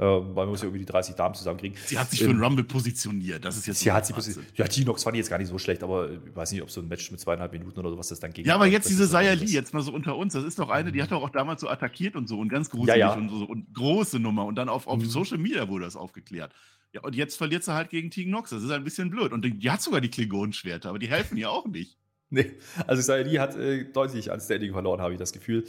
Äh, 0.00 0.02
weil 0.02 0.32
man 0.32 0.48
muss 0.48 0.62
ja 0.62 0.66
irgendwie 0.68 0.86
die 0.86 0.90
30 0.90 1.14
Damen 1.14 1.34
zusammenkriegen. 1.34 1.76
Sie 1.84 1.98
hat 1.98 2.08
sich 2.10 2.20
für 2.20 2.30
ähm, 2.30 2.42
Rumble 2.42 2.64
positioniert. 2.64 3.44
Das 3.44 3.58
ist 3.58 3.66
jetzt 3.66 3.80
sie 3.80 3.92
hat 3.92 4.06
sie 4.06 4.14
positioniert. 4.14 4.56
Ja, 4.56 4.66
T-Nox 4.66 5.02
fand 5.02 5.14
ich 5.14 5.18
jetzt 5.18 5.28
gar 5.28 5.36
nicht 5.36 5.48
so 5.48 5.58
schlecht, 5.58 5.82
aber 5.82 6.10
ich 6.10 6.34
weiß 6.34 6.52
nicht, 6.52 6.62
ob 6.62 6.70
so 6.70 6.80
ein 6.80 6.88
Match 6.88 7.10
mit 7.10 7.20
zweieinhalb 7.20 7.52
Minuten 7.52 7.78
oder 7.78 7.90
sowas 7.90 8.08
das 8.08 8.18
dann 8.18 8.32
geht. 8.32 8.46
Ja, 8.46 8.54
aber 8.54 8.64
jetzt 8.64 8.88
diese 8.88 9.06
Saya 9.06 9.34
Lee, 9.34 9.44
jetzt 9.44 9.74
mal 9.74 9.82
so 9.82 9.92
unter 9.92 10.16
uns, 10.16 10.32
das 10.32 10.44
ist 10.44 10.58
doch 10.58 10.70
eine, 10.70 10.90
die 10.90 11.02
hat 11.02 11.12
doch 11.12 11.22
auch 11.22 11.28
damals 11.28 11.60
so 11.60 11.68
attackiert 11.68 12.16
und 12.16 12.28
so 12.28 12.38
und 12.38 12.48
ganz 12.48 12.70
gruselig 12.70 12.96
ja, 12.96 13.08
ja. 13.08 13.12
Und, 13.12 13.28
so, 13.28 13.44
und 13.44 13.74
große 13.74 14.18
Nummer. 14.18 14.46
Und 14.46 14.54
dann 14.54 14.70
auf, 14.70 14.86
auf 14.86 15.00
mhm. 15.00 15.04
Social 15.04 15.36
Media 15.36 15.68
wurde 15.68 15.84
das 15.84 15.96
aufgeklärt. 15.96 16.54
Ja, 16.94 17.02
und 17.02 17.14
jetzt 17.14 17.36
verliert 17.36 17.62
sie 17.62 17.74
halt 17.74 17.90
gegen 17.90 18.10
Tegan 18.10 18.30
Nox. 18.30 18.48
Das 18.48 18.62
ist 18.62 18.70
ein 18.70 18.84
bisschen 18.84 19.10
blöd. 19.10 19.32
Und 19.34 19.44
die, 19.44 19.50
die 19.50 19.70
hat 19.70 19.82
sogar 19.82 20.00
die 20.00 20.10
Klingonenschwerter, 20.10 20.88
aber 20.88 20.98
die 20.98 21.08
helfen 21.08 21.36
ihr 21.36 21.50
auch 21.50 21.66
nicht. 21.66 21.98
Nee, 22.32 22.52
also 22.86 23.02
Saya 23.02 23.24
Lee 23.24 23.40
hat 23.40 23.56
äh, 23.56 23.86
deutlich 23.86 24.30
an 24.30 24.40
Standing 24.40 24.72
verloren, 24.72 25.00
habe 25.00 25.12
ich 25.14 25.18
das 25.18 25.32
Gefühl. 25.32 25.64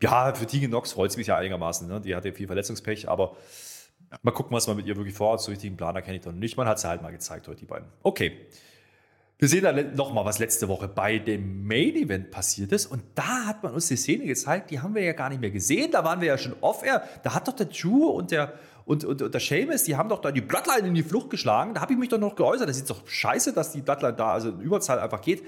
Ja, 0.00 0.32
für 0.34 0.46
Tegan 0.46 0.70
Nox 0.70 0.92
freut 0.92 1.10
es 1.10 1.16
mich 1.16 1.26
ja 1.26 1.36
einigermaßen. 1.36 1.88
Ne? 1.88 2.00
Die 2.00 2.14
hatte 2.14 2.32
viel 2.32 2.46
Verletzungspech, 2.46 3.08
aber 3.08 3.36
ja. 4.10 4.18
mal 4.22 4.30
gucken, 4.30 4.56
was 4.56 4.66
man 4.66 4.76
mit 4.76 4.86
ihr 4.86 4.96
wirklich 4.96 5.14
vorhat. 5.14 5.40
So 5.40 5.50
richtigen 5.50 5.76
Planer 5.76 6.02
kenne 6.02 6.18
ich 6.18 6.22
doch 6.22 6.32
nicht. 6.32 6.56
Man 6.56 6.68
hat 6.68 6.78
sie 6.78 6.88
halt 6.88 7.02
mal 7.02 7.10
gezeigt 7.10 7.48
heute, 7.48 7.60
die 7.60 7.66
beiden. 7.66 7.88
Okay. 8.02 8.46
Wir 9.40 9.46
sehen 9.46 9.62
dann 9.62 9.94
nochmal, 9.94 10.24
was 10.24 10.40
letzte 10.40 10.66
Woche 10.66 10.88
bei 10.88 11.18
dem 11.18 11.64
Main 11.64 11.94
Event 11.94 12.32
passiert 12.32 12.72
ist. 12.72 12.86
Und 12.86 13.02
da 13.14 13.46
hat 13.46 13.62
man 13.62 13.72
uns 13.72 13.86
die 13.86 13.96
Szene 13.96 14.26
gezeigt, 14.26 14.70
die 14.70 14.80
haben 14.80 14.96
wir 14.96 15.02
ja 15.02 15.12
gar 15.12 15.28
nicht 15.28 15.40
mehr 15.40 15.52
gesehen. 15.52 15.92
Da 15.92 16.02
waren 16.02 16.20
wir 16.20 16.26
ja 16.26 16.38
schon 16.38 16.56
off-air. 16.60 17.04
Da 17.22 17.34
hat 17.34 17.46
doch 17.46 17.52
der 17.52 17.66
Drew 17.66 18.08
und 18.08 18.32
der, 18.32 18.54
und, 18.84 19.04
und, 19.04 19.22
und 19.22 19.32
der 19.32 19.40
Seamus, 19.40 19.84
die 19.84 19.94
haben 19.94 20.08
doch 20.08 20.20
da 20.20 20.32
die 20.32 20.40
Bloodline 20.40 20.88
in 20.88 20.94
die 20.94 21.04
Flucht 21.04 21.30
geschlagen. 21.30 21.74
Da 21.74 21.80
habe 21.82 21.92
ich 21.92 21.98
mich 21.98 22.08
doch 22.08 22.18
noch 22.18 22.34
geäußert. 22.34 22.68
Das 22.68 22.78
ist 22.78 22.90
doch 22.90 23.06
scheiße, 23.06 23.52
dass 23.52 23.70
die 23.70 23.80
Bloodline 23.80 24.14
da 24.14 24.32
also 24.32 24.50
in 24.50 24.60
Überzahl 24.60 24.98
einfach 24.98 25.20
geht. 25.20 25.44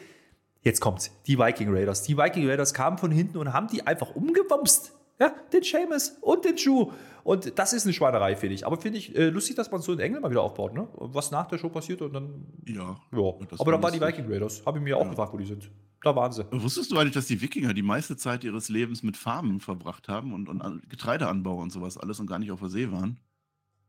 Jetzt 0.62 0.81
kommt's. 0.81 1.11
Die 1.27 1.38
Viking 1.38 1.73
Raiders. 1.73 2.03
Die 2.03 2.16
Viking 2.16 2.49
Raiders 2.49 2.75
kamen 2.75 2.99
von 2.99 3.11
hinten 3.11 3.38
und 3.38 3.53
haben 3.53 3.68
die 3.68 3.87
einfach 3.87 4.14
umgewumst. 4.14 4.92
Ja, 5.18 5.35
den 5.53 5.62
Seamus 5.62 6.16
und 6.23 6.44
den 6.44 6.57
Drew. 6.57 6.90
Und 7.25 7.59
das 7.59 7.75
ist 7.75 7.85
eine 7.85 7.92
Schweinerei, 7.92 8.37
finde 8.37 8.55
ich. 8.55 8.66
Aber 8.66 8.79
finde 8.79 8.99
ich 8.99 9.14
äh, 9.14 9.29
lustig, 9.29 9.55
dass 9.57 9.70
man 9.70 9.83
so 9.83 9.92
einen 9.92 10.01
Engel 10.01 10.20
mal 10.20 10.31
wieder 10.31 10.40
aufbaut, 10.40 10.73
ne? 10.73 10.88
Was 10.94 11.31
nach 11.31 11.46
der 11.46 11.59
Show 11.59 11.68
passiert 11.68 12.01
und 12.01 12.14
dann. 12.14 12.46
Ja. 12.66 12.96
ja. 13.12 13.35
Aber 13.59 13.73
da 13.73 13.83
waren 13.83 13.92
die 13.92 14.01
Viking 14.01 14.27
Raiders. 14.31 14.64
Habe 14.64 14.79
ich 14.79 14.85
mir 14.85 14.96
auch 14.96 15.05
ja. 15.05 15.11
gefragt, 15.11 15.33
wo 15.33 15.37
die 15.37 15.44
sind. 15.44 15.70
Da 16.03 16.16
waren 16.16 16.33
sie. 16.33 16.46
Wusstest 16.51 16.90
du 16.90 16.96
eigentlich, 16.96 17.12
dass 17.12 17.27
die 17.27 17.42
Wikinger 17.42 17.75
die 17.75 17.83
meiste 17.83 18.16
Zeit 18.16 18.44
ihres 18.44 18.70
Lebens 18.70 19.03
mit 19.03 19.18
Farmen 19.18 19.61
verbracht 19.61 20.09
haben 20.09 20.33
und, 20.33 20.49
und 20.49 20.88
Getreideanbau 20.88 21.57
und 21.57 21.70
sowas 21.70 21.99
alles 21.99 22.18
und 22.20 22.27
gar 22.27 22.38
nicht 22.38 22.51
auf 22.51 22.61
der 22.61 22.70
See 22.70 22.90
waren? 22.90 23.18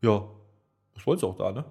Ja. 0.02 0.28
Das 0.94 1.08
wollen 1.08 1.18
sie 1.18 1.26
auch 1.26 1.38
da, 1.38 1.54
ne? 1.54 1.64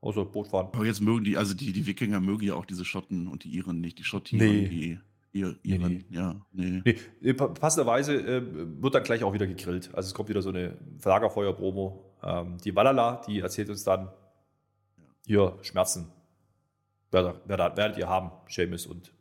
Außer 0.00 0.24
Boot 0.24 0.48
fahren. 0.48 0.68
Aber 0.72 0.84
jetzt 0.84 1.00
mögen 1.00 1.24
die, 1.24 1.36
also 1.36 1.54
die, 1.54 1.72
die 1.72 1.86
Wikinger 1.86 2.20
mögen 2.20 2.44
ja 2.44 2.54
auch 2.54 2.66
diese 2.66 2.84
Schotten 2.84 3.28
und 3.28 3.44
die 3.44 3.48
Iren 3.48 3.80
nicht. 3.80 3.98
Die 3.98 4.04
Schottieren, 4.04 4.46
nee. 4.46 4.68
die 4.68 4.98
Iren, 5.32 5.58
nee, 5.62 5.78
nee. 5.78 6.04
ja, 6.10 6.36
nee. 6.52 6.82
nee. 7.20 7.32
Passenderweise 7.32 8.14
äh, 8.14 8.42
wird 8.80 8.94
dann 8.94 9.02
gleich 9.02 9.24
auch 9.24 9.32
wieder 9.32 9.46
gegrillt. 9.46 9.94
Also 9.94 10.08
es 10.08 10.14
kommt 10.14 10.28
wieder 10.28 10.42
so 10.42 10.50
eine 10.50 10.76
Lagerfeuer-Promo. 11.02 12.14
Ähm, 12.22 12.58
die 12.64 12.74
Walala, 12.74 13.22
die 13.26 13.40
erzählt 13.40 13.68
uns 13.70 13.84
dann, 13.84 14.08
hier 15.26 15.58
Schmerzen 15.62 16.12
werdet, 17.10 17.48
werdet 17.48 17.98
ihr 17.98 18.08
haben, 18.08 18.30
Seamus 18.48 18.86
und 18.86 19.12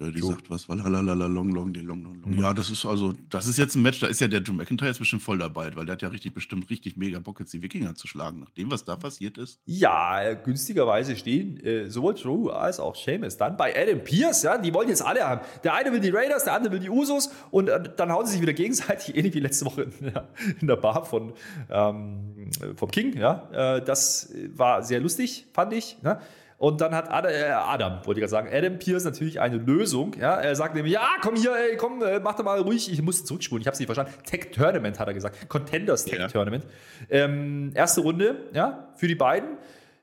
ja, 0.00 0.10
die 0.10 0.20
so. 0.20 0.30
sagt 0.30 0.48
was, 0.50 0.68
lalalala, 0.68 1.26
long, 1.26 1.50
long, 1.50 1.72
die 1.72 1.80
long, 1.80 2.02
long, 2.02 2.20
long. 2.22 2.30
Mhm. 2.32 2.40
Ja, 2.40 2.54
das 2.54 2.70
ist 2.70 2.84
also, 2.86 3.14
das 3.30 3.46
ist 3.46 3.58
jetzt 3.58 3.74
ein 3.74 3.82
Match, 3.82 4.00
da 4.00 4.06
ist 4.06 4.20
ja 4.20 4.28
der 4.28 4.40
Drew 4.40 4.52
McIntyre 4.52 4.88
jetzt 4.88 4.98
bestimmt 4.98 5.22
voll 5.22 5.38
dabei, 5.38 5.74
weil 5.74 5.86
der 5.86 5.94
hat 5.94 6.02
ja 6.02 6.08
richtig, 6.08 6.34
bestimmt 6.34 6.70
richtig 6.70 6.96
mega 6.96 7.18
Bock, 7.18 7.40
jetzt 7.40 7.52
die 7.52 7.62
Wikinger 7.62 7.94
zu 7.94 8.06
schlagen, 8.06 8.40
nach 8.40 8.50
dem, 8.50 8.70
was 8.70 8.84
da 8.84 8.96
passiert 8.96 9.38
ist. 9.38 9.60
Ja, 9.66 10.34
günstigerweise 10.34 11.16
stehen 11.16 11.58
äh, 11.64 11.90
sowohl 11.90 12.14
Drew 12.14 12.48
als 12.48 12.80
auch 12.80 12.94
Seamus 12.94 13.36
dann 13.36 13.56
bei 13.56 13.74
Adam 13.76 14.02
Pierce, 14.02 14.42
ja, 14.42 14.58
die 14.58 14.72
wollen 14.72 14.88
jetzt 14.88 15.02
alle 15.02 15.26
haben. 15.26 15.40
Der 15.64 15.74
eine 15.74 15.92
will 15.92 16.00
die 16.00 16.10
Raiders, 16.10 16.44
der 16.44 16.54
andere 16.54 16.74
will 16.74 16.80
die 16.80 16.90
Usos 16.90 17.30
und 17.50 17.68
äh, 17.68 17.82
dann 17.96 18.12
hauen 18.12 18.26
sie 18.26 18.32
sich 18.32 18.42
wieder 18.42 18.54
gegenseitig, 18.54 19.14
ähnlich 19.16 19.34
wie 19.34 19.40
letzte 19.40 19.66
Woche 19.66 19.82
in 19.82 20.12
der, 20.12 20.28
in 20.60 20.66
der 20.66 20.76
Bar 20.76 21.04
von, 21.04 21.32
ähm, 21.70 22.50
vom 22.76 22.90
King, 22.90 23.16
ja. 23.16 23.76
Äh, 23.76 23.84
das 23.84 24.32
war 24.54 24.82
sehr 24.82 25.00
lustig, 25.00 25.46
fand 25.52 25.72
ich, 25.72 26.00
ne? 26.02 26.20
Und 26.58 26.80
dann 26.80 26.92
hat 26.92 27.08
Adam, 27.08 27.30
äh, 27.30 27.44
Adam 27.50 27.92
wollte 28.04 28.20
ich 28.20 28.22
gerade 28.22 28.30
sagen, 28.30 28.48
Adam 28.52 28.80
Pierce 28.80 29.04
natürlich 29.04 29.40
eine 29.40 29.58
Lösung. 29.58 30.14
Ja? 30.20 30.34
Er 30.40 30.56
sagt 30.56 30.74
nämlich, 30.74 30.92
ja, 30.92 31.06
komm 31.22 31.36
hier, 31.36 31.54
ey, 31.54 31.76
komm, 31.76 32.02
äh, 32.02 32.18
mach 32.18 32.34
doch 32.34 32.44
mal 32.44 32.60
ruhig. 32.60 32.92
Ich 32.92 33.00
muss 33.00 33.24
zurückspulen, 33.24 33.60
ich 33.60 33.68
habe 33.68 33.74
es 33.74 33.78
nicht 33.78 33.86
verstanden. 33.86 34.12
Tech 34.24 34.50
Tournament 34.52 34.98
hat 34.98 35.06
er 35.06 35.14
gesagt. 35.14 35.48
Contenders 35.48 36.04
Tech 36.04 36.18
ja. 36.18 36.26
Tournament. 36.26 36.66
Ähm, 37.10 37.70
erste 37.74 38.00
Runde, 38.00 38.48
ja, 38.52 38.88
für 38.96 39.06
die 39.06 39.14
beiden. 39.14 39.50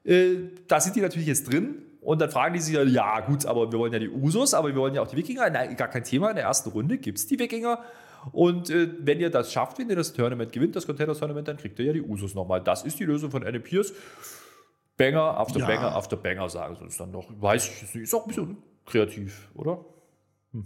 Äh, 0.05 0.35
da 0.67 0.79
sind 0.79 0.95
die 0.95 1.01
natürlich 1.01 1.27
jetzt 1.27 1.51
drin. 1.51 1.81
Und 1.99 2.21
dann 2.21 2.29
fragen 2.29 2.53
die 2.53 2.61
sich, 2.61 2.75
ja 2.75 3.19
gut, 3.21 3.45
aber 3.45 3.69
wir 3.69 3.79
wollen 3.79 3.91
ja 3.91 3.99
die 3.99 4.09
Usos, 4.09 4.53
aber 4.53 4.69
wir 4.69 4.75
wollen 4.75 4.93
ja 4.93 5.01
auch 5.01 5.07
die 5.07 5.17
Wikinger. 5.17 5.49
Nein, 5.49 5.75
gar 5.75 5.89
kein 5.89 6.03
Thema. 6.03 6.29
In 6.29 6.35
der 6.37 6.45
ersten 6.45 6.69
Runde 6.69 6.99
gibt 6.99 7.17
es 7.17 7.27
die 7.27 7.37
Wikinger. 7.37 7.79
Und 8.31 8.69
äh, 8.69 8.89
wenn 8.99 9.19
ihr 9.19 9.29
das 9.29 9.51
schafft, 9.51 9.77
wenn 9.79 9.89
ihr 9.89 9.95
das 9.95 10.13
Tournament 10.13 10.53
gewinnt, 10.53 10.75
das 10.75 10.85
Contenders 10.85 11.19
Tournament, 11.19 11.47
dann 11.47 11.57
kriegt 11.57 11.77
ihr 11.79 11.85
ja 11.85 11.93
die 11.93 12.01
Usos 12.01 12.33
nochmal. 12.33 12.61
Das 12.61 12.83
ist 12.83 12.97
die 12.99 13.05
Lösung 13.05 13.29
von 13.29 13.45
Adam 13.45 13.61
Pierce. 13.61 13.93
Banger 14.97 15.37
after 15.37 15.59
ja. 15.59 15.67
Banger 15.67 15.95
after 15.95 16.17
Banger 16.17 16.49
sagen 16.49 16.75
sie 16.75 16.83
uns 16.83 16.97
dann 16.97 17.11
noch. 17.11 17.29
Weiß 17.41 17.67
ich 17.67 17.81
nicht. 17.81 18.03
Ist 18.03 18.13
auch 18.13 18.23
ein 18.23 18.27
bisschen 18.27 18.57
kreativ, 18.85 19.49
oder? 19.53 19.83
Hm. 20.51 20.65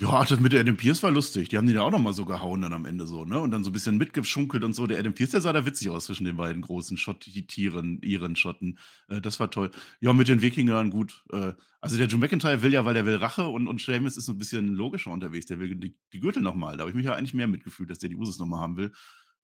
Ja, 0.00 0.24
das 0.24 0.38
mit 0.38 0.52
der 0.52 0.60
Adam 0.60 0.76
Pierce 0.76 1.02
war 1.02 1.10
lustig. 1.10 1.48
Die 1.48 1.56
haben 1.56 1.66
die 1.66 1.72
da 1.74 1.82
auch 1.82 1.90
nochmal 1.90 2.12
so 2.12 2.24
gehauen 2.24 2.62
dann 2.62 2.72
am 2.72 2.84
Ende 2.84 3.06
so, 3.06 3.24
ne? 3.24 3.40
Und 3.40 3.50
dann 3.50 3.64
so 3.64 3.70
ein 3.70 3.72
bisschen 3.72 3.96
mitgeschunkelt 3.96 4.62
und 4.62 4.74
so. 4.74 4.86
Der 4.86 4.98
Adam 4.98 5.14
Pierce, 5.14 5.32
der 5.32 5.40
sah 5.40 5.52
da 5.52 5.66
witzig 5.66 5.90
aus 5.90 6.04
zwischen 6.04 6.24
den 6.24 6.36
beiden 6.36 6.62
großen 6.62 6.96
Schott-Tieren, 6.96 8.00
ihren 8.02 8.36
Schotten. 8.36 8.78
Äh, 9.08 9.20
das 9.20 9.40
war 9.40 9.50
toll. 9.50 9.70
Ja, 10.00 10.12
mit 10.12 10.28
den 10.28 10.42
Wikingern 10.42 10.90
gut. 10.90 11.24
Äh, 11.32 11.52
also 11.80 11.96
der 11.96 12.06
Joe 12.06 12.20
McIntyre 12.20 12.62
will 12.62 12.72
ja, 12.72 12.84
weil 12.84 12.94
der 12.94 13.06
will 13.06 13.16
Rache 13.16 13.48
und, 13.48 13.68
und 13.68 13.80
Sheamus 13.80 14.16
ist 14.16 14.26
so 14.26 14.32
ein 14.32 14.38
bisschen 14.38 14.74
logischer 14.74 15.10
unterwegs. 15.10 15.46
Der 15.46 15.58
will 15.58 15.74
die, 15.74 15.96
die 16.12 16.20
Gürtel 16.20 16.42
nochmal. 16.42 16.76
Da 16.76 16.82
habe 16.82 16.90
ich 16.90 16.96
mich 16.96 17.06
ja 17.06 17.14
eigentlich 17.14 17.34
mehr 17.34 17.48
mitgefühlt, 17.48 17.90
dass 17.90 17.98
der 17.98 18.10
die 18.10 18.16
Usus 18.16 18.38
nochmal 18.38 18.60
haben 18.60 18.76
will. 18.76 18.92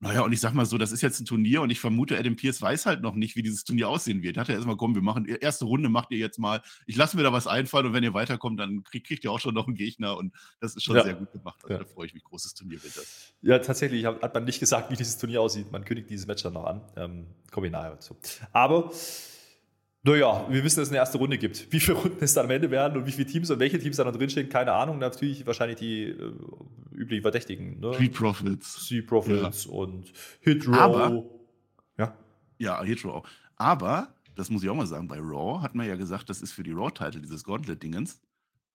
Naja, 0.02 0.22
und 0.22 0.32
ich 0.32 0.40
sag 0.40 0.52
mal 0.52 0.66
so, 0.66 0.78
das 0.78 0.90
ist 0.90 1.00
jetzt 1.00 1.20
ein 1.20 1.26
Turnier 1.26 1.62
und 1.62 1.70
ich 1.70 1.78
vermute, 1.78 2.18
Adam 2.18 2.34
Pierce 2.34 2.60
weiß 2.60 2.86
halt 2.86 3.02
noch 3.02 3.14
nicht, 3.14 3.36
wie 3.36 3.42
dieses 3.42 3.62
Turnier 3.62 3.88
aussehen 3.88 4.20
wird. 4.20 4.36
Hat 4.36 4.48
er 4.48 4.56
erstmal, 4.56 4.76
komm, 4.76 4.96
wir 4.96 5.02
machen 5.02 5.26
erste 5.26 5.64
Runde, 5.64 5.88
macht 5.88 6.10
ihr 6.10 6.18
jetzt 6.18 6.40
mal. 6.40 6.60
Ich 6.86 6.96
lasse 6.96 7.16
mir 7.16 7.22
da 7.22 7.32
was 7.32 7.46
einfallen 7.46 7.86
und 7.86 7.92
wenn 7.92 8.02
ihr 8.02 8.12
weiterkommt, 8.12 8.58
dann 8.58 8.82
kriegt, 8.82 9.06
kriegt 9.06 9.22
ihr 9.22 9.30
auch 9.30 9.38
schon 9.38 9.54
noch 9.54 9.68
einen 9.68 9.76
Gegner 9.76 10.16
und 10.16 10.34
das 10.58 10.74
ist 10.74 10.82
schon 10.82 10.96
ja. 10.96 11.04
sehr 11.04 11.14
gut 11.14 11.30
gemacht. 11.30 11.60
Also 11.62 11.74
ja. 11.74 11.78
da 11.78 11.84
freue 11.84 12.06
ich 12.06 12.14
mich, 12.14 12.24
großes 12.24 12.54
Turnier 12.54 12.82
wird 12.82 12.96
das. 12.96 13.32
Ja, 13.42 13.60
tatsächlich 13.60 14.04
hat 14.04 14.34
man 14.34 14.44
nicht 14.44 14.58
gesagt, 14.58 14.90
wie 14.90 14.96
dieses 14.96 15.18
Turnier 15.18 15.40
aussieht. 15.40 15.70
Man 15.70 15.84
kündigt 15.84 16.10
dieses 16.10 16.26
Match 16.26 16.42
dann 16.42 16.54
noch 16.54 16.64
an. 16.64 16.82
Ähm, 16.96 17.26
Komme 17.52 17.68
ich 17.68 17.72
nachher 17.72 17.90
dazu. 17.90 18.16
Aber 18.52 18.90
naja, 20.04 20.46
wir 20.50 20.64
wissen, 20.64 20.80
dass 20.80 20.88
es 20.88 20.90
eine 20.90 20.98
erste 20.98 21.18
Runde 21.18 21.38
gibt. 21.38 21.72
Wie 21.72 21.78
viele 21.78 21.96
Runden 21.96 22.18
es 22.20 22.34
dann 22.34 22.46
am 22.46 22.50
Ende 22.50 22.70
werden 22.72 22.98
und 22.98 23.06
wie 23.06 23.12
viele 23.12 23.26
Teams 23.26 23.50
und 23.50 23.60
welche 23.60 23.78
Teams 23.78 23.96
da 23.96 24.04
noch 24.04 24.12
drinstehen, 24.16 24.48
keine 24.48 24.72
Ahnung. 24.72 24.98
Natürlich 24.98 25.46
wahrscheinlich 25.46 25.78
die 25.78 26.08
äh, 26.08 26.32
üblichen 26.92 27.22
Verdächtigen. 27.22 27.78
Ne? 27.78 27.94
Street 27.94 28.12
Profits. 28.12 28.84
Street 28.84 29.06
Profits 29.06 29.66
ja. 29.66 29.70
und 29.70 30.12
Hit 30.40 30.66
Raw. 30.66 31.24
ja? 31.96 32.16
Ja, 32.58 32.82
Hit 32.82 33.04
Raw. 33.04 33.22
Aber, 33.54 34.12
das 34.34 34.50
muss 34.50 34.64
ich 34.64 34.70
auch 34.70 34.74
mal 34.74 34.88
sagen, 34.88 35.06
bei 35.06 35.18
Raw 35.20 35.62
hat 35.62 35.76
man 35.76 35.86
ja 35.86 35.94
gesagt, 35.94 36.28
das 36.30 36.42
ist 36.42 36.52
für 36.52 36.64
die 36.64 36.72
Raw-Title, 36.72 37.20
dieses 37.20 37.44
Gauntlet-Dingens. 37.44 38.20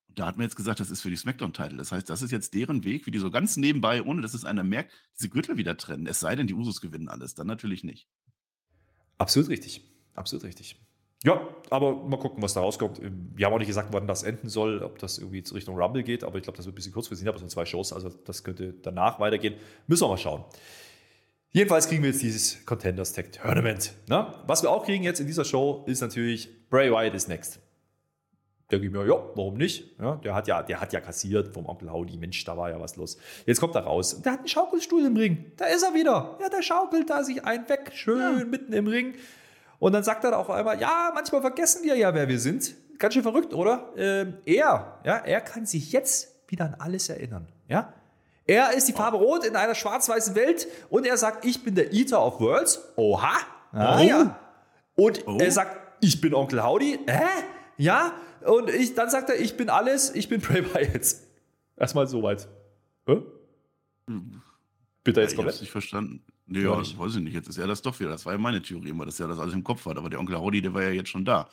Da 0.07 0.27
hat 0.27 0.37
man 0.37 0.45
jetzt 0.45 0.55
gesagt, 0.55 0.79
das 0.79 0.89
ist 0.89 1.01
für 1.01 1.09
die 1.09 1.17
SmackDown-Title. 1.17 1.77
Das 1.77 1.91
heißt, 1.91 2.09
das 2.09 2.21
ist 2.21 2.31
jetzt 2.31 2.53
deren 2.53 2.85
Weg, 2.85 3.05
wie 3.05 3.11
die 3.11 3.19
so 3.19 3.29
ganz 3.31 3.57
nebenbei, 3.57 4.01
ohne 4.01 4.21
dass 4.21 4.33
es 4.33 4.45
einer 4.45 4.63
merkt, 4.63 4.93
diese 5.17 5.27
Gürtel 5.27 5.57
wieder 5.57 5.75
trennen. 5.75 6.07
Es 6.07 6.21
sei 6.21 6.37
denn, 6.37 6.47
die 6.47 6.53
Usos 6.53 6.79
gewinnen 6.79 7.09
alles. 7.09 7.35
Dann 7.35 7.47
natürlich 7.47 7.83
nicht. 7.83 8.07
Absolut 9.17 9.49
richtig. 9.49 9.81
Absolut 10.15 10.45
richtig. 10.45 10.79
Ja, 11.23 11.41
aber 11.69 11.95
mal 11.95 12.17
gucken, 12.17 12.43
was 12.43 12.53
da 12.53 12.61
rauskommt. 12.61 13.01
Wir 13.01 13.45
haben 13.45 13.53
auch 13.53 13.57
nicht 13.57 13.67
gesagt, 13.67 13.89
wann 13.91 14.07
das 14.07 14.23
enden 14.23 14.49
soll, 14.49 14.83
ob 14.83 14.99
das 14.99 15.17
irgendwie 15.17 15.39
in 15.39 15.45
Richtung 15.45 15.75
Rumble 15.75 16.03
geht, 16.03 16.23
aber 16.23 16.37
ich 16.37 16.43
glaube, 16.43 16.57
das 16.57 16.65
wird 16.65 16.73
ein 16.73 16.75
bisschen 16.75 16.93
kurzfristig. 16.93 17.25
Ich 17.25 17.27
habe 17.27 17.39
so 17.39 17.47
zwei 17.47 17.65
Shows, 17.65 17.91
also 17.91 18.09
das 18.09 18.43
könnte 18.43 18.73
danach 18.73 19.19
weitergehen. 19.19 19.55
Müssen 19.87 20.03
wir 20.03 20.09
mal 20.09 20.17
schauen. 20.17 20.43
Jedenfalls 21.51 21.87
kriegen 21.87 22.03
wir 22.03 22.11
jetzt 22.11 22.21
dieses 22.21 22.65
Contenders 22.65 23.13
Tag 23.13 23.31
Tournament. 23.31 23.93
Na? 24.07 24.43
Was 24.45 24.61
wir 24.61 24.69
auch 24.69 24.85
kriegen 24.85 25.03
jetzt 25.03 25.19
in 25.19 25.27
dieser 25.27 25.45
Show 25.45 25.83
ist 25.87 26.01
natürlich 26.01 26.49
Bray 26.69 26.91
Wyatt 26.91 27.15
is 27.15 27.27
next. 27.27 27.59
Der 28.69 28.83
ich 28.83 28.91
mir, 28.91 29.07
ja, 29.07 29.15
warum 29.33 29.55
nicht? 29.55 29.97
Ja, 29.97 30.17
der, 30.17 30.35
hat 30.35 30.47
ja, 30.47 30.61
der 30.61 30.81
hat 30.81 30.91
ja 30.91 30.99
kassiert 30.99 31.53
vom 31.53 31.65
Onkel 31.67 31.89
Howdy. 31.89 32.17
Mensch, 32.17 32.43
da 32.43 32.57
war 32.57 32.69
ja 32.69 32.79
was 32.81 32.97
los. 32.97 33.17
Jetzt 33.45 33.61
kommt 33.61 33.75
er 33.75 33.81
raus. 33.81 34.21
Der 34.21 34.33
hat 34.33 34.39
einen 34.39 34.49
Schaukelstuhl 34.49 35.05
im 35.05 35.15
Ring. 35.15 35.53
Da 35.55 35.65
ist 35.67 35.83
er 35.83 35.93
wieder. 35.93 36.37
Ja, 36.41 36.49
der 36.49 36.61
schaukelt 36.61 37.09
da 37.09 37.23
sich 37.23 37.45
ein 37.45 37.67
weg, 37.69 37.91
schön 37.95 38.19
ja. 38.19 38.45
mitten 38.45 38.73
im 38.73 38.87
Ring. 38.87 39.15
Und 39.79 39.93
dann 39.93 40.03
sagt 40.03 40.23
er 40.23 40.37
auch 40.37 40.49
einmal, 40.49 40.79
ja, 40.79 41.11
manchmal 41.13 41.41
vergessen 41.41 41.83
wir 41.83 41.95
ja, 41.95 42.13
wer 42.13 42.27
wir 42.27 42.39
sind. 42.39 42.75
Ganz 42.97 43.13
schön 43.13 43.23
verrückt, 43.23 43.53
oder? 43.53 43.93
Ähm, 43.95 44.37
er, 44.45 44.99
ja, 45.03 45.17
er 45.17 45.41
kann 45.41 45.65
sich 45.65 45.91
jetzt 45.91 46.35
wieder 46.47 46.65
an 46.65 46.75
alles 46.79 47.09
erinnern. 47.09 47.47
Ja? 47.67 47.93
Er 48.45 48.73
ist 48.73 48.87
die 48.87 48.93
Farbe 48.93 49.17
Rot 49.17 49.45
in 49.45 49.55
einer 49.55 49.75
schwarz-weißen 49.75 50.33
Welt 50.35 50.67
und 50.89 51.05
er 51.05 51.17
sagt, 51.17 51.45
ich 51.45 51.63
bin 51.63 51.75
der 51.75 51.93
Eater 51.93 52.25
of 52.25 52.39
Worlds. 52.39 52.81
Oha. 52.95 53.37
Ah, 53.71 53.99
oh. 53.99 54.03
ja. 54.03 54.39
Und 54.95 55.27
oh. 55.27 55.37
er 55.39 55.51
sagt, 55.51 55.77
ich 56.01 56.21
bin 56.21 56.33
Onkel 56.33 56.63
Howdy. 56.63 56.99
Hä? 57.07 57.23
Ja. 57.77 58.13
Und 58.45 58.69
ich, 58.69 58.95
dann 58.95 59.09
sagt 59.09 59.29
er, 59.29 59.39
ich 59.39 59.57
bin 59.57 59.69
alles, 59.69 60.15
ich 60.15 60.29
bin 60.29 60.39
Bray 60.41 60.63
Wyatt. 60.73 61.17
Erstmal 61.75 62.07
soweit. 62.07 62.47
Hä? 63.05 63.21
Bitte 65.03 65.21
jetzt 65.21 65.33
ja, 65.33 65.35
komplett. 65.35 65.55
Ich 65.55 65.59
hab's 65.59 65.61
nicht 65.61 65.71
verstanden. 65.71 66.23
Nee, 66.47 66.63
ja, 66.63 66.79
ich 66.79 66.97
weiß 66.97 67.15
ich 67.15 67.21
nicht. 67.21 67.33
Jetzt 67.33 67.49
ist 67.49 67.57
er 67.57 67.67
das 67.67 67.81
doch 67.81 67.99
wieder. 67.99 68.09
Das 68.09 68.25
war 68.25 68.33
ja 68.33 68.39
meine 68.39 68.61
Theorie 68.61 68.89
immer, 68.89 69.05
dass 69.05 69.19
er 69.19 69.27
das 69.27 69.37
alles 69.37 69.53
im 69.53 69.63
Kopf 69.63 69.85
hat. 69.85 69.97
Aber 69.97 70.09
der 70.09 70.19
Onkel 70.19 70.37
Howdy, 70.37 70.61
der 70.61 70.73
war 70.73 70.81
ja 70.81 70.91
jetzt 70.91 71.09
schon 71.09 71.25
da. 71.25 71.49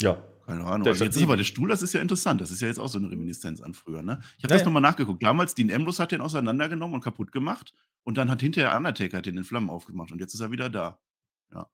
Ja. 0.00 0.22
Keine 0.46 0.64
Ahnung. 0.64 0.84
Der 0.84 0.94
jetzt 0.94 1.16
ist 1.16 1.22
aber 1.22 1.36
der 1.36 1.44
Stuhl, 1.44 1.68
das 1.68 1.82
ist 1.82 1.92
ja 1.92 2.00
interessant. 2.00 2.40
Das 2.40 2.50
ist 2.50 2.62
ja 2.62 2.68
jetzt 2.68 2.78
auch 2.78 2.88
so 2.88 2.98
eine 2.98 3.10
Reminiszenz 3.10 3.60
an 3.60 3.74
früher. 3.74 4.02
Ne? 4.02 4.20
Ich 4.38 4.44
habe 4.44 4.54
ja, 4.54 4.58
das 4.58 4.64
nochmal 4.64 4.80
nachgeguckt. 4.80 5.22
Damals, 5.22 5.54
Dean 5.54 5.72
Ambrose 5.72 6.02
hat 6.02 6.12
den 6.12 6.20
auseinandergenommen 6.20 6.94
und 6.94 7.00
kaputt 7.02 7.32
gemacht. 7.32 7.74
Und 8.04 8.16
dann 8.16 8.30
hat 8.30 8.40
hinterher 8.40 8.76
Undertaker 8.76 9.20
den 9.20 9.36
in 9.36 9.44
Flammen 9.44 9.68
aufgemacht. 9.70 10.12
Und 10.12 10.20
jetzt 10.20 10.34
ist 10.34 10.40
er 10.40 10.52
wieder 10.52 10.70
da. 10.70 10.98
Ja. 11.52 11.66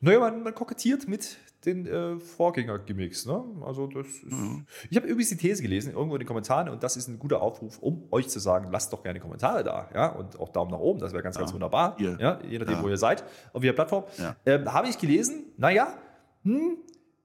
Naja, 0.00 0.20
man, 0.20 0.42
man 0.44 0.54
kokettiert 0.54 1.08
mit 1.08 1.36
den 1.64 1.86
äh, 1.86 2.18
Vorgänger-Gimmicks. 2.18 3.26
Ne? 3.26 3.44
Also 3.64 3.86
das 3.86 4.06
ist, 4.06 4.32
mhm. 4.32 4.66
Ich 4.90 4.96
habe 4.96 5.06
übrigens 5.06 5.28
die 5.30 5.36
These 5.36 5.62
gelesen, 5.62 5.92
irgendwo 5.92 6.16
in 6.16 6.20
den 6.20 6.26
Kommentaren, 6.26 6.68
und 6.68 6.82
das 6.82 6.96
ist 6.96 7.08
ein 7.08 7.18
guter 7.18 7.40
Aufruf, 7.40 7.78
um 7.78 8.08
euch 8.10 8.28
zu 8.28 8.40
sagen, 8.40 8.70
lasst 8.70 8.92
doch 8.92 9.02
gerne 9.02 9.20
Kommentare 9.20 9.62
da, 9.62 9.88
ja, 9.94 10.08
und 10.08 10.38
auch 10.40 10.48
Daumen 10.48 10.70
nach 10.70 10.78
oben, 10.78 11.00
das 11.00 11.12
wäre 11.12 11.22
ganz, 11.22 11.36
ja. 11.36 11.42
ganz 11.42 11.52
wunderbar, 11.52 11.96
ihr. 11.98 12.16
ja, 12.20 12.40
je 12.42 12.58
nachdem, 12.58 12.76
ja. 12.76 12.82
wo 12.82 12.88
ihr 12.88 12.96
seid, 12.96 13.22
auf 13.52 13.62
welcher 13.62 13.74
Plattform. 13.74 14.04
Ja. 14.18 14.36
Ähm, 14.44 14.72
habe 14.72 14.88
ich 14.88 14.98
gelesen, 14.98 15.44
naja, 15.56 15.94
hm, 16.42 16.78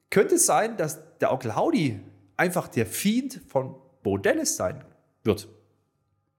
könnte 0.09 0.35
es 0.35 0.45
sein, 0.45 0.77
dass 0.77 1.17
der 1.17 1.31
Onkel 1.31 1.55
Howdy 1.55 1.99
einfach 2.35 2.67
der 2.67 2.85
Fiend 2.85 3.41
von 3.47 3.75
Bo 4.03 4.17
Dallas 4.17 4.55
sein 4.55 4.83
wird. 5.23 5.49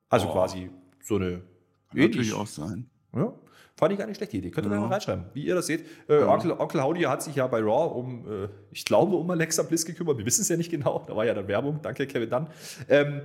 Also 0.08 0.28
oh. 0.28 0.32
quasi 0.32 0.70
so 1.02 1.16
eine. 1.16 1.42
Kann 1.90 2.00
natürlich 2.00 2.32
auch 2.32 2.46
sein. 2.46 2.88
Ja, 3.18 3.32
Fand 3.78 3.92
ich 3.92 3.98
gar 3.98 4.06
nicht 4.08 4.16
schlechte 4.16 4.36
Idee. 4.36 4.50
Könnt 4.50 4.66
ihr 4.66 4.72
ja. 4.72 4.80
mal 4.80 4.88
reinschreiben, 4.88 5.26
wie 5.34 5.44
ihr 5.44 5.54
das 5.54 5.66
seht. 5.66 5.84
Äh, 6.08 6.18
ja. 6.18 6.26
Onkel, 6.26 6.50
Onkel 6.50 6.82
Howdy 6.82 7.02
hat 7.02 7.22
sich 7.22 7.36
ja 7.36 7.46
bei 7.46 7.60
Raw 7.60 7.96
um, 7.96 8.26
äh, 8.26 8.48
ich 8.72 8.84
glaube, 8.84 9.14
um 9.14 9.30
Alexa 9.30 9.62
Bliss 9.62 9.86
gekümmert. 9.86 10.18
Wir 10.18 10.26
wissen 10.26 10.42
es 10.42 10.48
ja 10.48 10.56
nicht 10.56 10.68
genau. 10.68 11.04
Da 11.06 11.14
war 11.14 11.24
ja 11.24 11.32
dann 11.32 11.46
Werbung. 11.46 11.78
Danke, 11.80 12.08
Kevin 12.08 12.28
Dunn. 12.28 12.48
Ähm, 12.88 13.20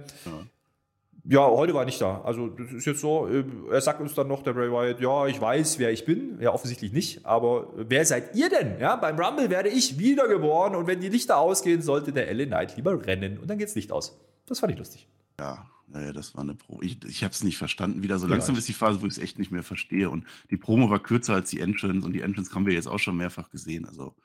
ja. 1.26 1.40
ja. 1.40 1.50
heute 1.50 1.74
war 1.74 1.82
er 1.82 1.86
nicht 1.86 2.00
da. 2.00 2.22
Also, 2.22 2.50
das 2.50 2.72
ist 2.72 2.86
jetzt 2.86 3.02
so. 3.02 3.28
Äh, 3.28 3.44
er 3.72 3.82
sagt 3.82 4.00
uns 4.00 4.14
dann 4.14 4.28
noch, 4.28 4.44
der 4.44 4.54
Bray 4.54 4.72
Wyatt, 4.72 5.00
ja, 5.00 5.26
ich 5.26 5.42
weiß, 5.42 5.80
wer 5.80 5.92
ich 5.92 6.06
bin. 6.06 6.38
Ja, 6.40 6.54
offensichtlich 6.54 6.94
nicht. 6.94 7.26
Aber 7.26 7.70
wer 7.76 8.06
seid 8.06 8.36
ihr 8.36 8.50
denn? 8.50 8.80
Ja, 8.80 8.96
beim 8.96 9.20
Rumble 9.20 9.50
werde 9.50 9.70
ich 9.70 9.98
wiedergeboren 9.98 10.76
und 10.76 10.86
wenn 10.86 11.02
die 11.02 11.10
Lichter 11.10 11.40
ausgehen, 11.40 11.82
sollte 11.82 12.12
der 12.12 12.32
LA 12.32 12.46
Knight 12.46 12.76
lieber 12.76 13.04
rennen. 13.04 13.40
Und 13.40 13.50
dann 13.50 13.58
geht's 13.58 13.74
Licht 13.74 13.92
aus. 13.92 14.20
Das 14.46 14.60
fand 14.60 14.72
ich 14.72 14.78
lustig. 14.78 15.08
Ja, 15.40 15.66
naja, 15.94 16.12
das 16.12 16.34
war 16.34 16.42
eine 16.42 16.56
Promo. 16.56 16.82
Ich, 16.82 16.98
ich 17.06 17.24
habe 17.24 17.34
es 17.34 17.44
nicht 17.44 17.58
verstanden. 17.58 18.02
Wieder 18.02 18.18
so 18.18 18.26
langsam 18.26 18.56
ist 18.56 18.68
die 18.68 18.74
Phase, 18.74 19.02
wo 19.02 19.06
ich 19.06 19.14
es 19.14 19.20
echt 19.20 19.38
nicht 19.38 19.52
mehr 19.52 19.62
verstehe. 19.62 20.10
Und 20.10 20.26
die 20.50 20.58
Promo 20.58 20.90
war 20.90 21.02
kürzer 21.02 21.36
als 21.36 21.52
die 21.52 21.60
Entrance 21.60 22.06
und 22.06 22.14
die 22.14 22.22
Entrance 22.22 22.54
haben 22.54 22.66
wir 22.66 22.74
jetzt 22.74 22.88
auch 22.88 22.98
schon 22.98 23.16
mehrfach 23.16 23.52
gesehen. 23.52 23.86
Also 23.86 24.16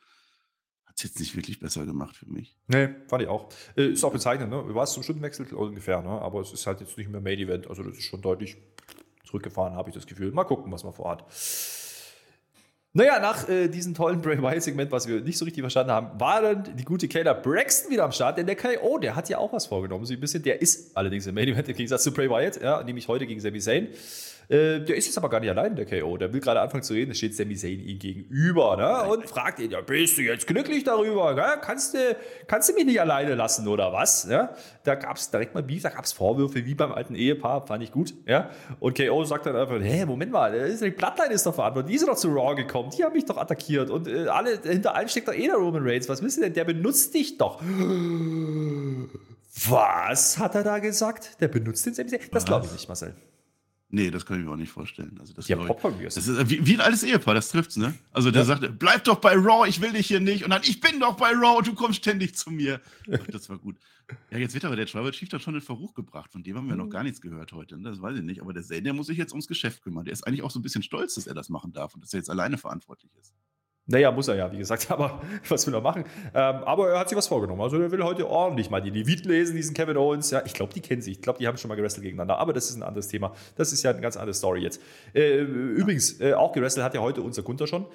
hat 0.87 0.97
es 0.97 1.03
jetzt 1.03 1.21
nicht 1.21 1.37
wirklich 1.37 1.61
besser 1.61 1.85
gemacht 1.85 2.17
für 2.17 2.27
mich. 2.27 2.57
Nee, 2.69 2.89
fand 3.07 3.23
ich 3.23 3.29
auch. 3.29 3.51
Äh, 3.77 3.89
ist 3.89 4.03
auch 4.03 4.13
bezeichnend, 4.13 4.51
ne? 4.51 4.75
War 4.75 4.85
es 4.85 4.93
zum 4.93 5.03
Stundenwechsel 5.03 5.47
ungefähr, 5.55 6.01
ne? 6.01 6.09
Aber 6.09 6.41
es 6.41 6.53
ist 6.53 6.67
halt 6.67 6.81
jetzt 6.81 6.97
nicht 6.97 7.11
mehr 7.11 7.21
Main 7.21 7.39
Event. 7.39 7.69
Also 7.69 7.83
das 7.83 7.99
ist 7.99 8.05
schon 8.05 8.23
deutlich 8.23 8.57
zurückgefahren, 9.27 9.75
habe 9.75 9.91
ich 9.91 9.95
das 9.95 10.07
Gefühl. 10.07 10.33
Mal 10.33 10.45
gucken, 10.45 10.73
was 10.73 10.85
man 10.85 10.95
vorhat. 10.95 11.27
Naja, 12.95 13.21
nach 13.21 13.49
äh, 13.49 13.69
diesem 13.69 13.95
tollen 13.95 14.23
Bray 14.23 14.43
Wyatt-Segment, 14.43 14.91
was 14.91 15.07
wir 15.07 15.21
nicht 15.21 15.37
so 15.37 15.45
richtig 15.45 15.63
verstanden 15.63 15.93
haben, 15.93 16.19
war 16.19 16.41
dann 16.41 16.77
die 16.77 16.85
gute 16.85 17.07
Kayla 17.07 17.35
Braxton 17.35 17.91
wieder 17.93 18.05
am 18.05 18.13
Start, 18.13 18.39
denn 18.39 18.47
der 18.47 18.57
KO, 18.57 18.99
der 18.99 19.15
hat 19.15 19.29
ja 19.29 19.39
auch 19.39 19.53
was 19.53 19.67
vorgenommen, 19.67 20.07
so 20.07 20.15
ein 20.15 20.21
bisschen. 20.21 20.43
Der 20.43 20.63
ist 20.63 20.97
allerdings 20.97 21.27
im 21.27 21.35
Main 21.35 21.49
Event 21.49 21.69
im 21.69 21.77
Gegensatz 21.77 22.03
zu 22.03 22.13
Bray 22.13 22.31
Wyatt, 22.31 22.63
ja, 22.63 22.83
nämlich 22.83 23.07
heute 23.07 23.27
gegen 23.27 23.41
Sami 23.41 23.61
Zayn. 23.61 23.89
Äh, 24.49 24.81
der 24.81 24.97
ist 24.97 25.05
jetzt 25.05 25.19
aber 25.19 25.29
gar 25.29 25.41
nicht 25.41 25.51
allein, 25.51 25.77
der 25.77 25.85
KO. 25.85 26.17
Der 26.17 26.33
will 26.33 26.41
gerade 26.41 26.61
anfangen 26.61 26.83
zu 26.83 26.95
reden, 26.95 27.11
da 27.11 27.15
steht 27.15 27.37
Sami 27.37 27.55
Zayn 27.55 27.81
ihm 27.81 27.99
gegenüber 27.99 28.77
ne? 28.77 29.13
und 29.13 29.29
fragt 29.29 29.59
ihn, 29.59 29.71
ja, 29.71 29.83
bist 29.83 30.17
du 30.17 30.23
jetzt 30.23 30.47
glücklich 30.47 30.85
darüber? 30.85 31.35
Ne? 31.35 31.59
Kannst, 31.61 31.93
du, 31.93 32.17
kannst 32.47 32.71
du 32.71 32.73
mich 32.73 32.87
nicht 32.87 32.99
alleine 32.99 33.35
lassen 33.35 33.69
oder 33.69 33.93
was? 33.93 34.27
Ja? 34.31 34.55
Da 34.85 34.95
gab 34.95 35.19
es 35.19 35.31
direkt 35.31 35.55
mal 35.55 35.63
Beef, 35.63 35.83
da 35.83 35.91
gab 35.91 36.07
es 36.07 36.15
Vorwürfe 36.15 36.65
wie 36.65 36.75
beim 36.75 36.93
alten 36.93 37.15
Ehepaar, 37.15 37.67
fand 37.67 37.83
ich 37.83 37.93
gut. 37.93 38.15
Ja? 38.25 38.49
Und 38.81 38.97
KO 38.97 39.23
sagt 39.25 39.45
dann 39.45 39.55
einfach, 39.55 39.81
hä, 39.83 40.07
Moment 40.07 40.33
mal, 40.33 40.51
die 40.53 40.91
Bloodline 40.93 41.35
ist 41.35 41.45
doch 41.45 41.55
verantwortlich, 41.55 41.93
die 41.93 41.99
sind 41.99 42.09
doch 42.09 42.17
zu 42.17 42.29
Raw 42.29 42.55
gekommen, 42.55 42.91
die 42.97 43.05
haben 43.05 43.13
mich 43.13 43.27
doch 43.27 43.37
attackiert 43.37 43.91
und 43.91 44.09
äh, 44.09 44.29
alle, 44.29 44.59
hinter 44.63 44.95
allem 44.95 45.09
steckt 45.09 45.29
doch 45.29 45.35
eh 45.35 45.47
der 45.47 45.57
Roman 45.57 45.87
Reigns, 45.87 46.09
was 46.09 46.23
willst 46.23 46.39
du 46.39 46.41
denn, 46.41 46.55
der 46.55 46.65
benutzt 46.65 47.13
dich 47.13 47.37
doch. 47.37 47.61
Was 49.69 50.39
hat 50.39 50.55
er 50.55 50.63
da 50.63 50.79
gesagt? 50.79 51.39
Der 51.41 51.49
benutzt 51.49 51.85
den 51.85 51.93
Sami 51.93 52.09
Zayn? 52.09 52.21
Das 52.31 52.47
glaube 52.47 52.65
ich 52.65 52.73
nicht, 52.73 52.89
Marcel. 52.89 53.15
Nee, 53.91 54.11
das 54.11 54.27
kann 54.27 54.39
ich 54.39 54.45
mir 54.45 54.53
auch 54.53 54.57
nicht 54.57 54.71
vorstellen. 54.71 55.17
Also 55.19 55.33
das 55.33 55.49
ja, 55.49 55.57
Das 55.57 56.17
ist 56.17 56.51
wie, 56.51 56.67
wie, 56.67 56.75
ein 56.75 56.81
altes 56.83 57.03
Ehepaar, 57.03 57.35
das 57.35 57.49
trifft's, 57.49 57.77
ne? 57.77 57.95
Also 58.13 58.31
der 58.31 58.43
ja. 58.43 58.47
sagt, 58.47 58.79
bleib 58.79 59.05
doch 59.05 59.17
bei 59.17 59.33
Raw, 59.33 59.67
ich 59.67 59.81
will 59.81 59.93
dich 59.93 60.09
hier 60.09 60.21
nicht. 60.21 60.45
Und 60.45 60.51
dann, 60.51 60.61
ich 60.63 60.81
bin 60.81 61.01
doch 61.01 61.17
bei 61.17 61.31
Raw, 61.31 61.63
du 61.63 61.75
kommst 61.75 62.01
ständig 62.01 62.37
zu 62.37 62.51
mir. 62.51 62.83
Ach, 63.11 63.27
das 63.29 63.49
war 63.49 63.57
gut. 63.59 63.77
Ja, 64.31 64.39
jetzt 64.39 64.53
wird 64.53 64.67
aber 64.67 64.77
der 64.77 64.87
Tribal 64.87 65.11
Chief 65.13 65.31
dann 65.31 65.41
schon 65.41 65.55
in 65.55 65.63
Verruch 65.63 65.95
gebracht. 65.95 66.33
Von 66.33 66.43
dem 66.43 66.57
haben 66.57 66.67
wir 66.67 66.75
mhm. 66.75 66.83
noch 66.83 66.91
gar 66.91 67.03
nichts 67.03 67.23
gehört 67.23 67.53
heute. 67.53 67.79
Ne? 67.79 67.89
Das 67.89 68.03
weiß 68.03 68.19
ich 68.19 68.25
nicht. 68.25 68.43
Aber 68.43 68.53
der 68.53 68.63
Zane, 68.63 68.83
der 68.83 68.93
muss 68.93 69.07
sich 69.07 69.17
jetzt 69.17 69.33
ums 69.33 69.49
Geschäft 69.49 69.83
kümmern. 69.83 70.05
Der 70.05 70.13
ist 70.13 70.27
eigentlich 70.27 70.43
auch 70.43 70.51
so 70.51 70.59
ein 70.59 70.63
bisschen 70.63 70.83
stolz, 70.83 71.15
dass 71.15 71.27
er 71.27 71.35
das 71.35 71.49
machen 71.49 71.73
darf 71.73 71.95
und 71.95 72.05
dass 72.05 72.13
er 72.13 72.19
jetzt 72.19 72.31
alleine 72.31 72.59
verantwortlich 72.59 73.13
ist. 73.19 73.33
Naja, 73.91 74.13
muss 74.13 74.29
er 74.29 74.37
ja, 74.37 74.53
wie 74.53 74.59
gesagt, 74.59 74.91
aber 74.91 75.21
was 75.49 75.67
will 75.67 75.73
er 75.73 75.81
machen? 75.81 76.05
Ähm, 76.35 76.57
aber 76.65 76.91
er 76.91 77.01
hat 77.01 77.09
sich 77.09 77.17
was 77.17 77.27
vorgenommen. 77.27 77.63
Also 77.63 77.81
er 77.81 77.91
will 77.91 78.05
heute 78.05 78.29
ordentlich 78.29 78.69
mal 78.69 78.83
die 78.83 78.91
Leviten 78.91 79.31
lesen, 79.31 79.57
diesen 79.57 79.75
Kevin 79.75 79.97
Owens. 79.97 80.31
Ja, 80.31 80.43
ich 80.45 80.53
glaube, 80.53 80.75
die 80.75 80.81
kennen 80.81 81.01
sich. 81.01 81.17
Ich 81.17 81.23
glaube, 81.23 81.39
die 81.39 81.47
haben 81.49 81.57
schon 81.57 81.71
mal 81.71 81.75
gewrestelt 81.75 82.03
gegeneinander. 82.05 82.39
Aber 82.39 82.53
das 82.53 82.69
ist 82.69 82.77
ein 82.77 82.83
anderes 82.83 83.09
Thema. 83.09 83.33
Das 83.57 83.73
ist 83.73 83.83
ja 83.83 83.91
eine 83.91 84.03
ganz 84.03 84.19
andere 84.19 84.35
Story 84.35 84.61
jetzt. 84.61 84.83
Äh, 85.15 85.39
übrigens, 85.41 86.21
äh, 86.21 86.35
auch 86.35 86.53
gewrestelt 86.53 86.85
hat 86.85 86.95
ja 86.95 87.01
heute 87.01 87.23
unser 87.23 87.43
Gunther 87.43 87.67
schon. 87.67 87.87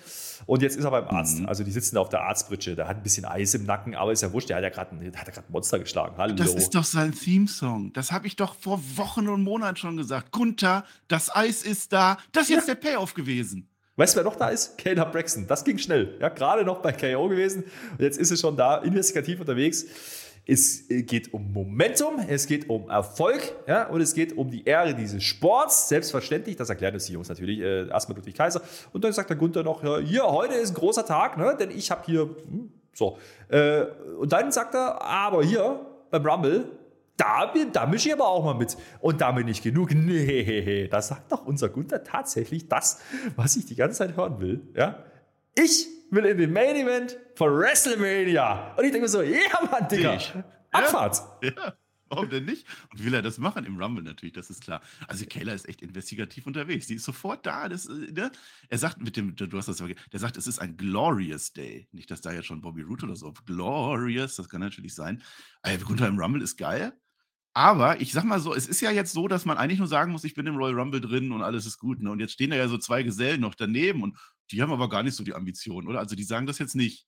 Und 0.47 0.63
jetzt 0.63 0.75
ist 0.75 0.83
er 0.83 0.89
beim 0.89 1.07
Arzt. 1.07 1.41
Mhm. 1.41 1.45
Also 1.45 1.63
die 1.63 1.71
sitzen 1.71 1.95
da 1.95 2.01
auf 2.01 2.09
der 2.09 2.21
Arztbritsche. 2.23 2.75
Der 2.75 2.87
hat 2.87 2.97
ein 2.97 3.03
bisschen 3.03 3.25
Eis 3.25 3.53
im 3.53 3.65
Nacken, 3.65 3.93
aber 3.93 4.11
ist 4.11 4.23
ja 4.23 4.33
wurscht. 4.33 4.49
Der 4.49 4.57
hat 4.57 4.63
ja 4.63 4.69
gerade 4.69 4.95
ein 4.95 5.11
Monster 5.49 5.77
geschlagen. 5.77 6.15
Hallo. 6.17 6.33
Das 6.33 6.55
ist 6.55 6.73
doch 6.73 6.85
sein 6.85 7.13
Theme-Song. 7.13 7.93
Das 7.93 8.11
habe 8.11 8.25
ich 8.25 8.35
doch 8.35 8.55
vor 8.55 8.81
Wochen 8.95 9.27
und 9.29 9.43
Monaten 9.43 9.75
schon 9.75 9.97
gesagt. 9.97 10.31
Gunther, 10.31 10.85
das 11.07 11.33
Eis 11.35 11.61
ist 11.61 11.93
da. 11.93 12.17
Das 12.31 12.45
ist 12.45 12.49
jetzt 12.49 12.67
ja. 12.67 12.73
der 12.73 12.81
Payoff 12.81 13.13
gewesen. 13.13 13.69
Weißt 13.95 14.15
du, 14.15 14.17
wer 14.17 14.23
noch 14.23 14.35
da 14.35 14.49
ist? 14.49 14.77
Kayla 14.77 15.05
Braxton. 15.05 15.45
Das 15.45 15.63
ging 15.63 15.77
schnell. 15.77 16.17
Ja, 16.19 16.29
gerade 16.29 16.65
noch 16.65 16.79
bei 16.79 16.91
KO 16.91 17.27
gewesen. 17.29 17.63
Und 17.91 18.01
jetzt 18.01 18.17
ist 18.17 18.29
sie 18.29 18.37
schon 18.37 18.57
da, 18.57 18.77
investigativ 18.77 19.39
unterwegs. 19.39 19.85
Es 20.45 20.89
äh, 20.89 21.03
geht 21.03 21.33
um 21.33 21.53
Momentum, 21.53 22.19
es 22.27 22.47
geht 22.47 22.69
um 22.69 22.89
Erfolg 22.89 23.55
ja, 23.67 23.87
und 23.87 24.01
es 24.01 24.13
geht 24.13 24.35
um 24.35 24.49
die 24.49 24.65
Ehre 24.65 24.95
dieses 24.95 25.23
Sports. 25.23 25.89
Selbstverständlich, 25.89 26.55
das 26.55 26.69
erklären 26.69 26.95
uns 26.95 27.05
die 27.05 27.13
Jungs 27.13 27.29
natürlich 27.29 27.59
äh, 27.59 27.87
erstmal 27.87 28.17
Ludwig 28.17 28.35
Kaiser. 28.35 28.61
Und 28.91 29.03
dann 29.03 29.13
sagt 29.13 29.29
der 29.29 29.37
Gunther 29.37 29.63
noch, 29.63 29.81
hier, 30.01 30.23
heute 30.23 30.55
ist 30.55 30.71
ein 30.71 30.75
großer 30.75 31.05
Tag, 31.05 31.37
ne, 31.37 31.55
denn 31.57 31.69
ich 31.69 31.91
habe 31.91 32.01
hier, 32.05 32.21
hm, 32.21 32.71
so. 32.93 33.17
Äh, 33.47 33.83
und 34.19 34.33
dann 34.33 34.51
sagt 34.51 34.73
er, 34.73 35.01
aber 35.01 35.43
hier 35.43 35.79
beim 36.09 36.25
Rumble, 36.25 36.65
da, 37.17 37.45
bin, 37.47 37.71
da 37.71 37.85
mische 37.85 38.09
ich 38.09 38.13
aber 38.13 38.27
auch 38.27 38.43
mal 38.43 38.55
mit. 38.55 38.77
Und 38.99 39.21
damit 39.21 39.45
nicht 39.45 39.63
genug. 39.63 39.91
Nee, 39.93 40.87
da 40.87 41.01
sagt 41.01 41.31
doch 41.31 41.45
unser 41.45 41.69
Gunther 41.69 42.03
tatsächlich 42.03 42.67
das, 42.67 43.01
was 43.35 43.55
ich 43.55 43.65
die 43.65 43.75
ganze 43.75 43.99
Zeit 43.99 44.17
hören 44.17 44.39
will. 44.39 44.61
Ja? 44.75 45.03
Ich 45.55 45.87
will 46.09 46.25
in 46.25 46.37
den 46.37 46.53
Main 46.53 46.75
Event 46.75 47.17
von 47.35 47.51
WrestleMania. 47.55 48.75
Und 48.75 48.85
ich 48.85 48.91
denke 48.91 49.01
mir 49.01 49.07
so, 49.07 49.21
ja, 49.21 49.39
Mann, 49.69 49.87
Digga. 49.87 50.15
Ich. 50.15 50.33
Abfahrt. 50.71 51.21
Ja, 51.43 51.75
warum 52.09 52.29
denn 52.29 52.45
nicht? 52.45 52.65
Und 52.91 53.03
will 53.03 53.13
er 53.13 53.21
das 53.21 53.37
machen 53.37 53.65
im 53.65 53.79
Rumble 53.79 54.03
natürlich, 54.03 54.33
das 54.33 54.49
ist 54.49 54.63
klar. 54.63 54.81
Also 55.07 55.25
Kayla 55.25 55.53
ist 55.53 55.69
echt 55.69 55.81
investigativ 55.81 56.47
unterwegs. 56.47 56.87
Die 56.87 56.95
ist 56.95 57.05
sofort 57.05 57.45
da. 57.45 57.69
Das, 57.69 57.85
äh, 57.85 58.11
ne? 58.11 58.31
Er 58.69 58.77
sagt 58.77 59.01
mit 59.01 59.17
dem, 59.17 59.35
du 59.35 59.57
hast 59.57 59.67
das 59.67 59.77
der 59.77 60.19
sagt, 60.19 60.37
es 60.37 60.47
ist 60.47 60.59
ein 60.59 60.77
Glorious 60.77 61.53
Day. 61.53 61.87
Nicht, 61.91 62.09
dass 62.09 62.21
da 62.21 62.31
jetzt 62.31 62.47
schon 62.47 62.61
Bobby 62.61 62.81
Root 62.81 63.03
oder 63.03 63.15
so. 63.15 63.31
Glorious, 63.45 64.35
das 64.35 64.49
kann 64.49 64.61
natürlich 64.61 64.95
sein. 64.95 65.21
Gunther 65.85 66.07
im 66.07 66.19
Rumble 66.19 66.41
ist 66.41 66.57
geil. 66.57 66.93
Aber 67.55 68.01
ich 68.01 68.11
sag 68.13 68.23
mal 68.23 68.39
so, 68.39 68.53
es 68.55 68.67
ist 68.67 68.81
ja 68.81 68.89
jetzt 68.91 69.13
so, 69.13 69.27
dass 69.27 69.45
man 69.45 69.57
eigentlich 69.57 69.77
nur 69.79 69.87
sagen 69.87 70.11
muss, 70.11 70.23
ich 70.23 70.33
bin 70.33 70.47
im 70.47 70.55
Royal 70.55 70.79
Rumble 70.79 71.01
drin 71.01 71.31
und 71.31 71.43
alles 71.43 71.65
ist 71.67 71.77
gut. 71.77 72.01
Ne? 72.01 72.09
Und 72.09 72.19
jetzt 72.19 72.33
stehen 72.33 72.49
da 72.49 72.55
ja 72.55 72.67
so 72.67 72.77
zwei 72.79 73.03
Gesellen 73.03 73.41
noch 73.41 73.53
daneben 73.55 74.01
und 74.01 74.17
die 74.51 74.61
haben 74.61 74.71
aber 74.71 74.89
gar 74.89 75.03
nicht 75.03 75.15
so 75.15 75.23
die 75.23 75.33
Ambitionen, 75.35 75.87
oder? 75.87 75.99
Also 75.99 76.15
die 76.15 76.23
sagen 76.23 76.47
das 76.47 76.57
jetzt 76.59 76.75
nicht. 76.75 77.05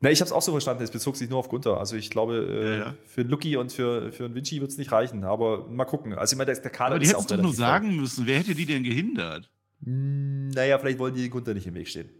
Ne, 0.00 0.12
ich 0.12 0.20
habe 0.20 0.26
es 0.28 0.32
auch 0.32 0.42
so 0.42 0.52
verstanden, 0.52 0.84
es 0.84 0.90
bezog 0.92 1.16
sich 1.16 1.28
nur 1.28 1.38
auf 1.40 1.48
Gunther. 1.48 1.78
Also 1.78 1.96
ich 1.96 2.10
glaube, 2.10 2.36
äh, 2.36 2.70
Ja, 2.70 2.76
ja. 2.88 2.94
für 3.06 3.22
Lucky 3.22 3.56
und 3.56 3.72
für, 3.72 4.12
für 4.12 4.26
einen 4.26 4.34
Vinci 4.34 4.60
wird 4.60 4.70
es 4.70 4.76
nicht 4.78 4.92
reichen. 4.92 5.24
Aber 5.24 5.66
mal 5.68 5.86
gucken. 5.86 6.12
Also 6.14 6.34
ich 6.34 6.38
meine, 6.38 6.52
der, 6.52 6.60
der 6.62 6.70
Kader 6.70 6.90
Aber 6.96 6.98
die 7.00 7.06
ist 7.06 7.10
hätten 7.12 7.16
auch 7.18 7.22
es 7.22 7.26
doch 7.26 7.36
nur 7.36 7.44
relativ 7.46 7.56
voll. 7.58 7.66
sagen 7.66 7.96
müssen. 7.96 8.26
Wer 8.26 8.38
hätte 8.38 8.54
die 8.54 8.66
denn 8.66 8.84
gehindert? 8.84 9.50
Hm, 9.82 10.48
Naja, 10.50 10.78
vielleicht 10.78 10.98
wollen 11.00 11.14
die 11.14 11.28
Gunther 11.30 11.54
nicht 11.54 11.66
im 11.66 11.74
Weg 11.74 11.88
stehen. 11.88 12.10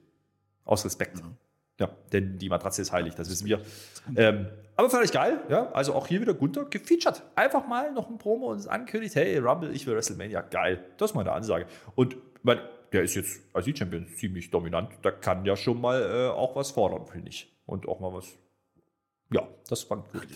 Aus 0.64 0.84
Respekt. 0.84 1.18
Ja. 1.20 1.30
Ja, 1.78 1.88
denn 2.12 2.38
die 2.38 2.48
Matratze 2.48 2.82
ist 2.82 2.92
heilig, 2.92 3.14
das 3.14 3.30
wissen 3.30 3.46
wir. 3.46 3.60
Ähm, 4.16 4.48
aber 4.76 4.90
völlig 4.90 5.12
geil, 5.12 5.40
ja. 5.48 5.70
Also 5.72 5.94
auch 5.94 6.06
hier 6.06 6.20
wieder 6.20 6.34
Gunther 6.34 6.64
gefeatured. 6.64 7.22
Einfach 7.34 7.66
mal 7.66 7.92
noch 7.92 8.08
ein 8.08 8.18
Promo 8.18 8.50
und 8.50 8.66
ankündigt, 8.68 9.14
hey, 9.14 9.38
Rumble, 9.38 9.72
ich 9.72 9.86
will 9.86 9.94
WrestleMania. 9.94 10.40
Geil. 10.42 10.84
Das 10.96 11.10
ist 11.10 11.14
meine 11.14 11.32
Ansage. 11.32 11.66
Und 11.94 12.16
mein, 12.42 12.60
der 12.92 13.02
ist 13.02 13.14
jetzt 13.14 13.40
als 13.52 13.66
E-Champion 13.66 14.06
ziemlich 14.06 14.50
dominant. 14.50 14.90
Da 15.02 15.10
kann 15.10 15.44
ja 15.44 15.56
schon 15.56 15.80
mal 15.80 16.02
äh, 16.02 16.28
auch 16.28 16.56
was 16.56 16.70
fordern, 16.70 17.06
finde 17.06 17.28
ich. 17.28 17.52
Und 17.66 17.86
auch 17.88 18.00
mal 18.00 18.12
was. 18.12 18.26
Ja, 19.32 19.46
das 19.68 19.82
fand 19.82 20.06
ich 20.06 20.12
gut. 20.12 20.28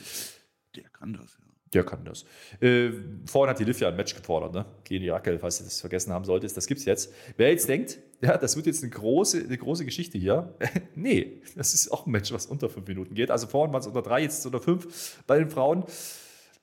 Der 0.76 0.88
kann 0.90 1.14
das. 1.14 1.38
Der 1.74 1.84
kann 1.84 2.04
das. 2.04 2.24
Äh, 2.60 2.90
vorhin 3.24 3.50
hat 3.50 3.58
die 3.58 3.64
Liv 3.64 3.80
ja 3.80 3.88
ein 3.88 3.96
Match 3.96 4.14
gefordert, 4.14 4.52
ne? 4.52 4.66
Gegen 4.84 5.02
die 5.02 5.08
Rackel, 5.08 5.38
falls 5.38 5.60
ihr 5.60 5.64
das 5.64 5.80
vergessen 5.80 6.12
haben 6.12 6.24
solltest. 6.24 6.56
Das 6.56 6.66
gibt's 6.66 6.84
jetzt. 6.84 7.12
Wer 7.38 7.50
jetzt 7.50 7.68
denkt, 7.68 7.98
ja, 8.20 8.36
das 8.36 8.56
wird 8.56 8.66
jetzt 8.66 8.82
eine 8.82 8.90
große, 8.90 9.42
eine 9.44 9.56
große 9.56 9.84
Geschichte 9.84 10.18
hier. 10.18 10.54
nee, 10.94 11.40
das 11.56 11.72
ist 11.72 11.90
auch 11.90 12.06
ein 12.06 12.10
Match, 12.10 12.30
was 12.32 12.46
unter 12.46 12.68
fünf 12.68 12.86
Minuten 12.86 13.14
geht. 13.14 13.30
Also 13.30 13.46
vorhin 13.46 13.72
waren 13.72 13.80
es 13.80 13.86
unter 13.86 14.02
drei, 14.02 14.20
jetzt 14.20 14.34
ist 14.34 14.38
es 14.40 14.46
unter 14.46 14.60
fünf 14.60 15.22
bei 15.26 15.38
den 15.38 15.48
Frauen. 15.48 15.84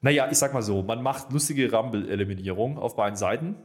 Naja, 0.01 0.29
ich 0.31 0.37
sag 0.37 0.53
mal 0.53 0.61
so, 0.61 0.83
man 0.83 1.01
macht 1.01 1.31
lustige 1.31 1.71
Rumble-Eliminierung 1.71 2.77
auf 2.77 2.95
beiden 2.95 3.17
Seiten. 3.17 3.55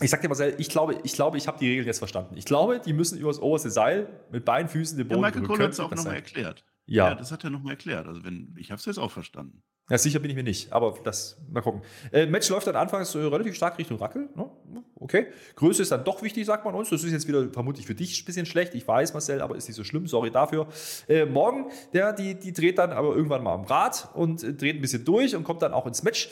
Ich 0.00 0.10
sag 0.10 0.22
dir 0.22 0.28
mal 0.28 0.34
selber, 0.34 0.58
ich 0.58 0.70
glaube, 0.70 0.98
ich, 1.04 1.12
glaube, 1.12 1.36
ich 1.36 1.46
habe 1.46 1.58
die 1.58 1.68
Regeln 1.68 1.86
jetzt 1.86 1.98
verstanden. 1.98 2.34
Ich 2.36 2.46
glaube, 2.46 2.80
die 2.80 2.94
müssen 2.94 3.18
übers 3.18 3.38
oberste 3.38 3.70
Seil 3.70 4.08
mit 4.30 4.46
beiden 4.46 4.68
Füßen 4.68 4.96
den 4.96 5.06
Ja, 5.06 5.14
Boden 5.14 5.20
Michael 5.20 5.42
berühren. 5.42 5.56
Cole 5.58 5.64
hat 5.64 5.72
es 5.72 5.80
auch 5.80 5.90
das 5.90 5.98
nochmal 5.98 6.16
erklärt. 6.16 6.64
Ja. 6.90 7.14
das 7.14 7.32
hat 7.32 7.44
er 7.44 7.50
nochmal 7.50 7.72
erklärt. 7.72 8.06
Also 8.06 8.24
wenn, 8.24 8.54
ich 8.58 8.70
habe 8.70 8.78
es 8.78 8.84
jetzt 8.84 8.98
auch 8.98 9.10
verstanden. 9.10 9.62
Ja, 9.90 9.98
sicher 9.98 10.20
bin 10.20 10.30
ich 10.30 10.36
mir 10.36 10.44
nicht, 10.44 10.72
aber 10.72 10.94
das 11.02 11.36
mal 11.50 11.62
gucken. 11.62 11.82
Äh, 12.12 12.26
Match 12.26 12.48
läuft 12.48 12.68
dann 12.68 12.76
anfangs 12.76 13.12
äh, 13.16 13.18
relativ 13.18 13.56
stark 13.56 13.76
Richtung 13.76 13.98
Rackel. 13.98 14.28
Ne? 14.36 14.48
Okay. 14.94 15.26
Größe 15.56 15.82
ist 15.82 15.90
dann 15.90 16.04
doch 16.04 16.22
wichtig, 16.22 16.46
sagt 16.46 16.64
man 16.64 16.76
uns. 16.76 16.90
Das 16.90 17.02
ist 17.02 17.10
jetzt 17.10 17.26
wieder 17.26 17.48
vermutlich 17.52 17.86
für 17.86 17.96
dich 17.96 18.22
ein 18.22 18.24
bisschen 18.24 18.46
schlecht. 18.46 18.74
Ich 18.76 18.86
weiß, 18.86 19.14
Marcel, 19.14 19.40
aber 19.40 19.56
ist 19.56 19.66
nicht 19.66 19.76
so 19.76 19.82
schlimm. 19.82 20.06
Sorry 20.06 20.30
dafür. 20.30 20.68
Äh, 21.08 21.24
morgen, 21.24 21.72
der, 21.92 22.12
die, 22.12 22.38
die 22.38 22.52
dreht 22.52 22.78
dann 22.78 22.92
aber 22.92 23.16
irgendwann 23.16 23.42
mal 23.42 23.54
am 23.54 23.64
Rad 23.64 24.10
und 24.14 24.44
äh, 24.44 24.54
dreht 24.54 24.76
ein 24.76 24.80
bisschen 24.80 25.04
durch 25.04 25.34
und 25.34 25.42
kommt 25.42 25.62
dann 25.62 25.72
auch 25.72 25.86
ins 25.86 26.04
Match. 26.04 26.30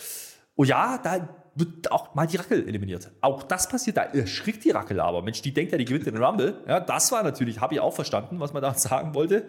Oh 0.55 0.63
ja, 0.63 0.99
da 0.99 1.29
wird 1.57 1.91
auch 1.91 2.15
mal 2.15 2.29
die 2.29 2.37
Rackel 2.37 2.69
eliminiert. 2.69 3.11
Auch 3.21 3.43
das 3.43 3.69
passiert, 3.69 3.97
da 3.97 4.03
erschrickt 4.03 4.65
die 4.65 4.71
Rackel 4.71 5.01
aber. 5.01 5.23
Mensch, 5.23 5.43
die 5.43 5.53
denkt 5.53 5.73
ja, 5.73 5.79
die 5.79 5.85
gewinnt 5.85 6.07
den 6.07 6.17
Rumble. 6.17 6.63
Ja, 6.69 6.79
das 6.79 7.11
war 7.11 7.25
natürlich, 7.25 7.61
habe 7.61 7.75
ich 7.75 7.81
auch 7.81 7.95
verstanden, 7.95 8.39
was 8.39 8.53
man 8.53 8.63
da 8.63 8.75
sagen 8.75 9.15
wollte. 9.15 9.49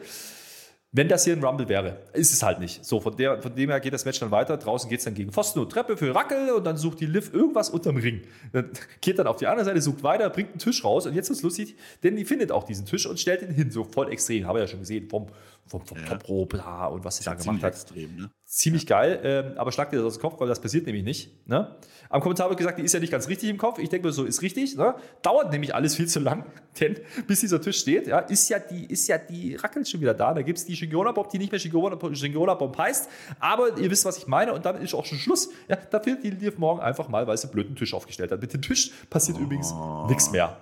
Wenn 0.91 1.08
das 1.08 1.23
hier 1.23 1.36
ein 1.36 1.43
Rumble 1.43 1.69
wäre, 1.69 1.99
ist 2.13 2.34
es 2.34 2.41
halt 2.41 2.60
nicht. 2.60 2.84
So, 2.84 2.99
von, 2.99 3.15
der, 3.15 3.39
von 3.43 3.54
dem 3.54 3.69
her 3.69 3.80
geht 3.80 3.93
das 3.93 4.06
Match 4.06 4.19
dann 4.19 4.32
weiter. 4.32 4.58
Draußen 4.58 4.89
geht 4.89 4.99
es 4.99 5.06
dann 5.06 5.13
gegen 5.13 5.32
Pfosten 5.32 5.60
und 5.60 5.71
Treppe 5.71 5.95
für 5.97 6.15
Rackel 6.15 6.49
und 6.52 6.63
dann 6.63 6.78
sucht 6.78 6.99
die 6.99 7.06
Liv 7.06 7.32
irgendwas 7.32 7.69
unterm 7.69 7.97
Ring. 7.97 8.23
Dann 8.54 8.71
geht 9.02 9.19
dann 9.19 9.28
auf 9.28 9.38
die 9.38 9.45
andere 9.45 9.65
Seite, 9.65 9.82
sucht 9.82 10.02
weiter, 10.02 10.30
bringt 10.32 10.49
einen 10.49 10.60
Tisch 10.60 10.84
raus 10.84 11.06
und 11.06 11.13
jetzt 11.13 11.30
ist 11.30 11.43
lustig, 11.43 11.75
denn 12.02 12.15
die 12.15 12.25
findet 12.25 12.52
auch 12.52 12.63
diesen 12.63 12.88
Tisch 12.88 13.06
und 13.06 13.19
stellt 13.19 13.43
ihn 13.43 13.52
hin. 13.52 13.69
So 13.69 13.84
voll 13.84 14.12
extrem, 14.12 14.47
habe 14.47 14.58
ich 14.58 14.63
ja 14.63 14.67
schon 14.67 14.80
gesehen, 14.80 15.08
vom, 15.10 15.28
vom, 15.67 15.86
vom 15.86 15.97
Ja. 15.99 16.17
Top 16.17 16.49
bla, 16.49 16.88
und 16.88 17.06
was 17.06 17.17
sie 17.17 17.23
da 17.23 17.36
gemacht 17.36 17.62
hat. 17.62 17.73
extrem, 17.73 18.15
ne? 18.15 18.32
Ziemlich 18.52 18.88
geil, 18.88 19.20
ähm, 19.24 19.60
aber 19.60 19.72
schlag 19.72 19.92
dir 19.92 19.98
das 19.98 20.08
aus 20.08 20.18
dem 20.18 20.22
Kopf, 20.22 20.40
weil 20.40 20.48
das 20.48 20.60
passiert 20.60 20.88
nämlich 20.88 21.04
nicht. 21.04 21.48
Ne? 21.48 21.76
Am 22.10 22.20
Kommentar 22.20 22.50
wird 22.50 22.58
gesagt, 22.58 22.80
die 22.80 22.82
ist 22.82 22.92
ja 22.92 23.00
nicht 23.00 23.12
ganz 23.12 23.28
richtig 23.28 23.48
im 23.48 23.60
Kopf. 23.60 23.78
Ich 23.78 23.90
denke 23.90 24.08
mir 24.08 24.12
so, 24.12 24.26
ist 24.26 24.42
richtig. 24.42 24.76
Ne? 24.76 24.96
Dauert 25.22 25.52
nämlich 25.52 25.76
alles 25.76 25.96
viel 25.96 26.08
zu 26.08 26.20
lang, 26.20 26.46
denn 26.80 26.98
bis 27.28 27.42
dieser 27.42 27.62
Tisch 27.62 27.78
steht, 27.78 28.08
ja, 28.08 28.18
ist, 28.18 28.50
ja 28.50 28.58
die, 28.58 28.86
ist 28.86 29.08
ja 29.08 29.20
die 29.20 29.54
Rackel 29.54 29.86
schon 29.86 30.02
wieder 30.02 30.16
da. 30.16 30.34
Da 30.34 30.42
gibt 30.42 30.58
es 30.58 30.66
die 30.66 30.76
Shingona 30.76 31.12
Bomb, 31.12 31.30
die 31.30 31.38
nicht 31.38 31.52
mehr 31.52 31.60
Shingona, 31.60 31.96
Shingona 32.16 32.56
Bomb 32.56 32.76
heißt. 32.76 33.08
Aber 33.40 33.78
ihr 33.78 33.92
wisst, 33.92 34.06
was 34.06 34.18
ich 34.18 34.26
meine 34.26 34.52
und 34.52 34.66
dann 34.66 34.82
ist 34.82 34.96
auch 34.96 35.06
schon 35.06 35.20
Schluss. 35.20 35.52
Ja, 35.68 35.76
da 35.76 36.00
fehlt 36.00 36.24
die 36.24 36.32
Liv 36.32 36.58
morgen 36.58 36.80
einfach 36.80 37.08
mal, 37.08 37.28
weil 37.28 37.38
sie 37.38 37.44
einen 37.44 37.54
blöden 37.54 37.76
Tisch 37.76 37.94
aufgestellt 37.94 38.32
hat. 38.32 38.42
Mit 38.42 38.52
dem 38.52 38.64
Tisch 38.64 38.90
passiert 39.12 39.38
übrigens 39.38 39.76
nichts 40.08 40.32
mehr. 40.32 40.58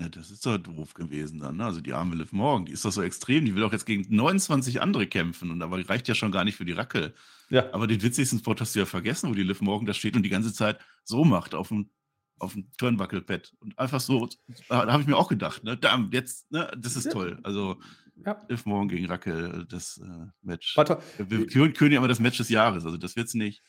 Ja, 0.00 0.08
das 0.08 0.30
ist 0.30 0.46
doch 0.46 0.56
doof 0.56 0.94
gewesen 0.94 1.40
dann. 1.40 1.58
Ne? 1.58 1.64
Also 1.66 1.82
die 1.82 1.92
arme 1.92 2.16
Liv 2.16 2.32
Morgan, 2.32 2.64
die 2.64 2.72
ist 2.72 2.84
doch 2.86 2.90
so 2.90 3.02
extrem. 3.02 3.44
Die 3.44 3.54
will 3.54 3.64
auch 3.64 3.72
jetzt 3.72 3.84
gegen 3.84 4.14
29 4.14 4.80
andere 4.80 5.06
kämpfen. 5.06 5.50
Und 5.50 5.60
aber 5.60 5.76
die 5.76 5.82
reicht 5.84 6.08
ja 6.08 6.14
schon 6.14 6.32
gar 6.32 6.44
nicht 6.44 6.56
für 6.56 6.64
die 6.64 6.72
Rackel. 6.72 7.14
Ja. 7.50 7.70
Aber 7.74 7.86
den 7.86 8.00
witzigsten 8.02 8.38
Spot 8.38 8.54
hast 8.58 8.74
du 8.74 8.78
ja 8.78 8.86
vergessen, 8.86 9.28
wo 9.28 9.34
die 9.34 9.42
Liv 9.42 9.60
Morgan 9.60 9.84
da 9.86 9.92
steht 9.92 10.16
und 10.16 10.22
die 10.22 10.30
ganze 10.30 10.54
Zeit 10.54 10.78
so 11.04 11.24
macht 11.24 11.54
auf 11.54 11.68
dem, 11.68 11.90
auf 12.38 12.54
dem 12.54 12.70
Turnbuckle-Pad. 12.78 13.52
Und 13.60 13.78
einfach 13.78 14.00
so, 14.00 14.26
da 14.70 14.90
habe 14.90 15.02
ich 15.02 15.08
mir 15.08 15.16
auch 15.18 15.28
gedacht, 15.28 15.64
ne? 15.64 15.76
Da, 15.76 16.02
jetzt, 16.12 16.50
ne? 16.50 16.70
Das 16.78 16.96
ist 16.96 17.04
Ja. 17.04 17.10
toll. 17.12 17.38
Also 17.42 17.78
Ja. 18.24 18.42
Liv 18.48 18.64
Morgan 18.64 18.88
gegen 18.88 19.04
Rackel, 19.04 19.66
das 19.68 19.98
äh, 20.02 20.26
Match. 20.40 20.76
Warte, 20.78 20.98
Wir 21.18 21.46
küren 21.46 21.92
ja 21.92 21.98
immer 21.98 22.08
das 22.08 22.20
Match 22.20 22.38
des 22.38 22.48
Jahres. 22.48 22.86
Also 22.86 22.96
das 22.96 23.16
wird's 23.16 23.34
nicht. 23.34 23.62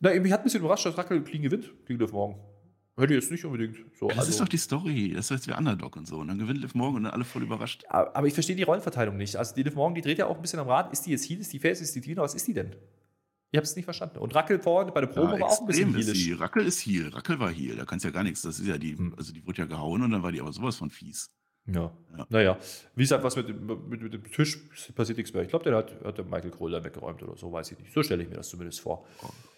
na, 0.00 0.18
mich 0.18 0.32
hat 0.32 0.40
ein 0.40 0.44
bisschen 0.44 0.60
überrascht, 0.60 0.86
dass 0.86 0.96
Rackel 0.96 1.22
clean 1.22 1.42
gewinnt 1.42 1.70
gegen 1.86 2.00
Liv 2.00 2.12
morgen. 2.12 2.40
Hätte 2.96 3.12
ich 3.14 3.20
jetzt 3.22 3.30
nicht 3.32 3.44
unbedingt 3.44 3.76
so. 3.98 4.08
Ja, 4.08 4.14
das 4.14 4.24
ist 4.28 4.34
also- 4.34 4.44
doch 4.44 4.48
die 4.48 4.56
Story. 4.58 5.12
Das 5.14 5.24
ist 5.26 5.30
jetzt 5.30 5.48
wie 5.48 5.52
Underdog 5.52 5.96
und 5.96 6.06
so. 6.06 6.18
Und 6.18 6.28
dann 6.28 6.38
gewinnt 6.38 6.60
Liv 6.60 6.74
Morgan 6.74 6.98
und 6.98 7.02
dann 7.04 7.12
alle 7.12 7.24
voll 7.24 7.42
überrascht. 7.42 7.84
Aber 7.88 8.26
ich 8.26 8.34
verstehe 8.34 8.54
die 8.54 8.62
Rollenverteilung 8.62 9.16
nicht. 9.16 9.34
Also 9.36 9.54
die 9.54 9.64
Liv 9.64 9.74
Morgan, 9.74 9.94
die 9.96 10.00
dreht 10.02 10.18
ja 10.18 10.26
auch 10.26 10.36
ein 10.36 10.42
bisschen 10.42 10.60
am 10.60 10.68
Rad. 10.68 10.92
Ist 10.92 11.04
die 11.06 11.10
jetzt 11.10 11.28
Heal, 11.28 11.40
ist 11.40 11.52
die 11.52 11.58
Face, 11.58 11.80
ist 11.80 11.94
die 11.96 12.00
Tina? 12.00 12.22
Was 12.22 12.34
ist 12.34 12.46
die 12.46 12.54
denn? 12.54 12.76
Ich 13.50 13.56
habe 13.56 13.64
es 13.64 13.74
nicht 13.76 13.84
verstanden. 13.84 14.18
Und 14.18 14.34
Rackel 14.34 14.58
vorhin 14.60 14.92
bei 14.94 15.00
der 15.00 15.08
Promo 15.08 15.38
war 15.38 15.48
auch 15.48 15.60
ein 15.60 15.66
bisschen 15.66 15.90
ist 15.96 16.06
healisch. 16.06 16.24
sie. 16.24 16.32
Rackel 16.32 16.66
ist 16.66 16.86
Heal. 16.86 17.08
Rackel 17.08 17.38
war 17.40 17.50
Heal. 17.50 17.76
Da 17.76 17.84
kannst 17.84 18.04
ja 18.04 18.10
gar 18.12 18.22
nichts. 18.22 18.42
Das 18.42 18.58
ist 18.60 18.66
ja 18.66 18.78
die, 18.78 18.96
Hm. 18.96 19.14
also 19.16 19.32
die 19.32 19.44
wurde 19.46 19.58
ja 19.58 19.64
gehauen 19.66 20.02
und 20.02 20.10
dann 20.12 20.22
war 20.22 20.30
die 20.32 20.40
aber 20.40 20.52
sowas 20.52 20.76
von 20.76 20.90
fies. 20.90 21.30
Ja. 21.66 21.92
Ja. 22.18 22.26
Naja, 22.28 22.58
wie 22.94 23.04
gesagt, 23.04 23.24
was 23.24 23.36
mit, 23.36 23.48
dem- 23.48 23.64
mit, 23.88 24.02
mit 24.02 24.12
dem 24.12 24.22
Tisch 24.30 24.58
passiert 24.94 25.16
nichts 25.16 25.32
mehr. 25.32 25.42
Ich 25.44 25.48
glaube, 25.48 25.64
den 25.64 25.74
hat, 25.74 25.94
hat 26.04 26.18
der 26.18 26.24
Michael 26.26 26.50
Kroll 26.50 26.70
dann 26.72 26.84
weggeräumt 26.84 27.22
oder 27.22 27.36
so, 27.38 27.50
weiß 27.52 27.72
ich 27.72 27.78
nicht. 27.78 27.92
So 27.92 28.02
stelle 28.02 28.22
ich 28.22 28.28
mir 28.28 28.34
das 28.36 28.48
zumindest 28.50 28.80
vor. 28.80 29.06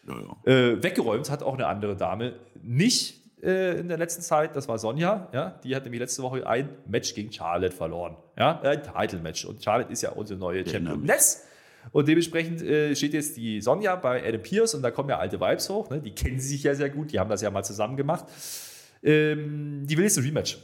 Ja, 0.07 0.15
ja. 0.21 0.53
Äh, 0.53 0.83
weggeräumt 0.83 1.29
hat 1.31 1.43
auch 1.43 1.55
eine 1.55 1.67
andere 1.67 1.97
Dame. 1.97 2.39
Nicht 2.63 3.23
äh, 3.43 3.79
in 3.79 3.89
der 3.89 3.99
letzten 3.99 4.23
Zeit, 4.23 4.57
das 4.57 4.69
war 4.69 4.79
Sonja. 4.79 5.29
Ja? 5.33 5.59
Die 5.63 5.75
hat 5.77 5.85
nämlich 5.85 6.01
letzte 6.01 6.23
Woche 6.23 6.47
ein 6.47 6.71
Match 6.87 7.15
gegen 7.15 7.33
Charlotte 7.33 7.75
verloren. 7.75 8.17
Ja? 8.39 8.61
Ein 8.61 8.83
Title-Match. 8.83 9.45
Und 9.45 9.63
Charlotte 9.63 9.93
ist 9.93 10.03
ja 10.03 10.11
unsere 10.11 10.39
neue 10.39 10.61
Erinnere 10.61 10.95
Championess. 10.95 11.47
Und 11.93 12.09
dementsprechend 12.09 12.63
äh, 12.63 12.95
steht 12.97 13.15
jetzt 13.15 13.37
die 13.37 13.61
Sonja 13.61 13.97
bei 13.97 14.27
Adam 14.27 14.43
Pierce 14.43 14.75
und 14.75 14.83
da 14.83 14.91
kommen 14.91 15.09
ja 15.09 15.19
alte 15.19 15.41
Vibes 15.41 15.69
hoch. 15.69 15.91
Ne? 15.91 16.01
Die 16.01 16.13
kennen 16.13 16.41
sich 16.41 16.63
ja 16.63 16.75
sehr 16.75 16.91
gut, 16.91 17.13
die 17.13 17.21
haben 17.21 17.31
das 17.31 17.43
ja 17.43 17.51
mal 17.51 17.63
zusammen 17.63 17.97
gemacht. 17.97 18.25
Ähm, 19.03 19.87
die 19.87 19.97
will 19.97 20.05
jetzt 20.05 20.19
ein 20.19 20.25
Rematch. 20.25 20.59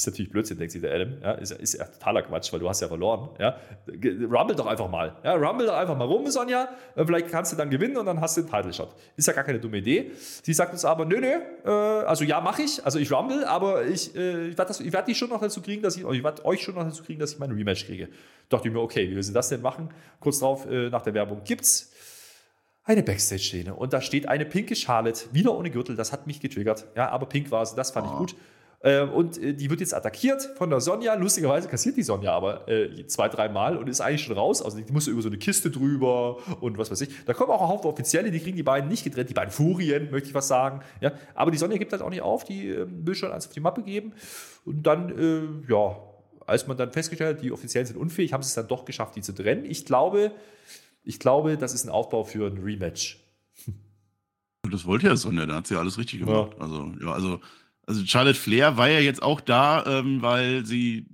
Ist 0.00 0.06
natürlich 0.06 0.32
Blödsinn, 0.32 0.56
denkt 0.56 0.72
sich 0.72 0.80
der 0.80 0.94
Adam. 0.94 1.12
Ja, 1.22 1.32
ist, 1.32 1.50
ist 1.52 1.74
ja 1.74 1.84
totaler 1.84 2.22
Quatsch, 2.22 2.50
weil 2.54 2.60
du 2.60 2.66
hast 2.70 2.80
ja 2.80 2.88
verloren. 2.88 3.28
Ja. 3.38 3.58
Rumble 3.86 4.56
doch 4.56 4.64
einfach 4.64 4.88
mal. 4.88 5.14
Ja, 5.22 5.34
rumble 5.34 5.66
doch 5.66 5.74
einfach 5.76 5.94
mal 5.94 6.06
rum, 6.06 6.26
Sonja. 6.30 6.70
Äh, 6.96 7.04
Vielleicht 7.04 7.28
kannst 7.28 7.52
du 7.52 7.56
dann 7.56 7.68
gewinnen 7.68 7.98
und 7.98 8.06
dann 8.06 8.18
hast 8.18 8.34
du 8.38 8.40
den 8.40 8.50
Title 8.50 8.72
Shot. 8.72 8.94
Ist 9.16 9.28
ja 9.28 9.34
gar 9.34 9.44
keine 9.44 9.60
dumme 9.60 9.76
Idee. 9.76 10.12
Sie 10.42 10.54
sagt 10.54 10.72
uns 10.72 10.86
aber, 10.86 11.04
nö, 11.04 11.20
nö, 11.20 11.26
äh, 11.66 11.70
also 12.06 12.24
ja, 12.24 12.40
mache 12.40 12.62
ich. 12.62 12.82
Also 12.82 12.98
ich 12.98 13.12
rumble, 13.12 13.44
aber 13.44 13.84
ich, 13.84 14.16
äh, 14.16 14.48
ich 14.48 14.56
werde 14.56 14.92
werd 14.92 15.06
die 15.06 15.14
schon 15.14 15.28
noch 15.28 15.42
dazu 15.42 15.60
kriegen, 15.60 15.82
dass 15.82 15.98
ich, 15.98 16.04
ich 16.08 16.24
werde 16.24 16.46
euch 16.46 16.62
schon 16.62 16.76
noch 16.76 16.84
dazu 16.84 17.02
kriegen, 17.02 17.20
dass 17.20 17.34
ich 17.34 17.38
mein 17.38 17.50
Rematch 17.52 17.84
kriege. 17.84 18.08
Dachte 18.48 18.68
ich 18.68 18.72
mir, 18.74 18.80
okay, 18.80 19.10
wie 19.10 19.16
wir 19.16 19.22
sie 19.22 19.34
das 19.34 19.50
denn 19.50 19.60
machen? 19.60 19.90
Kurz 20.18 20.38
drauf, 20.38 20.66
äh, 20.70 20.88
nach 20.88 21.02
der 21.02 21.12
Werbung 21.12 21.42
gibt's 21.44 21.92
eine 22.84 23.02
Backstage-Szene 23.02 23.74
und 23.74 23.92
da 23.92 24.00
steht 24.00 24.26
eine 24.30 24.46
pinke 24.46 24.74
Charlotte, 24.74 25.26
wieder 25.32 25.54
ohne 25.54 25.70
Gürtel, 25.70 25.94
das 25.94 26.10
hat 26.10 26.26
mich 26.26 26.40
getriggert. 26.40 26.86
Ja, 26.96 27.10
aber 27.10 27.26
pink 27.26 27.50
war 27.50 27.66
sie, 27.66 27.76
das 27.76 27.90
fand 27.90 28.06
ich 28.06 28.12
Oh. 28.14 28.18
gut. 28.18 28.34
Äh, 28.82 29.02
und 29.02 29.36
äh, 29.36 29.52
die 29.52 29.68
wird 29.68 29.80
jetzt 29.80 29.94
attackiert 29.94 30.42
von 30.56 30.70
der 30.70 30.80
Sonja. 30.80 31.14
Lustigerweise 31.14 31.68
kassiert 31.68 31.96
die 31.96 32.02
Sonja 32.02 32.32
aber 32.32 32.66
äh, 32.66 33.06
zwei, 33.06 33.28
dreimal 33.28 33.76
und 33.76 33.88
ist 33.88 34.00
eigentlich 34.00 34.22
schon 34.22 34.36
raus. 34.36 34.62
Also 34.62 34.80
die 34.80 34.90
muss 34.90 35.06
über 35.06 35.20
so 35.20 35.28
eine 35.28 35.36
Kiste 35.36 35.70
drüber 35.70 36.38
und 36.60 36.78
was 36.78 36.90
weiß 36.90 37.02
ich. 37.02 37.10
Da 37.26 37.34
kommen 37.34 37.50
auch 37.50 37.60
ein 37.60 37.68
Haufen 37.68 37.90
Offizielle, 37.90 38.30
die 38.30 38.40
kriegen 38.40 38.56
die 38.56 38.62
beiden 38.62 38.88
nicht 38.88 39.04
getrennt. 39.04 39.28
Die 39.28 39.34
beiden 39.34 39.52
Furien, 39.52 40.10
möchte 40.10 40.28
ich 40.28 40.34
was 40.34 40.48
sagen. 40.48 40.80
Ja? 41.00 41.12
Aber 41.34 41.50
die 41.50 41.58
Sonja 41.58 41.76
gibt 41.76 41.92
halt 41.92 42.00
auch 42.00 42.08
nicht 42.08 42.22
auf. 42.22 42.44
Die 42.44 42.68
äh, 42.68 42.86
will 42.88 43.14
schon 43.14 43.30
eins 43.32 43.46
auf 43.46 43.52
die 43.52 43.60
Mappe 43.60 43.82
geben. 43.82 44.14
Und 44.64 44.82
dann, 44.84 45.10
äh, 45.18 45.70
ja, 45.70 45.96
als 46.46 46.66
man 46.66 46.78
dann 46.78 46.90
festgestellt 46.90 47.36
hat, 47.36 47.44
die 47.44 47.52
Offiziellen 47.52 47.86
sind 47.86 47.98
unfähig, 47.98 48.32
haben 48.32 48.42
sie 48.42 48.48
es 48.48 48.54
dann 48.54 48.68
doch 48.68 48.86
geschafft, 48.86 49.14
die 49.14 49.20
zu 49.20 49.34
trennen. 49.34 49.66
Ich 49.66 49.84
glaube, 49.84 50.32
ich 51.04 51.18
glaube, 51.18 51.58
das 51.58 51.74
ist 51.74 51.84
ein 51.84 51.90
Aufbau 51.90 52.24
für 52.24 52.46
ein 52.46 52.58
Rematch. 52.58 53.18
Das 54.70 54.86
wollte 54.86 55.06
ja 55.06 55.16
Sonja, 55.16 55.46
da 55.46 55.56
hat 55.56 55.66
sie 55.66 55.74
ja 55.74 55.80
alles 55.80 55.98
richtig 55.98 56.20
gemacht. 56.20 56.52
Ja. 56.56 56.62
Also, 56.62 56.92
ja, 57.00 57.12
also 57.12 57.40
also 57.86 58.04
Charlotte 58.06 58.38
Flair 58.38 58.76
war 58.76 58.88
ja 58.88 59.00
jetzt 59.00 59.22
auch 59.22 59.40
da, 59.40 59.84
ähm, 59.86 60.22
weil 60.22 60.64
sie 60.66 61.06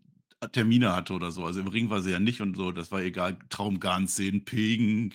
Termine 0.52 0.94
hatte 0.94 1.14
oder 1.14 1.30
so. 1.30 1.44
Also 1.44 1.60
im 1.60 1.68
Ring 1.68 1.90
war 1.90 2.02
sie 2.02 2.10
ja 2.10 2.18
nicht 2.18 2.40
und 2.40 2.56
so. 2.56 2.72
Das 2.72 2.90
war 2.90 3.02
egal. 3.02 3.38
Traumgarn 3.48 4.06
sehen, 4.06 4.44
Pegen. 4.44 5.14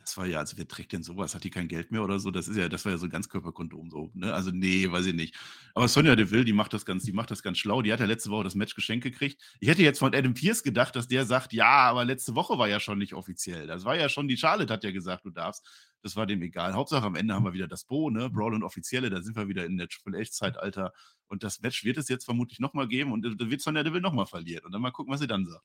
Das 0.00 0.18
war 0.18 0.26
ja, 0.26 0.38
also 0.38 0.58
wer 0.58 0.68
trägt 0.68 0.92
denn 0.92 1.02
sowas? 1.02 1.34
Hat 1.34 1.44
die 1.44 1.50
kein 1.50 1.66
Geld 1.66 1.90
mehr 1.90 2.02
oder 2.02 2.18
so? 2.18 2.30
Das 2.30 2.46
ist 2.46 2.58
ja, 2.58 2.68
das 2.68 2.84
war 2.84 2.92
ja 2.92 2.98
so 2.98 3.06
ein 3.06 3.10
Ganzkörperkondom 3.10 3.88
so. 3.90 4.10
Ne? 4.12 4.34
Also 4.34 4.50
nee, 4.50 4.90
weiß 4.90 5.06
ich 5.06 5.14
nicht. 5.14 5.34
Aber 5.74 5.88
Sonja 5.88 6.14
Deville, 6.14 6.44
die 6.44 6.52
macht 6.52 6.74
das 6.74 6.84
ganz, 6.84 7.04
die 7.04 7.12
macht 7.12 7.30
das 7.30 7.42
ganz 7.42 7.56
schlau. 7.58 7.80
Die 7.80 7.90
hat 7.90 8.00
ja 8.00 8.06
letzte 8.06 8.30
Woche 8.30 8.44
das 8.44 8.54
Match 8.54 8.74
geschenkt 8.74 9.04
gekriegt. 9.04 9.40
Ich 9.60 9.68
hätte 9.68 9.82
jetzt 9.82 9.98
von 9.98 10.14
Adam 10.14 10.34
Pierce 10.34 10.62
gedacht, 10.62 10.94
dass 10.94 11.08
der 11.08 11.24
sagt, 11.24 11.54
ja, 11.54 11.88
aber 11.88 12.04
letzte 12.04 12.34
Woche 12.34 12.58
war 12.58 12.68
ja 12.68 12.80
schon 12.80 12.98
nicht 12.98 13.14
offiziell. 13.14 13.66
Das 13.66 13.84
war 13.86 13.96
ja 13.96 14.10
schon, 14.10 14.28
die 14.28 14.36
Charlotte 14.36 14.72
hat 14.72 14.84
ja 14.84 14.90
gesagt, 14.90 15.24
du 15.24 15.30
darfst. 15.30 15.66
Das 16.04 16.16
war 16.16 16.26
dem 16.26 16.42
egal. 16.42 16.74
Hauptsache 16.74 17.06
am 17.06 17.14
Ende 17.16 17.32
haben 17.32 17.46
wir 17.46 17.54
wieder 17.54 17.66
das 17.66 17.84
Bo, 17.84 18.10
ne? 18.10 18.28
Brawl 18.28 18.52
und 18.52 18.62
Offizielle, 18.62 19.08
da 19.08 19.22
sind 19.22 19.36
wir 19.36 19.48
wieder 19.48 19.64
in 19.64 19.78
der 19.78 19.88
Triple 19.88 20.20
H-Zeitalter. 20.20 20.92
Und 21.28 21.42
das 21.42 21.62
Match 21.62 21.82
wird 21.82 21.96
es 21.96 22.10
jetzt 22.10 22.26
vermutlich 22.26 22.60
nochmal 22.60 22.86
geben 22.88 23.10
und 23.10 23.22
da 23.22 23.50
wird 23.50 23.62
Sonja 23.62 23.82
Deville 23.82 24.02
nochmal 24.02 24.26
verlieren. 24.26 24.66
Und 24.66 24.72
dann 24.72 24.82
mal 24.82 24.90
gucken, 24.90 25.14
was 25.14 25.20
sie 25.20 25.26
dann 25.26 25.46
sagt. 25.46 25.64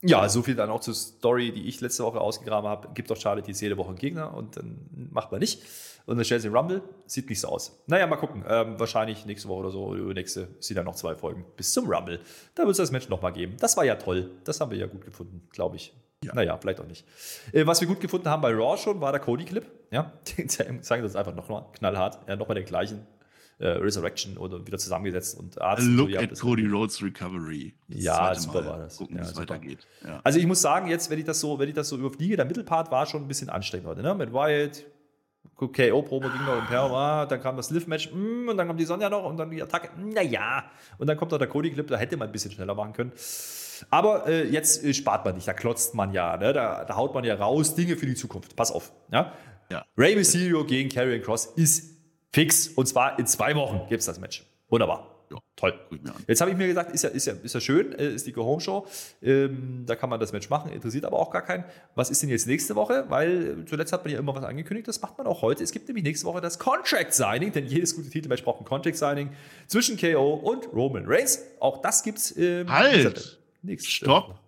Ja, 0.00 0.26
so 0.30 0.42
viel 0.42 0.54
dann 0.54 0.70
auch 0.70 0.80
zur 0.80 0.94
Story, 0.94 1.52
die 1.52 1.68
ich 1.68 1.82
letzte 1.82 2.02
Woche 2.02 2.18
ausgegraben 2.18 2.68
habe. 2.68 2.88
Gibt 2.94 3.10
doch 3.10 3.16
Charlotte 3.18 3.46
jetzt 3.46 3.60
jede 3.60 3.76
Woche 3.76 3.90
einen 3.90 3.98
Gegner 3.98 4.32
und 4.32 4.56
dann 4.56 4.88
macht 5.12 5.30
man 5.30 5.40
nicht. 5.40 5.62
Und 6.06 6.16
dann 6.16 6.24
stellt 6.24 6.40
sie 6.40 6.48
Rumble, 6.48 6.82
sieht 7.04 7.28
nicht 7.28 7.38
so 7.38 7.48
aus. 7.48 7.84
Naja, 7.88 8.06
mal 8.06 8.16
gucken. 8.16 8.42
Ähm, 8.48 8.80
wahrscheinlich 8.80 9.26
nächste 9.26 9.48
Woche 9.48 9.60
oder 9.60 9.70
so 9.70 9.84
oder 9.84 10.00
übernächste 10.00 10.48
sind 10.60 10.76
dann 10.76 10.86
noch 10.86 10.96
zwei 10.96 11.14
Folgen 11.14 11.44
bis 11.58 11.74
zum 11.74 11.88
Rumble. 11.88 12.20
Da 12.54 12.62
wird 12.62 12.72
es 12.72 12.78
das 12.78 12.90
Match 12.90 13.10
nochmal 13.10 13.34
geben. 13.34 13.58
Das 13.60 13.76
war 13.76 13.84
ja 13.84 13.96
toll. 13.96 14.30
Das 14.44 14.62
haben 14.62 14.70
wir 14.70 14.78
ja 14.78 14.86
gut 14.86 15.04
gefunden, 15.04 15.46
glaube 15.52 15.76
ich. 15.76 15.92
Ja. 16.22 16.34
Naja, 16.34 16.56
vielleicht 16.56 16.80
auch 16.80 16.86
nicht. 16.86 17.04
Äh, 17.52 17.66
was 17.66 17.80
wir 17.80 17.88
gut 17.88 18.00
gefunden 18.00 18.28
haben 18.28 18.42
bei 18.42 18.52
Raw 18.52 18.76
schon, 18.76 19.00
war 19.00 19.12
der 19.12 19.20
Cody-Clip. 19.20 19.64
Ja, 19.90 20.12
den 20.38 20.48
zeigen 20.48 20.82
wir 20.84 21.04
uns 21.04 21.16
einfach 21.16 21.34
nochmal 21.34 21.64
knallhart. 21.74 22.18
Ja, 22.28 22.36
nochmal 22.36 22.54
den 22.54 22.64
gleichen 22.64 23.06
äh, 23.58 23.68
Resurrection 23.68 24.36
oder 24.38 24.66
wieder 24.66 24.78
zusammengesetzt 24.78 25.38
und 25.38 25.60
Arzt. 25.60 25.86
Look 25.86 26.10
so, 26.10 26.18
at 26.18 26.40
Cody 26.40 26.66
Rhodes 26.66 27.02
Recovery. 27.02 27.74
Das 27.88 28.02
ja, 28.02 28.34
super 28.34 28.62
Mal 28.62 28.70
war 28.70 28.78
das. 28.78 28.96
Gucken, 28.96 29.16
ja, 29.16 29.22
wie 29.22 29.26
es 29.26 29.36
weitergeht. 29.36 29.86
Ja. 30.04 30.20
Also 30.24 30.38
ich 30.38 30.46
muss 30.46 30.60
sagen, 30.60 30.88
jetzt, 30.88 31.10
wenn 31.10 31.18
ich 31.18 31.24
das 31.24 31.40
so, 31.40 31.58
wenn 31.58 31.68
ich 31.68 31.74
das 31.74 31.88
so 31.88 31.96
überfliege, 31.96 32.36
der 32.36 32.44
Mittelpart 32.44 32.90
war 32.90 33.06
schon 33.06 33.22
ein 33.22 33.28
bisschen 33.28 33.50
anstrengend 33.50 33.86
heute, 33.86 34.02
ne? 34.02 34.14
Mit 34.14 34.32
Wyatt, 34.32 34.84
KO-Promo 35.56 36.28
ging 36.28 36.44
noch 36.44 36.58
im 36.58 36.66
Perl, 36.66 36.90
ah, 36.92 37.26
dann 37.26 37.40
kam 37.40 37.56
das 37.56 37.70
Lift-Match 37.70 38.12
mm, 38.12 38.48
und 38.48 38.56
dann 38.56 38.66
kam 38.66 38.76
die 38.76 38.84
Sonja 38.84 39.08
noch 39.08 39.24
und 39.24 39.36
dann 39.36 39.50
die 39.50 39.62
Attacke, 39.62 39.90
naja. 40.00 40.64
Und 40.98 41.06
dann 41.06 41.16
kommt 41.16 41.30
noch 41.30 41.38
der 41.38 41.48
Cody-Clip, 41.48 41.86
da 41.86 41.96
hätte 41.96 42.16
man 42.16 42.28
ein 42.28 42.32
bisschen 42.32 42.50
schneller 42.50 42.74
machen 42.74 42.92
können. 42.92 43.12
Aber 43.90 44.26
äh, 44.26 44.48
jetzt 44.48 44.84
äh, 44.84 44.94
spart 44.94 45.24
man 45.24 45.34
nicht, 45.34 45.48
da 45.48 45.52
klotzt 45.52 45.94
man 45.94 46.12
ja, 46.12 46.36
ne? 46.36 46.52
da, 46.52 46.84
da, 46.84 46.96
haut 46.96 47.14
man 47.14 47.24
ja 47.24 47.34
raus 47.34 47.74
Dinge 47.74 47.96
für 47.96 48.06
die 48.06 48.14
Zukunft. 48.14 48.56
Pass 48.56 48.70
auf. 48.70 48.92
Ja? 49.10 49.32
Ja. 49.70 49.84
Rey 49.96 50.14
Mysterio 50.14 50.64
gegen 50.64 50.88
Karrion 50.88 51.22
Cross 51.22 51.46
ist 51.56 51.96
fix 52.32 52.68
und 52.68 52.86
zwar 52.86 53.18
in 53.18 53.26
zwei 53.26 53.54
Wochen 53.54 53.86
gibt 53.88 54.00
es 54.00 54.06
das 54.06 54.20
Match. 54.20 54.44
Wunderbar. 54.68 55.12
Ja, 55.32 55.38
toll. 55.56 55.74
Jetzt 56.26 56.42
habe 56.42 56.50
ich 56.50 56.56
mir 56.58 56.66
gesagt, 56.66 56.92
ist 56.92 57.04
ja, 57.04 57.08
ist 57.08 57.26
ja, 57.26 57.32
ist 57.42 57.54
ja 57.54 57.60
schön, 57.60 57.92
äh, 57.98 58.08
ist 58.08 58.26
die 58.26 58.32
Go-Home-Show. 58.32 58.86
Ähm, 59.22 59.84
da 59.86 59.96
kann 59.96 60.10
man 60.10 60.20
das 60.20 60.32
Match 60.32 60.50
machen, 60.50 60.70
interessiert 60.70 61.06
aber 61.06 61.18
auch 61.18 61.30
gar 61.30 61.42
keinen. 61.42 61.64
Was 61.94 62.10
ist 62.10 62.20
denn 62.22 62.28
jetzt 62.28 62.46
nächste 62.46 62.74
Woche? 62.74 63.06
Weil 63.08 63.60
äh, 63.62 63.64
zuletzt 63.64 63.92
hat 63.92 64.04
man 64.04 64.12
ja 64.12 64.18
immer 64.18 64.34
was 64.34 64.44
angekündigt, 64.44 64.88
das 64.88 65.00
macht 65.00 65.16
man 65.16 65.26
auch 65.26 65.40
heute. 65.40 65.64
Es 65.64 65.72
gibt 65.72 65.88
nämlich 65.88 66.04
nächste 66.04 66.26
Woche 66.26 66.42
das 66.42 66.58
Contract-Signing, 66.58 67.52
denn 67.52 67.66
jedes 67.66 67.96
gute 67.96 68.10
Titelmatch 68.10 68.44
braucht 68.44 68.60
ein 68.60 68.66
Contract-Signing 68.66 69.30
zwischen 69.68 69.96
KO 69.96 70.34
und 70.34 70.70
Roman 70.72 71.04
Reigns. 71.06 71.42
Auch 71.60 71.80
das 71.80 72.02
gibt 72.02 72.18
es. 72.18 72.36
Ähm, 72.36 72.70
halt! 72.70 73.41
Nächste 73.62 73.90
Stopp. 73.90 74.40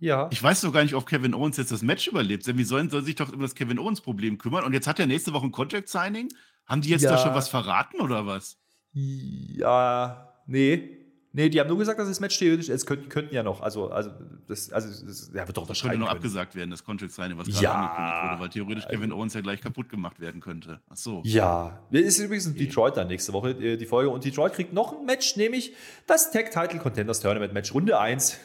Ja. 0.00 0.28
Ich 0.32 0.42
weiß 0.42 0.62
doch 0.62 0.72
gar 0.72 0.82
nicht, 0.82 0.94
ob 0.94 1.06
Kevin 1.06 1.34
Owens 1.34 1.56
jetzt 1.56 1.72
das 1.72 1.82
Match 1.82 2.08
überlebt. 2.08 2.46
Denn 2.46 2.58
wie 2.58 2.64
sollen 2.64 2.90
soll 2.90 3.02
sich 3.02 3.14
doch 3.14 3.32
um 3.32 3.40
das 3.40 3.54
Kevin 3.54 3.78
Owens-Problem 3.78 4.38
kümmern? 4.38 4.64
Und 4.64 4.72
jetzt 4.72 4.86
hat 4.86 4.98
er 4.98 5.06
nächste 5.06 5.32
Woche 5.32 5.46
ein 5.46 5.52
Contract-Signing. 5.52 6.28
Haben 6.66 6.80
die 6.80 6.90
jetzt 6.90 7.02
ja. 7.02 7.12
da 7.12 7.18
schon 7.18 7.34
was 7.34 7.48
verraten 7.48 8.00
oder 8.00 8.26
was? 8.26 8.58
Ja, 8.92 10.34
nee. 10.46 11.03
Nee, 11.36 11.48
die 11.48 11.58
haben 11.58 11.66
nur 11.66 11.78
gesagt, 11.78 11.98
dass 11.98 12.06
das 12.06 12.20
Match 12.20 12.38
theoretisch, 12.38 12.68
es 12.68 12.86
könnten, 12.86 13.08
könnten 13.08 13.34
ja 13.34 13.42
noch, 13.42 13.60
also, 13.60 13.90
also, 13.90 14.10
das, 14.46 14.70
also, 14.70 15.04
das 15.04 15.32
ja, 15.34 15.44
wird 15.44 15.56
doch 15.56 15.66
das 15.66 15.82
könnte 15.82 15.98
noch 15.98 16.06
können. 16.06 16.16
abgesagt 16.16 16.54
werden, 16.54 16.70
das 16.70 16.84
Contract 16.84 17.10
Signing, 17.10 17.36
was 17.36 17.48
gerade 17.48 17.64
ja. 17.64 17.72
angekündigt 17.72 18.22
wurde, 18.22 18.40
weil 18.40 18.48
theoretisch 18.50 18.86
Kevin 18.88 19.12
Owens 19.12 19.34
ja 19.34 19.40
gleich 19.40 19.60
kaputt 19.60 19.88
gemacht 19.88 20.20
werden 20.20 20.40
könnte. 20.40 20.78
Ach 20.88 20.96
so. 20.96 21.22
Ja, 21.24 21.80
ist 21.90 22.20
übrigens 22.20 22.46
in 22.46 22.54
Detroit 22.54 22.96
dann 22.96 23.08
nächste 23.08 23.32
Woche 23.32 23.50
äh, 23.50 23.76
die 23.76 23.86
Folge 23.86 24.10
und 24.10 24.24
Detroit 24.24 24.52
kriegt 24.52 24.72
noch 24.72 24.96
ein 24.96 25.04
Match, 25.06 25.34
nämlich 25.34 25.74
das 26.06 26.30
Tag 26.30 26.52
Title 26.52 26.78
Contenders 26.78 27.18
Tournament 27.18 27.52
Match 27.52 27.74
Runde 27.74 27.98
1 27.98 28.38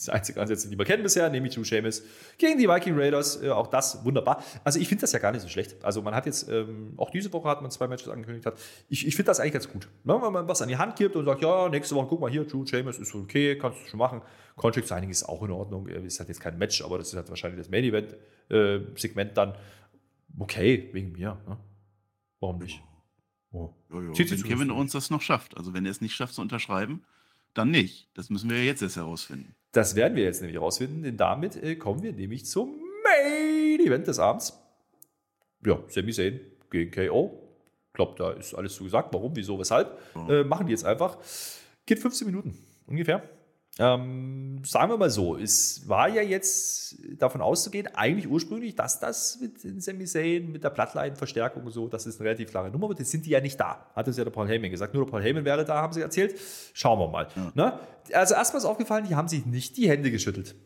das 0.00 0.08
einzige 0.08 0.40
Ansätze, 0.40 0.68
die 0.68 0.78
wir 0.78 0.84
kennen 0.84 1.02
bisher, 1.02 1.28
nämlich 1.30 1.54
Drew 1.54 1.64
Sheamus 1.64 2.02
gegen 2.38 2.58
die 2.58 2.68
Viking 2.68 2.96
Raiders. 2.96 3.42
Äh, 3.42 3.50
auch 3.50 3.66
das 3.66 4.04
wunderbar. 4.04 4.42
Also 4.64 4.78
ich 4.78 4.88
finde 4.88 5.02
das 5.02 5.12
ja 5.12 5.18
gar 5.18 5.32
nicht 5.32 5.42
so 5.42 5.48
schlecht. 5.48 5.82
Also 5.84 6.02
man 6.02 6.14
hat 6.14 6.26
jetzt, 6.26 6.48
ähm, 6.48 6.94
auch 6.96 7.10
diese 7.10 7.32
Woche 7.32 7.48
hat 7.48 7.62
man 7.62 7.70
zwei 7.70 7.88
Matches 7.88 8.08
angekündigt. 8.08 8.46
Hat. 8.46 8.58
Ich, 8.88 9.06
ich 9.06 9.14
finde 9.16 9.26
das 9.28 9.40
eigentlich 9.40 9.52
ganz 9.52 9.68
gut. 9.68 9.88
Ne? 10.04 10.18
Wenn 10.20 10.32
man 10.32 10.48
was 10.48 10.62
an 10.62 10.68
die 10.68 10.76
Hand 10.76 10.96
gibt 10.96 11.16
und 11.16 11.24
sagt, 11.24 11.42
ja, 11.42 11.68
nächste 11.68 11.94
Woche, 11.94 12.06
guck 12.08 12.20
mal 12.20 12.30
hier, 12.30 12.44
Drew 12.44 12.66
Sheamus 12.66 12.98
ist 12.98 13.14
okay, 13.14 13.56
kannst 13.58 13.80
du 13.80 13.88
schon 13.88 13.98
machen. 13.98 14.22
Contract 14.56 14.88
Signing 14.88 15.10
ist 15.10 15.24
auch 15.24 15.42
in 15.42 15.50
Ordnung. 15.50 15.86
Ist 15.86 16.18
halt 16.18 16.28
jetzt 16.28 16.40
kein 16.40 16.58
Match, 16.58 16.82
aber 16.82 16.98
das 16.98 17.08
ist 17.08 17.16
halt 17.16 17.28
wahrscheinlich 17.28 17.60
das 17.60 17.70
Main 17.70 17.84
Event 17.84 18.16
äh, 18.50 18.80
Segment 18.96 19.36
dann. 19.36 19.54
Okay, 20.38 20.88
wegen 20.92 21.12
mir. 21.12 21.40
Ne? 21.46 21.56
Warum 22.40 22.58
nicht? 22.58 22.82
Oh. 23.52 23.74
Jo, 23.90 24.02
jo. 24.02 24.12
Wenn 24.16 24.42
Kevin 24.44 24.70
uns 24.70 24.92
das 24.92 25.10
noch 25.10 25.22
schafft, 25.22 25.56
also 25.56 25.74
wenn 25.74 25.84
er 25.84 25.90
es 25.90 26.00
nicht 26.00 26.14
schafft 26.14 26.34
zu 26.34 26.40
unterschreiben, 26.40 27.04
dann 27.54 27.70
nicht. 27.70 28.08
Das 28.14 28.30
müssen 28.30 28.48
wir 28.48 28.58
ja 28.58 28.64
jetzt 28.64 28.82
erst 28.82 28.96
herausfinden. 28.96 29.54
Das 29.72 29.94
werden 29.94 30.16
wir 30.16 30.24
jetzt 30.24 30.40
nämlich 30.40 30.56
herausfinden, 30.56 31.02
denn 31.02 31.16
damit 31.16 31.56
äh, 31.62 31.76
kommen 31.76 32.02
wir 32.02 32.12
nämlich 32.12 32.46
zum 32.46 32.76
Main 33.04 33.80
Event 33.80 34.06
des 34.06 34.18
Abends. 34.18 34.58
Ja, 35.64 35.78
Sami 35.88 36.12
Zayn 36.12 36.40
gegen 36.70 36.90
KO. 36.90 37.48
Ich 37.88 37.94
glaube, 37.94 38.14
da 38.16 38.32
ist 38.32 38.54
alles 38.54 38.74
zu 38.74 38.84
gesagt. 38.84 39.12
Warum, 39.12 39.34
wieso, 39.36 39.58
weshalb. 39.58 39.98
Oh. 40.14 40.30
Äh, 40.30 40.44
machen 40.44 40.66
die 40.66 40.72
jetzt 40.72 40.84
einfach. 40.84 41.18
Geht 41.86 41.98
15 41.98 42.26
Minuten 42.26 42.56
ungefähr. 42.86 43.22
Ähm, 43.78 44.62
sagen 44.64 44.90
wir 44.90 44.98
mal 44.98 45.10
so, 45.10 45.36
es 45.36 45.88
war 45.88 46.08
ja 46.08 46.22
jetzt 46.22 46.96
davon 47.18 47.40
auszugehen, 47.40 47.86
eigentlich 47.94 48.28
ursprünglich, 48.28 48.74
dass 48.74 48.98
das 49.00 49.38
mit 49.40 49.62
den 49.62 49.80
Sami 49.80 50.04
Zayn, 50.04 50.50
mit 50.50 50.64
der 50.64 50.70
Plattline-Verstärkung 50.70 51.64
und 51.64 51.70
so, 51.70 51.88
das 51.88 52.04
ist 52.04 52.20
eine 52.20 52.28
relativ 52.28 52.50
klare 52.50 52.70
Nummer, 52.70 52.86
aber 52.86 52.98
jetzt 52.98 53.10
sind 53.10 53.24
die 53.24 53.30
ja 53.30 53.40
nicht 53.40 53.58
da. 53.58 53.86
Hat 53.94 54.08
es 54.08 54.16
ja 54.16 54.24
der 54.24 54.32
Paul 54.32 54.48
Heyman 54.48 54.70
gesagt. 54.70 54.92
Nur 54.92 55.04
der 55.04 55.10
Paul 55.10 55.22
Heyman 55.22 55.44
wäre 55.44 55.64
da, 55.64 55.80
haben 55.80 55.92
sie 55.92 56.00
erzählt. 56.00 56.38
Schauen 56.74 56.98
wir 56.98 57.08
mal. 57.08 57.28
Ja. 57.36 57.52
Ne? 57.54 57.78
Also 58.12 58.34
erstmal 58.34 58.58
ist 58.58 58.66
aufgefallen, 58.66 59.06
die 59.08 59.14
haben 59.14 59.28
sich 59.28 59.46
nicht 59.46 59.76
die 59.76 59.88
Hände 59.88 60.10
geschüttelt. 60.10 60.56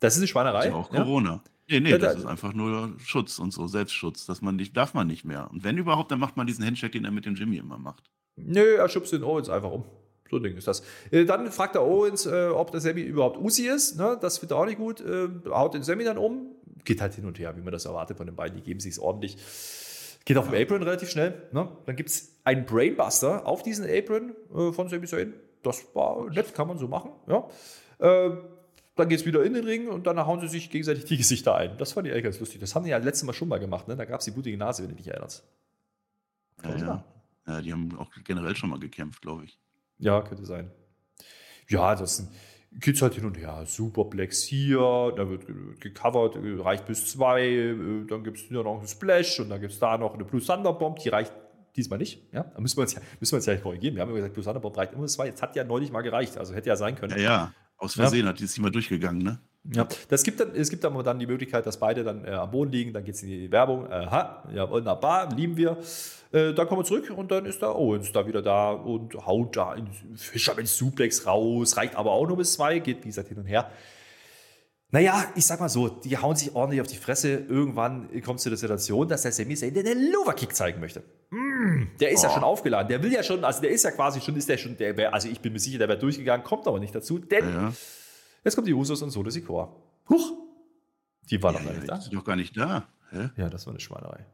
Das 0.00 0.14
ist 0.14 0.20
eine 0.20 0.28
Schweinerei. 0.28 0.58
Das 0.58 0.66
ist 0.68 0.74
auch 0.74 0.90
Corona. 0.90 1.30
Ja? 1.30 1.42
Nee, 1.70 1.80
nee, 1.80 1.98
das 1.98 2.16
ist 2.16 2.26
einfach 2.26 2.54
nur 2.54 2.94
Schutz 2.98 3.38
und 3.38 3.52
so, 3.52 3.66
Selbstschutz. 3.66 4.24
Dass 4.24 4.40
man 4.40 4.56
nicht, 4.56 4.76
darf 4.76 4.94
man 4.94 5.06
nicht 5.06 5.24
mehr. 5.24 5.50
Und 5.50 5.64
wenn 5.64 5.76
überhaupt, 5.76 6.10
dann 6.10 6.18
macht 6.18 6.36
man 6.36 6.46
diesen 6.46 6.64
Handshake, 6.64 6.92
den 6.92 7.04
er 7.04 7.10
mit 7.10 7.26
dem 7.26 7.34
Jimmy 7.34 7.58
immer 7.58 7.78
macht. 7.78 8.10
Nö, 8.36 8.76
er 8.76 8.88
schubst 8.88 9.12
den 9.12 9.22
Owens 9.22 9.50
einfach 9.50 9.70
um. 9.70 9.84
So 10.30 10.36
ein 10.36 10.42
Ding 10.42 10.56
ist 10.56 10.68
das. 10.68 10.82
Äh, 11.10 11.24
dann 11.24 11.50
fragt 11.50 11.74
der 11.74 11.82
Owens, 11.82 12.26
äh, 12.26 12.48
ob 12.48 12.70
der 12.70 12.80
Sammy 12.80 13.02
überhaupt 13.02 13.38
Usi 13.38 13.66
ist. 13.66 13.96
Ne? 13.96 14.18
Das 14.20 14.40
wird 14.42 14.52
auch 14.52 14.66
nicht 14.66 14.78
gut. 14.78 15.00
Äh, 15.00 15.28
haut 15.48 15.74
den 15.74 15.82
Sammy 15.82 16.04
dann 16.04 16.18
um. 16.18 16.54
Geht 16.84 17.00
halt 17.00 17.14
hin 17.14 17.24
und 17.24 17.38
her, 17.38 17.56
wie 17.56 17.62
man 17.62 17.72
das 17.72 17.84
erwartet 17.84 18.16
von 18.16 18.26
den 18.26 18.36
beiden. 18.36 18.56
Die 18.56 18.62
geben 18.62 18.80
sich 18.80 18.98
ordentlich. 18.98 19.36
Geht 20.24 20.36
auf 20.36 20.50
dem 20.50 20.60
Apron 20.60 20.82
relativ 20.82 21.10
schnell. 21.10 21.42
Ne? 21.52 21.68
Dann 21.86 21.96
gibt 21.96 22.10
es 22.10 22.36
einen 22.44 22.66
Brainbuster 22.66 23.46
auf 23.46 23.62
diesen 23.62 23.86
Apron 23.86 24.34
äh, 24.54 24.72
von 24.72 24.88
Sami 24.88 25.06
Zayn. 25.06 25.32
Das 25.62 25.84
war 25.94 26.30
nett, 26.30 26.54
kann 26.54 26.68
man 26.68 26.78
so 26.78 26.86
machen. 26.86 27.12
Ja. 27.26 27.48
Äh, 27.98 28.36
dann 28.98 29.08
geht 29.08 29.20
es 29.20 29.26
wieder 29.26 29.44
in 29.44 29.54
den 29.54 29.64
Ring 29.64 29.88
und 29.88 30.06
dann 30.06 30.18
hauen 30.18 30.40
sie 30.40 30.48
sich 30.48 30.70
gegenseitig 30.70 31.04
die 31.04 31.16
Gesichter 31.16 31.54
ein. 31.54 31.78
Das 31.78 31.92
fand 31.92 32.06
ich 32.06 32.12
eigentlich 32.12 32.24
ganz 32.24 32.40
lustig. 32.40 32.60
Das 32.60 32.74
haben 32.74 32.84
die 32.84 32.90
ja 32.90 32.98
letztes 32.98 33.24
Mal 33.24 33.32
schon 33.32 33.48
mal 33.48 33.60
gemacht. 33.60 33.86
Ne? 33.86 33.96
Da 33.96 34.04
gab 34.04 34.18
es 34.18 34.24
die 34.24 34.32
blutige 34.32 34.58
Nase, 34.58 34.82
wenn 34.82 34.90
du 34.90 34.96
dich 34.96 35.06
erinnerst. 35.06 35.44
Ja, 36.64 36.76
ja. 36.76 37.04
ja, 37.46 37.60
die 37.60 37.72
haben 37.72 37.96
auch 37.96 38.10
generell 38.24 38.56
schon 38.56 38.70
mal 38.70 38.80
gekämpft, 38.80 39.22
glaube 39.22 39.44
ich. 39.44 39.58
Ja, 39.98 40.22
könnte 40.22 40.44
sein. 40.44 40.70
Ja, 41.68 41.94
das 41.94 42.28
geht 42.72 43.00
halt 43.02 43.14
hin 43.14 43.24
und 43.24 43.36
her. 43.36 43.64
Superplex 43.66 44.42
hier, 44.42 45.12
da 45.16 45.28
wird 45.28 45.46
gecovert, 45.80 46.36
reicht 46.64 46.86
bis 46.86 47.10
zwei, 47.10 47.42
äh, 47.42 48.04
dann 48.06 48.24
gibt 48.24 48.38
es 48.38 48.44
hier 48.44 48.62
noch 48.62 48.78
einen 48.78 48.88
Splash 48.88 49.40
und 49.40 49.50
dann 49.50 49.60
gibt 49.60 49.72
es 49.72 49.78
da 49.78 49.98
noch 49.98 50.14
eine 50.14 50.24
Blue 50.24 50.42
Thunderbomb, 50.42 50.98
die 50.98 51.08
reicht 51.08 51.32
diesmal 51.76 51.98
nicht. 51.98 52.22
Ja? 52.32 52.44
Da 52.44 52.60
müssen 52.60 52.76
wir 52.76 52.82
uns 52.82 52.94
ja, 52.94 53.00
müssen 53.20 53.32
wir 53.32 53.36
uns 53.36 53.46
ja 53.46 53.56
korrigieren. 53.56 53.94
Wir 53.94 54.02
haben 54.02 54.10
ja 54.10 54.16
gesagt, 54.16 54.34
Blue 54.34 54.44
Thunderbomb 54.44 54.76
reicht 54.76 54.92
immer 54.92 55.02
bis 55.02 55.14
zwei. 55.14 55.26
Jetzt 55.26 55.42
hat 55.42 55.56
ja 55.56 55.64
neulich 55.64 55.90
mal 55.90 56.02
gereicht, 56.02 56.36
also 56.38 56.54
hätte 56.54 56.68
ja 56.68 56.76
sein 56.76 56.94
können. 56.94 57.18
Ja, 57.18 57.22
ja. 57.22 57.52
Aus 57.76 57.94
Versehen 57.94 58.24
ja. 58.24 58.30
hat 58.30 58.40
die 58.40 58.44
ist 58.44 58.58
immer 58.58 58.70
durchgegangen, 58.70 59.22
ne? 59.22 59.38
Ja, 59.72 59.86
das 60.08 60.22
gibt 60.22 60.40
dann, 60.40 60.54
es 60.54 60.70
gibt 60.70 60.84
aber 60.84 61.02
dann 61.02 61.18
die 61.18 61.26
Möglichkeit, 61.26 61.66
dass 61.66 61.78
beide 61.78 62.02
dann 62.02 62.24
äh, 62.24 62.30
am 62.30 62.50
Boden 62.50 62.72
liegen, 62.72 62.92
dann 62.92 63.04
geht 63.04 63.14
es 63.14 63.22
in 63.22 63.28
die 63.28 63.52
Werbung. 63.52 63.90
Aha, 63.90 64.48
ja, 64.52 64.68
wunderbar, 64.68 65.32
lieben 65.34 65.56
wir. 65.56 65.76
Äh, 66.32 66.52
dann 66.52 66.68
kommen 66.68 66.80
wir 66.80 66.84
zurück 66.84 67.10
und 67.16 67.30
dann 67.30 67.46
ist 67.46 67.62
da 67.62 67.72
Owens 67.72 68.12
da 68.12 68.26
wieder 68.26 68.42
da 68.42 68.72
und 68.72 69.14
haut 69.26 69.56
da 69.56 69.74
in 69.74 69.88
Fischerman 70.16 70.66
Suplex 70.66 71.26
raus, 71.26 71.76
reicht 71.76 71.96
aber 71.96 72.12
auch 72.12 72.26
nur 72.26 72.36
bis 72.36 72.52
zwei, 72.54 72.78
geht 72.80 73.02
wie 73.04 73.08
gesagt 73.08 73.28
hin 73.28 73.38
und 73.38 73.46
her. 73.46 73.70
Naja, 74.90 75.26
ich 75.34 75.44
sag 75.44 75.60
mal 75.60 75.68
so, 75.68 75.88
die 75.88 76.16
hauen 76.16 76.34
sich 76.34 76.54
ordentlich 76.54 76.80
auf 76.80 76.86
die 76.86 76.96
Fresse. 76.96 77.44
Irgendwann 77.48 78.08
kommt 78.22 78.38
es 78.38 78.44
zu 78.44 78.48
der 78.48 78.56
Situation, 78.56 79.06
dass 79.06 79.20
der 79.20 79.32
Sami 79.32 79.54
Zayn 79.54 79.74
den 79.74 80.10
Loverkick 80.10 80.56
zeigen 80.56 80.80
möchte. 80.80 81.02
Mm, 81.28 81.88
der 82.00 82.10
ist 82.10 82.20
oh. 82.20 82.28
ja 82.28 82.30
schon 82.32 82.42
aufgeladen. 82.42 82.88
Der 82.88 83.02
will 83.02 83.12
ja 83.12 83.22
schon, 83.22 83.44
also 83.44 83.60
der 83.60 83.70
ist 83.70 83.84
ja 83.84 83.90
quasi 83.90 84.22
schon, 84.22 84.34
ist 84.36 84.48
der 84.48 84.56
schon, 84.56 84.78
der 84.78 84.96
wär, 84.96 85.12
also 85.12 85.28
ich 85.28 85.40
bin 85.40 85.52
mir 85.52 85.58
sicher, 85.58 85.78
der 85.78 85.88
wäre 85.88 85.98
durchgegangen, 85.98 86.42
kommt 86.42 86.66
aber 86.66 86.78
nicht 86.78 86.94
dazu, 86.94 87.18
denn 87.18 87.48
ja. 87.50 87.72
jetzt 88.44 88.54
kommt 88.54 88.66
die 88.66 88.72
Usos 88.72 89.02
und 89.02 89.10
Solo 89.10 89.28
Sikor. 89.28 89.76
Huch! 90.08 90.32
Die 91.30 91.42
war 91.42 91.52
ja, 91.52 91.58
noch 91.58 91.66
gar 91.66 91.74
nicht 91.74 91.88
da. 91.90 91.98
Die 91.98 92.16
doch 92.16 92.24
gar 92.24 92.36
nicht 92.36 92.56
da. 92.56 92.88
Hä? 93.10 93.28
Ja, 93.36 93.50
das 93.50 93.66
war 93.66 93.72
eine 93.72 93.80
Schweinerei. 93.80 94.24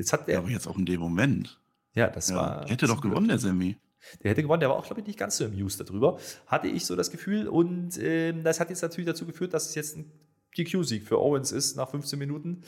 Jetzt 0.00 0.14
hat 0.14 0.26
der. 0.28 0.36
Ja, 0.36 0.40
aber 0.40 0.48
jetzt 0.48 0.66
auch 0.66 0.78
in 0.78 0.86
dem 0.86 0.98
Moment. 0.98 1.60
Ja, 1.92 2.08
das 2.08 2.30
ja. 2.30 2.36
war. 2.36 2.66
Hätte 2.66 2.86
doch 2.86 3.02
gewonnen, 3.02 3.28
der 3.28 3.38
Semi. 3.38 3.76
Der 4.22 4.30
hätte 4.30 4.42
gewonnen, 4.42 4.60
der 4.60 4.70
war 4.70 4.76
auch, 4.76 4.86
glaube 4.86 5.02
ich, 5.02 5.06
nicht 5.06 5.18
ganz 5.18 5.36
so 5.36 5.44
amused 5.44 5.78
darüber. 5.78 6.18
Hatte 6.46 6.68
ich 6.68 6.86
so 6.86 6.96
das 6.96 7.10
Gefühl. 7.10 7.46
Und 7.48 7.98
äh, 7.98 8.32
das 8.32 8.60
hat 8.60 8.70
jetzt 8.70 8.80
natürlich 8.80 9.06
dazu 9.06 9.26
geführt, 9.26 9.52
dass 9.52 9.68
es 9.68 9.74
jetzt 9.74 9.98
ein 9.98 10.10
DQ-Sieg 10.56 11.06
für 11.06 11.18
Owens 11.20 11.52
ist 11.52 11.76
nach 11.76 11.90
15 11.90 12.18
Minuten. 12.18 12.62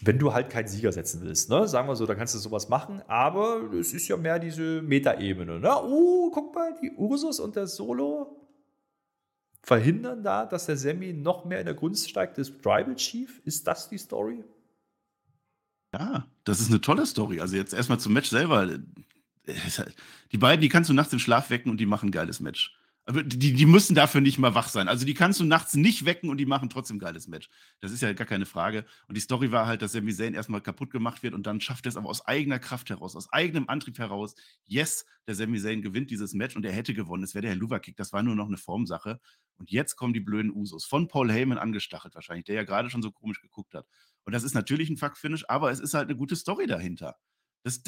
Wenn 0.00 0.18
du 0.18 0.32
halt 0.32 0.50
keinen 0.50 0.66
Sieger 0.66 0.90
setzen 0.90 1.20
willst, 1.22 1.48
ne? 1.48 1.68
sagen 1.68 1.86
wir 1.86 1.94
so, 1.94 2.04
dann 2.04 2.16
kannst 2.16 2.34
du 2.34 2.38
sowas 2.40 2.68
machen, 2.68 3.00
aber 3.06 3.72
es 3.74 3.92
ist 3.92 4.08
ja 4.08 4.16
mehr 4.16 4.40
diese 4.40 4.82
Metaebene. 4.82 5.60
Ne? 5.60 5.70
Oh, 5.84 6.32
guck 6.32 6.52
mal, 6.52 6.74
die 6.82 6.90
Ursus 6.90 7.38
und 7.38 7.54
der 7.54 7.68
Solo 7.68 8.48
verhindern 9.62 10.24
da, 10.24 10.46
dass 10.46 10.66
der 10.66 10.76
Semi 10.76 11.12
noch 11.12 11.44
mehr 11.44 11.60
in 11.60 11.66
der 11.66 11.76
Gunst 11.76 12.10
steigt 12.10 12.38
des 12.38 12.50
Tribal 12.60 12.96
Chief. 12.96 13.40
Ist 13.44 13.68
das 13.68 13.88
die 13.88 13.98
Story? 13.98 14.42
Ja, 15.92 16.26
das 16.44 16.60
ist 16.60 16.70
eine 16.70 16.80
tolle 16.80 17.06
Story. 17.06 17.40
Also 17.40 17.56
jetzt 17.56 17.74
erstmal 17.74 18.00
zum 18.00 18.14
Match 18.14 18.30
selber. 18.30 18.78
Die 20.32 20.38
beiden, 20.38 20.62
die 20.62 20.68
kannst 20.68 20.88
du 20.88 20.94
nachts 20.94 21.12
im 21.12 21.18
Schlaf 21.18 21.50
wecken 21.50 21.70
und 21.70 21.78
die 21.78 21.86
machen 21.86 22.08
ein 22.08 22.12
geiles 22.12 22.40
Match. 22.40 22.74
Aber 23.04 23.24
die, 23.24 23.52
die 23.52 23.66
müssen 23.66 23.96
dafür 23.96 24.20
nicht 24.20 24.38
mal 24.38 24.54
wach 24.54 24.68
sein. 24.68 24.86
Also 24.86 25.04
die 25.04 25.14
kannst 25.14 25.40
du 25.40 25.44
nachts 25.44 25.74
nicht 25.74 26.04
wecken 26.04 26.30
und 26.30 26.36
die 26.38 26.46
machen 26.46 26.70
trotzdem 26.70 26.96
ein 26.96 27.00
geiles 27.00 27.26
Match. 27.26 27.48
Das 27.80 27.90
ist 27.90 28.00
ja 28.00 28.12
gar 28.12 28.28
keine 28.28 28.46
Frage. 28.46 28.84
Und 29.08 29.16
die 29.16 29.20
Story 29.20 29.50
war 29.50 29.66
halt, 29.66 29.82
dass 29.82 29.90
Sami 29.90 30.14
Zayn 30.14 30.34
erstmal 30.34 30.60
kaputt 30.60 30.92
gemacht 30.92 31.24
wird 31.24 31.34
und 31.34 31.44
dann 31.44 31.60
schafft 31.60 31.84
er 31.86 31.90
es 31.90 31.96
aber 31.96 32.08
aus 32.08 32.24
eigener 32.26 32.60
Kraft 32.60 32.90
heraus, 32.90 33.16
aus 33.16 33.32
eigenem 33.32 33.68
Antrieb 33.68 33.98
heraus. 33.98 34.36
Yes, 34.66 35.04
der 35.26 35.34
Sami 35.34 35.58
Zayn 35.58 35.82
gewinnt 35.82 36.12
dieses 36.12 36.32
Match 36.32 36.54
und 36.54 36.64
er 36.64 36.72
hätte 36.72 36.94
gewonnen. 36.94 37.24
Es 37.24 37.34
wäre 37.34 37.42
der 37.42 37.50
Herr 37.50 37.58
Luva-Kick. 37.58 37.96
Das 37.96 38.12
war 38.12 38.22
nur 38.22 38.36
noch 38.36 38.46
eine 38.46 38.56
Formsache. 38.56 39.20
Und 39.58 39.72
jetzt 39.72 39.96
kommen 39.96 40.14
die 40.14 40.20
blöden 40.20 40.52
Usos. 40.52 40.84
Von 40.84 41.08
Paul 41.08 41.30
Heyman 41.30 41.58
angestachelt 41.58 42.14
wahrscheinlich, 42.14 42.44
der 42.44 42.54
ja 42.54 42.62
gerade 42.62 42.88
schon 42.88 43.02
so 43.02 43.10
komisch 43.10 43.40
geguckt 43.40 43.74
hat. 43.74 43.86
Und 44.24 44.32
das 44.32 44.44
ist 44.44 44.54
natürlich 44.54 44.88
ein 44.90 44.96
Fuck-Finish, 44.96 45.44
aber 45.48 45.70
es 45.70 45.80
ist 45.80 45.94
halt 45.94 46.08
eine 46.08 46.16
gute 46.16 46.36
Story 46.36 46.66
dahinter. 46.66 47.16
Das, 47.64 47.82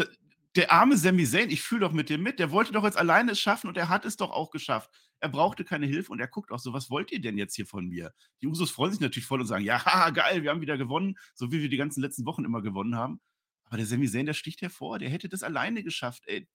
der 0.57 0.73
arme 0.73 0.97
Sami 0.97 1.27
Zayn, 1.27 1.51
ich 1.51 1.63
fühle 1.63 1.83
doch 1.83 1.93
mit 1.93 2.11
dem 2.11 2.23
mit, 2.23 2.39
der 2.39 2.51
wollte 2.51 2.73
doch 2.73 2.85
jetzt 2.85 2.97
alleine 2.97 3.33
es 3.33 3.41
schaffen 3.41 3.69
und 3.69 3.77
er 3.77 3.89
hat 3.89 4.05
es 4.05 4.17
doch 4.17 4.31
auch 4.31 4.51
geschafft. 4.51 4.91
Er 5.21 5.29
brauchte 5.29 5.65
keine 5.65 5.87
Hilfe 5.87 6.13
und 6.13 6.21
er 6.21 6.29
guckt 6.29 6.53
auch 6.53 6.59
so, 6.59 6.73
was 6.73 6.91
wollt 6.91 7.11
ihr 7.11 7.21
denn 7.21 7.39
jetzt 7.39 7.57
hier 7.57 7.67
von 7.67 7.89
mir? 7.89 8.13
Die 8.41 8.47
Usos 8.47 8.71
freuen 8.71 8.93
sich 8.93 9.01
natürlich 9.01 9.27
voll 9.27 9.41
und 9.41 9.47
sagen, 9.47 9.65
ja, 9.65 10.11
geil, 10.11 10.43
wir 10.43 10.51
haben 10.51 10.61
wieder 10.61 10.79
gewonnen, 10.79 11.17
so 11.35 11.51
wie 11.51 11.61
wir 11.61 11.69
die 11.69 11.77
ganzen 11.77 12.01
letzten 12.01 12.25
Wochen 12.27 12.45
immer 12.45 12.63
gewonnen 12.63 12.97
haben. 12.97 13.21
Aber 13.65 13.79
der 13.79 13.87
Sami 13.87 14.09
Zayn, 14.09 14.27
der 14.27 14.35
sticht 14.35 14.63
hervor, 14.63 14.99
der 14.99 15.11
hätte 15.11 15.29
das 15.29 15.43
alleine 15.43 15.83
geschafft, 15.83 16.25
ey. 16.27 16.49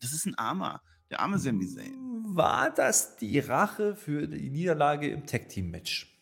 Das 0.00 0.12
ist 0.12 0.26
ein 0.26 0.36
Armer, 0.36 0.82
der 1.10 1.20
arme 1.20 1.38
Sami 1.38 1.66
Zayn. 1.66 1.94
War 2.24 2.72
das 2.72 3.16
die 3.16 3.40
Rache 3.40 3.96
für 3.96 4.28
die 4.28 4.50
Niederlage 4.50 5.08
im 5.08 5.26
Tag-Team-Match? 5.26 6.19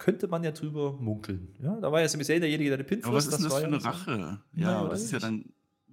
Könnte 0.00 0.26
man 0.26 0.42
ja 0.42 0.50
drüber 0.50 0.94
munkeln. 0.94 1.54
Ja, 1.62 1.78
da 1.78 1.92
war 1.92 2.00
ja 2.00 2.08
Sami 2.08 2.24
Zayn 2.24 2.40
derjenige, 2.40 2.70
der 2.70 2.78
den 2.78 2.86
Pin 2.86 3.04
Aber 3.04 3.14
was 3.14 3.26
ist 3.26 3.36
denn 3.36 3.44
das, 3.44 3.58
für 3.58 3.66
eine 3.66 3.84
Rache? 3.84 4.40
Ja, 4.54 4.82
ja 4.82 4.88
das 4.88 5.04
ist 5.04 5.12
ja 5.12 5.20
dann 5.20 5.44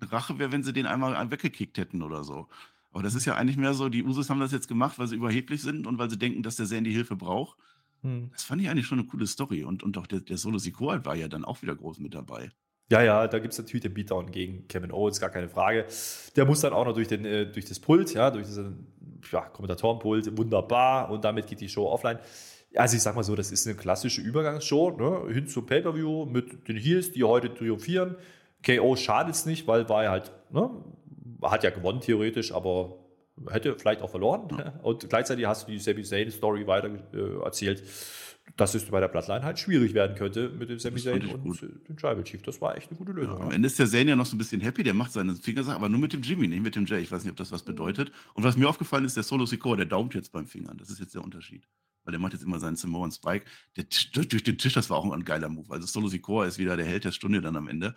Rache 0.01 0.39
wäre, 0.39 0.51
wenn 0.51 0.63
sie 0.63 0.73
den 0.73 0.87
einmal 0.87 1.29
weggekickt 1.29 1.77
hätten 1.77 2.01
oder 2.01 2.23
so. 2.23 2.47
Aber 2.91 3.03
das 3.03 3.13
ist 3.13 3.25
ja 3.25 3.35
eigentlich 3.35 3.57
mehr 3.57 3.73
so, 3.73 3.89
die 3.89 4.03
Usos 4.03 4.29
haben 4.29 4.39
das 4.39 4.51
jetzt 4.51 4.67
gemacht, 4.67 4.97
weil 4.97 5.07
sie 5.07 5.15
überheblich 5.15 5.61
sind 5.61 5.85
und 5.85 5.99
weil 5.99 6.09
sie 6.09 6.17
denken, 6.17 6.41
dass 6.41 6.55
der 6.55 6.65
Zane 6.65 6.83
die 6.83 6.91
Hilfe 6.91 7.15
braucht. 7.15 7.57
Hm. 8.01 8.29
Das 8.31 8.43
fand 8.43 8.61
ich 8.61 8.69
eigentlich 8.69 8.87
schon 8.87 8.99
eine 8.99 9.07
coole 9.07 9.27
Story. 9.27 9.63
Und, 9.63 9.83
und 9.83 9.97
auch 9.97 10.07
der, 10.07 10.21
der 10.21 10.37
Solo 10.37 10.57
Sikoa 10.57 11.03
war 11.05 11.15
ja 11.15 11.27
dann 11.27 11.43
auch 11.43 11.61
wieder 11.61 11.75
groß 11.75 11.99
mit 11.99 12.15
dabei. 12.15 12.49
Ja, 12.89 13.01
ja, 13.01 13.27
da 13.27 13.39
gibt 13.39 13.51
es 13.51 13.59
natürlich 13.59 13.81
den 13.81 13.93
Beatdown 13.93 14.31
gegen 14.31 14.67
Kevin 14.69 14.93
Owens, 14.93 15.19
gar 15.19 15.29
keine 15.29 15.49
Frage. 15.49 15.85
Der 16.35 16.45
muss 16.45 16.61
dann 16.61 16.71
auch 16.71 16.85
noch 16.85 16.93
durch, 16.93 17.09
den, 17.09 17.25
äh, 17.25 17.51
durch 17.51 17.65
das 17.65 17.79
Pult, 17.79 18.13
ja, 18.13 18.31
durch 18.31 18.47
das 18.47 18.61
ja, 19.31 19.41
Kommentatorenpult, 19.41 20.37
wunderbar. 20.37 21.11
Und 21.11 21.25
damit 21.25 21.47
geht 21.47 21.59
die 21.59 21.67
Show 21.67 21.91
offline. 21.91 22.19
Also 22.77 22.95
ich 22.95 23.01
sag 23.01 23.15
mal 23.15 23.23
so, 23.23 23.35
das 23.35 23.51
ist 23.51 23.67
eine 23.67 23.75
klassische 23.75 24.21
Übergangsshow, 24.21 24.91
ne, 24.91 25.33
hin 25.33 25.47
zum 25.47 25.65
Pay-Per-View 25.65 26.25
mit 26.25 26.67
den 26.67 26.77
Heels, 26.77 27.11
die 27.11 27.23
heute 27.23 27.53
triumphieren. 27.53 28.15
KO 28.65 28.95
schadet 28.95 29.35
es 29.35 29.45
nicht, 29.45 29.67
weil 29.67 29.87
war 29.89 30.03
er 30.03 30.11
halt, 30.11 30.31
ne, 30.51 30.69
hat 31.41 31.63
ja 31.63 31.69
gewonnen 31.69 32.01
theoretisch, 32.01 32.51
aber 32.51 32.97
hätte 33.49 33.77
vielleicht 33.77 34.01
auch 34.01 34.09
verloren. 34.09 34.47
Ja. 34.57 34.73
Und 34.83 35.09
gleichzeitig 35.09 35.45
hast 35.45 35.67
du 35.67 35.71
die 35.71 35.79
Sami 35.79 36.03
Zayn 36.03 36.31
Story 36.31 36.65
weiter 36.67 36.89
äh, 37.13 37.43
erzählt, 37.43 37.83
dass 38.55 38.73
es 38.75 38.85
bei 38.85 38.99
der 38.99 39.09
Bloodline 39.09 39.43
halt 39.43 39.59
schwierig 39.59 39.93
werden 39.93 40.15
könnte 40.15 40.49
mit 40.49 40.69
dem 40.69 40.79
Sami 40.79 40.99
Zayn 40.99 41.25
und 41.27 41.43
gut. 41.43 41.61
dem 41.61 41.97
Tribal 41.97 42.23
Chief. 42.23 42.41
Das 42.43 42.61
war 42.61 42.77
echt 42.77 42.89
eine 42.89 42.97
gute 42.97 43.11
Lösung. 43.11 43.37
Ja, 43.37 43.45
am 43.45 43.51
Ende 43.51 43.67
ist 43.67 43.77
der 43.77 43.87
Zayn 43.87 44.07
ja 44.07 44.15
noch 44.15 44.25
so 44.25 44.35
ein 44.35 44.37
bisschen 44.37 44.61
happy, 44.61 44.83
der 44.83 44.93
macht 44.93 45.11
seine 45.11 45.35
Fingersache, 45.35 45.75
aber 45.75 45.89
nur 45.89 45.99
mit 45.99 46.13
dem 46.13 46.21
Jimmy, 46.21 46.47
nicht 46.47 46.63
mit 46.63 46.75
dem 46.75 46.85
Jay. 46.85 47.01
Ich 47.01 47.11
weiß 47.11 47.23
nicht, 47.23 47.31
ob 47.31 47.37
das 47.37 47.51
was 47.51 47.63
bedeutet. 47.63 48.11
Und 48.33 48.43
was 48.43 48.55
mir 48.55 48.69
aufgefallen 48.69 49.05
ist, 49.05 49.15
der 49.17 49.23
Solo 49.23 49.45
Sikoa, 49.45 49.75
der 49.75 49.85
daumt 49.85 50.13
jetzt 50.15 50.31
beim 50.31 50.47
Fingern. 50.47 50.77
Das 50.77 50.89
ist 50.89 50.99
jetzt 50.99 51.13
der 51.13 51.23
Unterschied. 51.23 51.67
Weil 52.07 52.13
der 52.13 52.21
macht 52.21 52.31
jetzt 52.31 52.43
immer 52.43 52.57
seinen 52.57 52.77
Samoan 52.77 53.11
Spike. 53.11 53.45
Der, 53.75 53.83
durch 54.23 54.41
den 54.41 54.57
Tisch, 54.57 54.71
das 54.71 54.89
war 54.89 54.95
auch 54.95 55.11
ein 55.11 55.25
geiler 55.25 55.49
Move. 55.49 55.73
Also 55.73 55.87
Solo 55.87 56.07
Sikoa 56.07 56.45
ist 56.45 56.57
wieder 56.57 56.77
der 56.77 56.85
Held 56.85 57.03
der 57.03 57.11
Stunde 57.11 57.41
dann 57.41 57.57
am 57.57 57.67
Ende. 57.67 57.95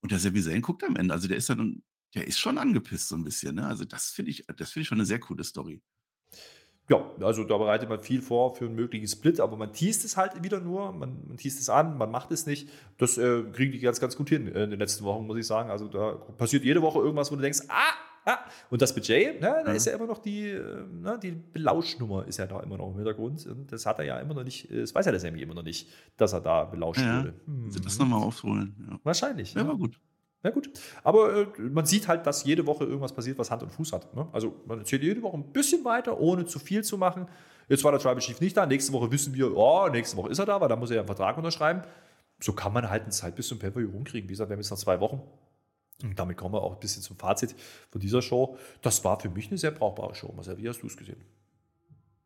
Und 0.00 0.10
der 0.10 0.18
Zayn 0.18 0.62
guckt 0.62 0.82
am 0.82 0.96
Ende. 0.96 1.14
Also 1.14 1.28
der 1.28 1.36
ist 1.36 1.48
dann, 1.48 1.84
der 2.12 2.26
ist 2.26 2.40
schon 2.40 2.58
angepisst 2.58 3.06
so 3.06 3.14
ein 3.14 3.22
bisschen. 3.22 3.54
Ne? 3.54 3.64
Also 3.64 3.84
das 3.84 4.10
finde 4.10 4.32
ich, 4.32 4.44
das 4.56 4.72
finde 4.72 4.82
ich 4.82 4.88
schon 4.88 4.98
eine 4.98 5.06
sehr 5.06 5.20
coole 5.20 5.44
Story. 5.44 5.80
Ja, 6.88 7.08
also 7.20 7.44
da 7.44 7.56
bereitet 7.56 7.88
man 7.88 8.00
viel 8.00 8.20
vor 8.20 8.56
für 8.56 8.64
einen 8.64 8.74
möglichen 8.74 9.06
Split, 9.06 9.38
aber 9.38 9.56
man 9.56 9.72
teast 9.72 10.04
es 10.04 10.16
halt 10.16 10.42
wieder 10.42 10.58
nur, 10.58 10.90
man, 10.90 11.28
man 11.28 11.36
teast 11.36 11.60
es 11.60 11.68
an, 11.68 11.96
man 11.96 12.10
macht 12.10 12.32
es 12.32 12.46
nicht. 12.46 12.68
Das 12.98 13.16
äh, 13.16 13.44
kriegen 13.52 13.70
die 13.70 13.78
ganz, 13.78 14.00
ganz 14.00 14.16
gut 14.16 14.28
hin 14.28 14.48
in 14.48 14.70
den 14.70 14.80
letzten 14.80 15.04
Wochen, 15.04 15.24
muss 15.24 15.38
ich 15.38 15.46
sagen. 15.46 15.70
Also 15.70 15.86
da 15.86 16.14
passiert 16.14 16.64
jede 16.64 16.82
Woche 16.82 16.98
irgendwas, 16.98 17.30
wo 17.30 17.36
du 17.36 17.42
denkst, 17.42 17.60
ah, 17.68 17.94
ah. 18.24 18.38
Und 18.70 18.82
das 18.82 18.94
Budget, 18.94 19.40
ne, 19.40 19.62
da 19.64 19.70
mhm. 19.70 19.76
ist 19.76 19.86
ja 19.86 19.94
immer 19.94 20.06
noch 20.06 20.18
die, 20.18 20.50
äh, 20.50 20.84
ne, 20.90 21.18
die 21.22 21.32
Belauschnummer 21.32 22.26
ist 22.26 22.38
ja 22.38 22.46
da 22.46 22.60
immer 22.60 22.76
noch 22.76 22.90
im 22.90 22.96
Hintergrund. 22.96 23.46
Und 23.46 23.72
das 23.72 23.86
hat 23.86 23.98
er 23.98 24.04
ja 24.04 24.18
immer 24.20 24.34
noch 24.34 24.44
nicht, 24.44 24.68
das 24.70 24.94
weiß 24.94 25.06
ja 25.06 25.12
der 25.12 25.20
Sammy 25.20 25.40
immer 25.42 25.54
noch 25.54 25.62
nicht, 25.62 25.88
dass 26.16 26.32
er 26.32 26.40
da 26.40 26.64
belauscht 26.64 27.00
ja, 27.00 27.18
wurde. 27.18 27.34
Hm. 27.46 27.70
Das 27.84 27.98
nochmal 27.98 28.22
aufholen. 28.22 28.74
Ja. 28.90 29.00
Wahrscheinlich. 29.02 29.54
Ja, 29.54 29.66
war 29.66 29.76
gut. 29.76 29.98
Ja, 30.42 30.50
gut. 30.50 30.70
Aber 31.04 31.36
äh, 31.36 31.46
man 31.60 31.86
sieht 31.86 32.08
halt, 32.08 32.26
dass 32.26 32.44
jede 32.44 32.66
Woche 32.66 32.84
irgendwas 32.84 33.12
passiert, 33.12 33.38
was 33.38 33.50
Hand 33.50 33.62
und 33.62 33.70
Fuß 33.70 33.92
hat. 33.92 34.14
Ne? 34.14 34.26
Also 34.32 34.56
man 34.66 34.80
erzählt 34.80 35.02
jede 35.02 35.22
Woche 35.22 35.36
ein 35.36 35.52
bisschen 35.52 35.84
weiter, 35.84 36.18
ohne 36.18 36.44
zu 36.46 36.58
viel 36.58 36.82
zu 36.82 36.98
machen. 36.98 37.26
Jetzt 37.68 37.84
war 37.84 37.92
der 37.92 38.00
Tribal 38.00 38.18
Chief 38.18 38.40
nicht 38.40 38.56
da. 38.56 38.66
Nächste 38.66 38.92
Woche 38.92 39.10
wissen 39.12 39.34
wir, 39.34 39.56
oh, 39.56 39.88
nächste 39.88 40.16
Woche 40.16 40.30
ist 40.30 40.38
er 40.38 40.46
da, 40.46 40.60
weil 40.60 40.68
da 40.68 40.76
muss 40.76 40.90
er 40.90 40.96
ja 40.96 41.02
einen 41.02 41.06
Vertrag 41.06 41.36
unterschreiben. 41.36 41.82
So 42.40 42.52
kann 42.52 42.72
man 42.72 42.90
halt 42.90 43.02
eine 43.02 43.12
Zeit 43.12 43.36
bis 43.36 43.46
zum 43.46 43.60
Pay-Per-View 43.60 43.90
rumkriegen. 43.90 44.28
Wie 44.28 44.32
gesagt, 44.32 44.50
wir 44.50 44.54
haben 44.54 44.60
jetzt 44.60 44.70
noch 44.70 44.78
zwei 44.78 44.98
Wochen. 44.98 45.22
Und 46.02 46.18
damit 46.18 46.36
kommen 46.36 46.54
wir 46.54 46.62
auch 46.62 46.74
ein 46.74 46.80
bisschen 46.80 47.02
zum 47.02 47.16
Fazit 47.16 47.54
von 47.90 48.00
dieser 48.00 48.22
Show. 48.22 48.58
Das 48.80 49.04
war 49.04 49.20
für 49.20 49.30
mich 49.30 49.48
eine 49.48 49.58
sehr 49.58 49.70
brauchbare 49.70 50.14
Show. 50.14 50.32
Marcel, 50.34 50.58
wie 50.58 50.68
hast 50.68 50.82
du 50.82 50.86
es 50.86 50.96
gesehen? 50.96 51.22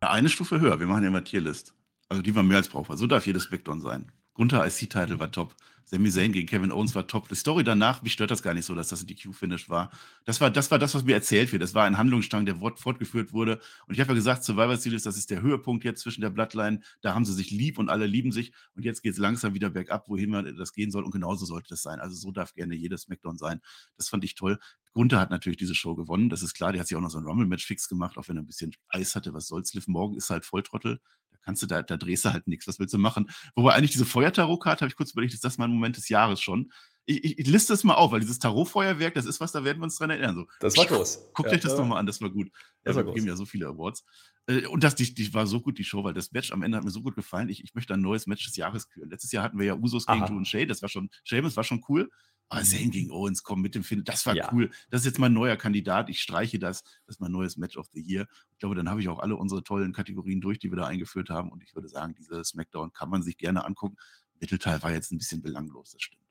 Eine 0.01 0.29
Stufe 0.29 0.61
höher. 0.61 0.79
Wir 0.79 0.87
machen 0.87 1.03
ja 1.03 1.09
immer 1.09 1.25
Tierlist. 1.25 1.75
Also 2.09 2.23
die 2.23 2.35
war 2.35 2.43
mehr 2.43 2.59
als 2.59 2.69
brauchbar. 2.69 2.97
So 2.97 3.07
darf 3.07 3.27
jedes 3.27 3.51
Backdown 3.51 3.81
sein. 3.81 4.13
Gunther 4.37 4.67
IC-Title 4.67 5.19
war 5.19 5.33
top. 5.33 5.55
Sami 5.89 6.11
Zayn 6.11 6.33
gegen 6.33 6.49
Kevin 6.49 6.73
Owens 6.73 6.97
war 6.97 7.07
top. 7.07 7.29
Die 7.29 7.37
Story 7.37 7.63
danach, 7.63 8.03
mich 8.03 8.13
stört 8.13 8.33
das 8.33 8.43
gar 8.43 8.55
nicht 8.55 8.65
so, 8.65 8.75
dass 8.75 8.89
das 8.89 9.03
ein 9.03 9.07
DQ-Finish 9.07 9.71
war. 9.71 9.93
Das 10.25 10.41
war. 10.41 10.51
Das 10.51 10.71
war 10.73 10.81
das, 10.81 10.97
was 10.97 11.05
mir 11.05 11.15
erzählt 11.15 11.53
wird. 11.53 11.63
Das 11.63 11.75
war 11.75 11.85
ein 11.85 11.97
Handlungsstrang, 11.97 12.45
der 12.45 12.57
fortgeführt 12.57 13.33
wurde. 13.33 13.61
Und 13.87 13.95
ich 13.95 14.01
habe 14.01 14.11
ja 14.11 14.15
gesagt, 14.17 14.43
Survivor 14.43 14.77
Series, 14.77 15.05
das 15.05 15.17
ist 15.17 15.31
der 15.31 15.43
Höhepunkt 15.43 15.85
jetzt 15.85 16.03
zwischen 16.03 16.23
der 16.23 16.31
Bloodline. 16.31 16.81
Da 17.03 17.15
haben 17.15 17.25
sie 17.25 17.33
sich 17.33 17.53
lieb 17.53 17.79
und 17.79 17.89
alle 17.89 18.07
lieben 18.07 18.33
sich. 18.33 18.53
Und 18.75 18.85
jetzt 18.85 19.03
geht 19.03 19.13
es 19.13 19.19
langsam 19.19 19.55
wieder 19.55 19.71
bergab, 19.71 20.09
wohin 20.09 20.31
man 20.31 20.57
das 20.57 20.73
gehen 20.73 20.91
soll. 20.91 21.05
Und 21.05 21.13
genauso 21.13 21.47
sollte 21.47 21.69
das 21.69 21.83
sein. 21.83 22.01
Also 22.01 22.17
so 22.17 22.33
darf 22.33 22.53
gerne 22.53 22.75
jedes 22.75 23.03
Smackdown 23.03 23.39
sein. 23.39 23.61
Das 23.97 24.09
fand 24.09 24.25
ich 24.25 24.35
toll. 24.35 24.59
Gunther 24.93 25.21
hat 25.21 25.31
natürlich 25.31 25.59
diese 25.59 25.77
Show 25.77 25.95
gewonnen. 25.95 26.31
Das 26.31 26.43
ist 26.43 26.55
klar. 26.55 26.73
Der 26.73 26.81
hat 26.81 26.89
sich 26.89 26.97
auch 26.97 27.01
noch 27.01 27.11
so 27.11 27.19
ein 27.19 27.27
Rumble-Match 27.27 27.65
fix 27.65 27.89
gemacht, 27.89 28.19
auch 28.19 28.27
wenn 28.27 28.37
er 28.37 28.43
ein 28.43 28.47
bisschen 28.47 28.75
Eis 28.89 29.15
hatte. 29.15 29.35
Was 29.35 29.47
soll's? 29.47 29.73
Liv 29.73 29.87
Morgan 29.87 30.17
ist 30.17 30.31
halt 30.31 30.45
Volltrottel 30.45 31.01
kannst 31.47 31.63
du 31.63 31.67
da, 31.67 31.81
da 31.83 31.97
drehst 31.97 32.25
du 32.25 32.33
halt 32.33 32.49
nichts. 32.49 32.67
Was 32.67 32.79
willst 32.79 32.93
du 32.93 32.99
machen? 32.99 33.31
Wobei 33.55 33.75
eigentlich 33.75 33.93
diese 33.93 34.05
Feuertarot-Karte, 34.05 34.81
habe 34.83 34.91
ich 34.91 34.97
kurz 34.97 35.13
überlegt, 35.13 35.33
ist 35.33 35.45
das 35.45 35.59
mein 35.59 35.71
Moment 35.71 35.97
des 35.97 36.09
Jahres 36.09 36.41
schon. 36.41 36.73
Ich, 37.07 37.25
ich, 37.25 37.39
ich 37.39 37.47
liste 37.47 37.73
es 37.73 37.85
mal 37.85 37.95
auf, 37.95 38.11
weil 38.11 38.21
dieses 38.21 38.39
Tarot-Feuerwerk, 38.41 39.15
das 39.15 39.27
ist 39.27 39.41
was, 39.41 39.53
da 39.53 39.65
werden 39.65 39.79
wir 39.79 39.85
uns 39.85 39.97
dran 39.97 40.11
erinnern. 40.11 40.35
So, 40.35 40.47
das 40.61 40.77
war 40.77 40.87
groß. 40.87 41.31
Guckt 41.33 41.49
ja, 41.49 41.55
euch 41.55 41.63
das 41.63 41.73
ja. 41.73 41.79
nochmal 41.79 41.99
an, 41.99 42.07
das 42.07 42.21
war 42.21 42.31
gut. 42.31 42.51
Das 42.83 42.97
ja, 42.97 43.07
wir 43.07 43.15
geben 43.15 43.27
ja 43.27 43.37
so 43.37 43.47
viele 43.47 43.69
Awards. 43.69 44.05
Äh, 44.47 44.67
und 44.67 44.83
das 44.83 44.97
die, 44.97 45.15
die 45.15 45.33
war 45.33 45.47
so 45.47 45.61
gut, 45.61 45.79
die 45.79 45.85
Show, 45.85 46.03
weil 46.05 46.15
das 46.15 46.33
Match 46.33 46.53
am 46.53 46.63
Ende 46.63 46.77
hat 46.77 46.85
mir 46.85 46.91
so 46.91 47.03
gut 47.03 47.15
gefallen. 47.15 47.49
Ich, 47.49 47.63
ich 47.63 47.75
möchte 47.75 47.95
ein 47.95 48.01
neues 48.01 48.27
Match 48.27 48.45
des 48.45 48.57
Jahres 48.57 48.89
küren. 48.89 49.09
Letztes 49.09 49.33
Jahr 49.33 49.45
hatten 49.45 49.59
wir 49.59 49.67
ja 49.67 49.75
Usos 49.75 50.07
gegen 50.07 50.19
Aha. 50.19 50.29
Drew 50.29 50.37
und 50.37 50.49
Shay, 50.49 50.67
das 50.67 50.83
war 50.83 50.89
schon, 50.89 51.09
Sheamus 51.25 51.57
war 51.57 51.65
schon 51.65 51.85
cool. 51.89 52.11
Aber 52.49 52.63
Zane 52.63 52.91
gegen 52.91 53.11
Owens, 53.11 53.43
komm 53.43 53.61
mit 53.61 53.75
dem 53.75 53.83
Film, 53.83 54.05
das 54.05 54.25
war 54.25 54.37
Ja. 54.37 54.53
cool. 54.53 54.71
Das 54.91 55.01
ist 55.01 55.07
jetzt 55.07 55.19
mein 55.19 55.33
neuer 55.33 55.57
Kandidat. 55.57 56.09
Ich 56.09 56.21
streiche 56.21 56.59
das. 56.61 56.85
Das 57.07 57.17
ist 57.17 57.21
mein 57.21 57.33
neues 57.33 57.57
Match 57.57 57.77
of 57.77 57.89
the 57.93 58.01
Year. 58.01 58.29
Ich 58.53 58.59
glaube, 58.59 58.77
dann 58.77 58.89
habe 58.89 59.01
ich 59.01 59.09
auch 59.09 59.19
alle 59.19 59.37
unsere 59.37 59.65
tollen 59.65 59.93
Kategorien 59.93 60.41
durch, 60.41 60.61
die 60.61 60.71
wir 60.71 60.77
da 60.77 60.87
eingeführt 60.87 61.29
haben. 61.29 61.51
Und 61.51 61.65
ich 61.65 61.75
würde 61.75 61.89
sagen, 61.89 62.15
diese 62.17 62.45
Smackdown 62.45 62.93
kann 62.93 63.11
man 63.11 63.23
sich 63.23 63.37
gerne 63.37 63.65
angucken. 63.65 63.97
Mittelteil 64.39 64.81
war 64.83 64.93
jetzt 64.93 65.11
ein 65.11 65.19
bisschen 65.19 65.43
belanglos, 65.43 65.91
das 65.93 66.03
stimmt. 66.03 66.26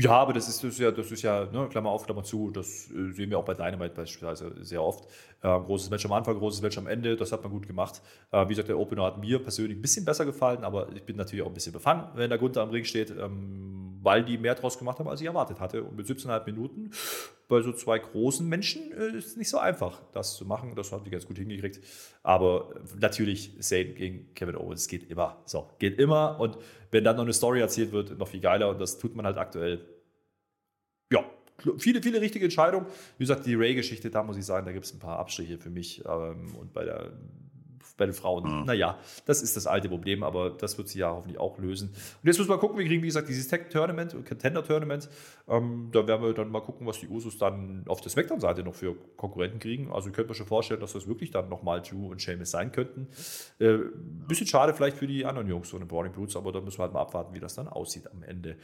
Ja, 0.00 0.12
aber 0.12 0.32
das 0.32 0.48
ist, 0.48 0.62
das 0.62 0.74
ist 0.74 0.78
ja, 0.78 0.92
das 0.92 1.10
ist 1.10 1.22
ja, 1.22 1.46
ne, 1.46 1.66
Klammer 1.68 1.90
auf, 1.90 2.04
Klammer 2.04 2.22
zu, 2.22 2.52
das 2.52 2.88
äh, 2.92 3.10
sehen 3.10 3.30
wir 3.30 3.38
auch 3.38 3.44
bei 3.44 3.54
Dynamite 3.54 3.96
beispielsweise 3.96 4.54
sehr 4.64 4.80
oft. 4.80 5.08
Äh, 5.42 5.48
großes 5.48 5.90
Match 5.90 6.04
am 6.04 6.12
Anfang, 6.12 6.38
großes 6.38 6.62
Match 6.62 6.78
am 6.78 6.86
Ende, 6.86 7.16
das 7.16 7.32
hat 7.32 7.42
man 7.42 7.50
gut 7.50 7.66
gemacht. 7.66 8.00
Äh, 8.30 8.44
wie 8.44 8.50
gesagt, 8.50 8.68
der 8.68 8.78
Opener 8.78 9.02
hat 9.02 9.18
mir 9.18 9.40
persönlich 9.42 9.76
ein 9.76 9.82
bisschen 9.82 10.04
besser 10.04 10.24
gefallen, 10.24 10.62
aber 10.62 10.92
ich 10.94 11.02
bin 11.02 11.16
natürlich 11.16 11.42
auch 11.42 11.48
ein 11.48 11.54
bisschen 11.54 11.72
befangen, 11.72 12.04
wenn 12.14 12.30
der 12.30 12.38
Gunther 12.38 12.62
am 12.62 12.70
Ring 12.70 12.84
steht, 12.84 13.10
ähm, 13.10 13.98
weil 14.00 14.24
die 14.24 14.38
mehr 14.38 14.54
draus 14.54 14.78
gemacht 14.78 15.00
haben, 15.00 15.08
als 15.08 15.20
ich 15.20 15.26
erwartet 15.26 15.58
hatte. 15.58 15.82
Und 15.82 15.96
mit 15.96 16.06
17,5 16.06 16.46
Minuten 16.46 16.90
bei 17.48 17.62
so 17.62 17.72
zwei 17.72 17.98
großen 17.98 18.46
Menschen 18.46 18.92
äh, 18.92 19.16
ist 19.16 19.26
es 19.26 19.36
nicht 19.36 19.48
so 19.48 19.58
einfach, 19.58 20.02
das 20.12 20.36
zu 20.36 20.44
machen. 20.44 20.74
Das 20.76 20.92
haben 20.92 21.04
die 21.04 21.10
ganz 21.10 21.26
gut 21.26 21.38
hingekriegt. 21.38 21.80
Aber 22.22 22.74
äh, 22.76 22.98
natürlich, 23.00 23.60
Zane 23.60 23.86
gegen 23.94 24.34
Kevin 24.34 24.54
Owens 24.54 24.86
geht 24.86 25.10
immer. 25.10 25.42
So, 25.46 25.70
geht 25.78 25.98
immer. 25.98 26.38
Und 26.38 26.58
wenn 26.90 27.04
dann 27.04 27.16
noch 27.16 27.24
eine 27.24 27.32
Story 27.32 27.60
erzählt 27.60 27.90
wird, 27.92 28.18
noch 28.18 28.28
viel 28.28 28.40
geiler. 28.40 28.68
Und 28.68 28.78
das 28.80 28.98
tut 28.98 29.16
man 29.16 29.24
halt 29.24 29.38
aktuell. 29.38 29.80
Ja, 31.10 31.24
viele, 31.78 32.02
viele 32.02 32.20
richtige 32.20 32.44
Entscheidungen. 32.44 32.86
Wie 33.16 33.24
gesagt, 33.24 33.46
die 33.46 33.54
Ray-Geschichte, 33.54 34.10
da 34.10 34.22
muss 34.22 34.36
ich 34.36 34.44
sagen, 34.44 34.66
da 34.66 34.72
gibt 34.72 34.84
es 34.84 34.92
ein 34.92 34.98
paar 34.98 35.18
Abstriche 35.18 35.56
für 35.56 35.70
mich. 35.70 36.04
Ähm, 36.04 36.54
und 36.54 36.74
bei 36.74 36.84
der 36.84 37.12
bei 37.98 38.06
den 38.06 38.14
Frauen. 38.14 38.46
Ja. 38.46 38.64
Naja, 38.64 38.98
das 39.26 39.42
ist 39.42 39.56
das 39.56 39.66
alte 39.66 39.88
Problem, 39.88 40.22
aber 40.22 40.50
das 40.50 40.78
wird 40.78 40.88
sie 40.88 41.00
ja 41.00 41.10
hoffentlich 41.10 41.38
auch 41.38 41.58
lösen. 41.58 41.88
Und 41.88 42.26
jetzt 42.26 42.38
müssen 42.38 42.48
wir 42.48 42.56
gucken, 42.56 42.78
wir 42.78 42.86
kriegen, 42.86 43.02
wie 43.02 43.08
gesagt, 43.08 43.28
dieses 43.28 43.48
Tech-Tournament, 43.48 44.16
Contender-Tournament. 44.26 45.10
Ähm, 45.48 45.90
da 45.92 46.06
werden 46.06 46.22
wir 46.22 46.32
dann 46.32 46.50
mal 46.50 46.60
gucken, 46.60 46.86
was 46.86 47.00
die 47.00 47.08
Usos 47.08 47.36
dann 47.36 47.82
auf 47.86 48.00
der 48.00 48.10
Smackdown-Seite 48.10 48.62
noch 48.62 48.74
für 48.74 48.94
Konkurrenten 49.16 49.58
kriegen. 49.58 49.92
Also 49.92 50.10
könnte 50.10 50.30
mir 50.30 50.34
schon 50.34 50.46
vorstellen, 50.46 50.80
dass 50.80 50.94
das 50.94 51.06
wirklich 51.06 51.30
dann 51.30 51.48
nochmal 51.48 51.82
Drew 51.82 52.10
und 52.10 52.22
Sheamus 52.22 52.50
sein 52.50 52.72
könnten. 52.72 53.08
Äh, 53.58 53.78
bisschen 54.26 54.46
schade 54.46 54.72
vielleicht 54.72 54.96
für 54.96 55.06
die 55.06 55.26
anderen 55.26 55.48
Jungs, 55.48 55.68
so 55.68 55.76
eine 55.76 55.86
Browning 55.86 56.12
Brutes, 56.12 56.36
aber 56.36 56.52
da 56.52 56.60
müssen 56.60 56.78
wir 56.78 56.84
halt 56.84 56.92
mal 56.92 57.02
abwarten, 57.02 57.34
wie 57.34 57.40
das 57.40 57.54
dann 57.54 57.68
aussieht 57.68 58.10
am 58.10 58.22
Ende. 58.22 58.56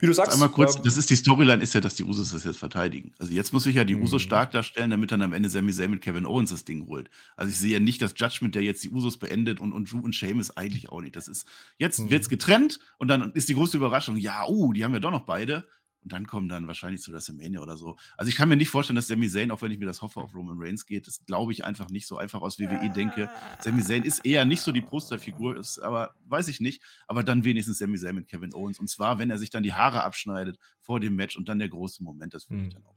Wie 0.00 0.06
du 0.06 0.12
sagst, 0.12 0.32
Einmal 0.32 0.50
kurz, 0.50 0.76
ähm, 0.76 0.82
das 0.82 0.96
ist 0.96 1.08
die 1.10 1.16
Storyline, 1.16 1.62
ist 1.62 1.72
ja, 1.74 1.80
dass 1.80 1.94
die 1.94 2.04
Usos 2.04 2.32
das 2.32 2.44
jetzt 2.44 2.58
verteidigen. 2.58 3.14
Also 3.18 3.32
jetzt 3.32 3.52
muss 3.52 3.62
sich 3.62 3.76
ja 3.76 3.84
die 3.84 3.94
Mhm. 3.94 4.02
Usos 4.02 4.22
stark 4.22 4.50
darstellen, 4.50 4.90
damit 4.90 5.12
dann 5.12 5.22
am 5.22 5.32
Ende 5.32 5.48
Sami 5.48 5.72
Zayn 5.72 5.90
mit 5.90 6.02
Kevin 6.02 6.26
Owens 6.26 6.50
das 6.50 6.64
Ding 6.64 6.86
holt. 6.88 7.08
Also 7.36 7.50
ich 7.52 7.58
sehe 7.58 7.72
ja 7.74 7.80
nicht 7.80 8.02
das 8.02 8.12
Judgment, 8.16 8.54
der 8.54 8.62
jetzt 8.62 8.82
die 8.84 8.90
Usos 8.90 9.18
beendet 9.18 9.60
und, 9.60 9.72
und 9.72 9.90
Drew 9.90 10.00
und 10.00 10.14
Sheamus 10.14 10.56
eigentlich 10.56 10.90
auch 10.90 11.00
nicht. 11.00 11.16
Das 11.16 11.28
ist, 11.28 11.46
jetzt 11.78 12.00
Mhm. 12.00 12.10
wird's 12.10 12.28
getrennt 12.28 12.80
und 12.98 13.08
dann 13.08 13.32
ist 13.32 13.48
die 13.48 13.54
große 13.54 13.76
Überraschung, 13.76 14.16
ja, 14.16 14.46
uh, 14.48 14.72
die 14.72 14.84
haben 14.84 14.92
ja 14.94 15.00
doch 15.00 15.12
noch 15.12 15.26
beide. 15.26 15.66
Und 16.04 16.12
dann 16.12 16.26
kommen 16.26 16.48
dann 16.48 16.66
wahrscheinlich 16.66 17.00
zu 17.00 17.12
WrestleMania 17.12 17.60
oder 17.60 17.76
so. 17.78 17.96
Also 18.16 18.28
ich 18.28 18.36
kann 18.36 18.48
mir 18.48 18.56
nicht 18.56 18.68
vorstellen, 18.68 18.96
dass 18.96 19.08
Sami 19.08 19.28
Zayn, 19.28 19.50
auch 19.50 19.62
wenn 19.62 19.72
ich 19.72 19.78
mir 19.78 19.86
das 19.86 20.02
hoffe, 20.02 20.20
auf 20.20 20.34
Roman 20.34 20.56
Reigns 20.60 20.84
geht. 20.86 21.06
Das 21.06 21.24
glaube 21.24 21.52
ich 21.52 21.64
einfach 21.64 21.88
nicht 21.88 22.06
so 22.06 22.18
einfach 22.18 22.42
aus 22.42 22.58
WWE 22.58 22.90
denke. 22.90 23.30
Sami 23.60 23.82
Zayn 23.82 24.02
ist 24.02 24.24
eher 24.26 24.44
nicht 24.44 24.60
so 24.60 24.70
die 24.70 24.82
Posterfigur, 24.82 25.56
ist 25.56 25.78
aber 25.78 26.14
weiß 26.26 26.48
ich 26.48 26.60
nicht. 26.60 26.82
Aber 27.06 27.22
dann 27.24 27.44
wenigstens 27.44 27.78
Sami 27.78 27.96
Zayn 27.98 28.14
mit 28.16 28.28
Kevin 28.28 28.52
Owens. 28.54 28.78
Und 28.78 28.88
zwar, 28.90 29.18
wenn 29.18 29.30
er 29.30 29.38
sich 29.38 29.48
dann 29.50 29.62
die 29.62 29.72
Haare 29.72 30.04
abschneidet 30.04 30.58
vor 30.80 31.00
dem 31.00 31.16
Match 31.16 31.36
und 31.38 31.48
dann 31.48 31.58
der 31.58 31.70
große 31.70 32.02
Moment, 32.04 32.34
das 32.34 32.50
würde 32.50 32.62
ich 32.64 32.68
Mhm. 32.68 32.72
dann 32.74 32.84
auch. 32.84 32.94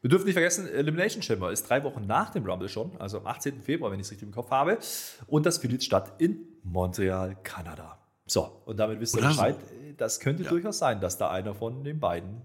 Wir 0.00 0.10
dürfen 0.10 0.26
nicht 0.26 0.34
vergessen, 0.34 0.68
Elimination 0.68 1.22
Chamber 1.22 1.50
ist 1.50 1.68
drei 1.68 1.82
Wochen 1.82 2.06
nach 2.06 2.30
dem 2.30 2.44
Rumble 2.44 2.68
schon, 2.68 2.94
also 2.98 3.18
am 3.18 3.26
18. 3.26 3.62
Februar, 3.62 3.90
wenn 3.90 3.98
ich 3.98 4.04
es 4.06 4.10
richtig 4.12 4.28
im 4.28 4.34
Kopf 4.34 4.50
habe. 4.50 4.78
Und 5.26 5.46
das 5.46 5.58
findet 5.58 5.82
statt 5.82 6.12
in 6.20 6.46
Montreal, 6.62 7.36
Kanada. 7.42 7.98
So, 8.26 8.50
und 8.64 8.78
damit 8.78 9.00
wisst 9.00 9.14
ihr 9.16 9.18
Oder 9.20 9.30
so. 9.30 9.36
Bescheid. 9.42 9.56
Das 9.96 10.18
könnte 10.20 10.42
Ja. 10.44 10.48
durchaus 10.50 10.78
sein, 10.78 11.00
dass 11.00 11.18
da 11.18 11.30
einer 11.30 11.54
von 11.54 11.84
den 11.84 12.00
beiden 12.00 12.40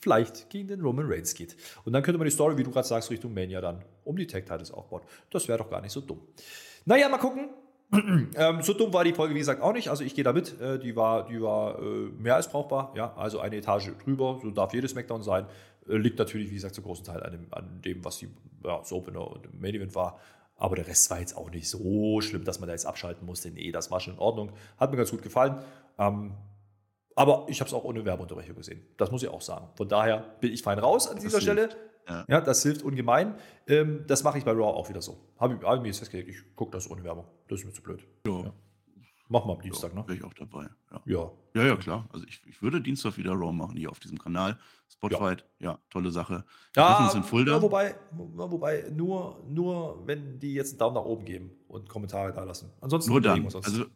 vielleicht 0.00 0.50
gegen 0.50 0.68
den 0.68 0.80
Roman 0.82 1.06
Reigns 1.08 1.34
geht. 1.34 1.56
Und 1.84 1.92
dann 1.92 2.02
könnte 2.02 2.18
man 2.18 2.26
die 2.26 2.30
Story, 2.30 2.56
wie 2.56 2.62
du 2.62 2.70
gerade 2.70 2.86
sagst, 2.86 3.10
Richtung 3.10 3.32
Mania 3.34 3.60
dann 3.60 3.82
um 4.04 4.16
die 4.16 4.26
Tag-Titles 4.26 4.70
aufbauen. 4.70 5.02
Das 5.30 5.48
wäre 5.48 5.58
doch 5.58 5.70
gar 5.70 5.80
nicht 5.80 5.92
so 5.92 6.00
dumm. 6.00 6.20
Naja, 6.84 7.08
mal 7.08 7.18
gucken. 7.18 7.48
ähm, 8.36 8.62
so 8.62 8.72
dumm 8.74 8.92
war 8.92 9.04
die 9.04 9.12
Folge, 9.12 9.34
wie 9.34 9.38
gesagt, 9.38 9.62
auch 9.62 9.72
nicht. 9.72 9.88
Also 9.88 10.04
ich 10.04 10.14
gehe 10.14 10.24
da 10.24 10.32
mit. 10.32 10.60
Äh, 10.60 10.78
die 10.78 10.94
war, 10.96 11.26
die 11.28 11.40
war 11.40 11.78
äh, 11.80 11.82
mehr 12.18 12.34
als 12.36 12.48
brauchbar. 12.48 12.92
Ja, 12.96 13.14
also 13.16 13.40
eine 13.40 13.56
Etage 13.56 13.90
drüber. 14.04 14.38
So 14.42 14.50
darf 14.50 14.74
jedes 14.74 14.90
Smackdown 14.90 15.22
sein. 15.22 15.46
Äh, 15.88 15.96
liegt 15.96 16.18
natürlich, 16.18 16.50
wie 16.50 16.54
gesagt, 16.54 16.74
zum 16.74 16.84
großen 16.84 17.04
Teil 17.04 17.22
an 17.22 17.32
dem, 17.32 17.46
an 17.50 17.80
dem 17.82 18.04
was 18.04 18.18
die 18.18 18.28
ja, 18.64 18.82
Opener 18.90 19.28
und 19.30 19.60
Main 19.60 19.74
Event 19.74 19.94
war. 19.94 20.20
Aber 20.56 20.76
der 20.76 20.86
Rest 20.86 21.10
war 21.10 21.20
jetzt 21.20 21.36
auch 21.36 21.50
nicht 21.50 21.68
so 21.68 22.20
schlimm, 22.20 22.44
dass 22.44 22.60
man 22.60 22.66
da 22.68 22.72
jetzt 22.72 22.86
abschalten 22.86 23.26
musste. 23.26 23.50
Nee, 23.50 23.72
das 23.72 23.90
war 23.90 24.00
schon 24.00 24.14
in 24.14 24.18
Ordnung. 24.18 24.52
Hat 24.78 24.90
mir 24.90 24.96
ganz 24.96 25.10
gut 25.10 25.22
gefallen. 25.22 25.58
Ähm, 25.98 26.34
aber 27.14 27.46
ich 27.48 27.60
habe 27.60 27.68
es 27.68 27.74
auch 27.74 27.84
ohne 27.84 28.04
Werbeunterbrechung 28.04 28.56
gesehen. 28.56 28.86
Das 28.96 29.10
muss 29.10 29.22
ich 29.22 29.28
auch 29.28 29.40
sagen. 29.40 29.68
Von 29.74 29.88
daher 29.88 30.36
bin 30.40 30.52
ich 30.52 30.62
fein 30.62 30.78
raus 30.78 31.08
an 31.08 31.16
dieser 31.16 31.38
hilft. 31.38 31.42
Stelle. 31.42 31.68
Ja. 32.08 32.24
Ja, 32.28 32.40
das 32.40 32.62
hilft 32.62 32.82
ungemein. 32.82 33.34
Ähm, 33.66 34.04
das 34.06 34.22
mache 34.22 34.38
ich 34.38 34.44
bei 34.44 34.52
Raw 34.52 34.76
auch 34.76 34.88
wieder 34.88 35.02
so. 35.02 35.18
Habe 35.38 35.54
ich, 35.54 35.62
hab 35.62 35.76
ich 35.76 35.80
mir 35.80 35.88
jetzt 35.88 35.98
festgelegt, 35.98 36.28
ich 36.28 36.54
gucke 36.54 36.70
das 36.72 36.88
ohne 36.90 37.02
Werbung. 37.02 37.26
Das 37.48 37.60
ist 37.60 37.66
mir 37.66 37.72
zu 37.72 37.82
blöd. 37.82 38.06
Ja, 38.26 38.52
Machen 39.28 39.48
wir 39.48 39.54
am 39.54 39.60
Dienstag, 39.60 39.92
ja, 39.92 40.00
ne? 40.00 40.06
wäre 40.06 40.18
ich 40.18 40.24
auch 40.24 40.34
dabei. 40.34 40.68
Ja. 40.90 41.00
Ja. 41.04 41.30
Ja, 41.54 41.64
ja, 41.64 41.76
klar. 41.76 42.08
Also 42.12 42.26
ich, 42.26 42.42
ich 42.46 42.62
würde 42.62 42.80
Dienstag 42.80 43.16
wieder 43.16 43.32
Raw 43.32 43.52
machen 43.52 43.76
hier 43.76 43.90
auf 43.90 43.98
diesem 43.98 44.18
Kanal. 44.18 44.58
Spotlight, 44.88 45.44
ja, 45.58 45.78
tolle 45.90 46.10
Sache. 46.10 46.44
Wir 46.74 46.82
treffen 46.82 47.04
uns 47.06 47.14
in 47.14 47.22
Fulda. 47.22 47.52
ja, 47.56 47.62
wobei, 47.62 47.88
ja, 47.88 48.50
wobei 48.50 48.84
nur, 48.94 49.42
nur, 49.48 50.06
wenn 50.06 50.38
die 50.38 50.54
jetzt 50.54 50.72
einen 50.72 50.78
Daumen 50.78 50.94
nach 50.94 51.04
oben 51.04 51.24
geben 51.24 51.50
und 51.66 51.88
Kommentare 51.88 52.32
da 52.32 52.44
lassen. 52.44 52.70
Ansonsten 52.80 53.10
Nur 53.10 53.20
dann. 53.20 53.44
Also 53.44 53.86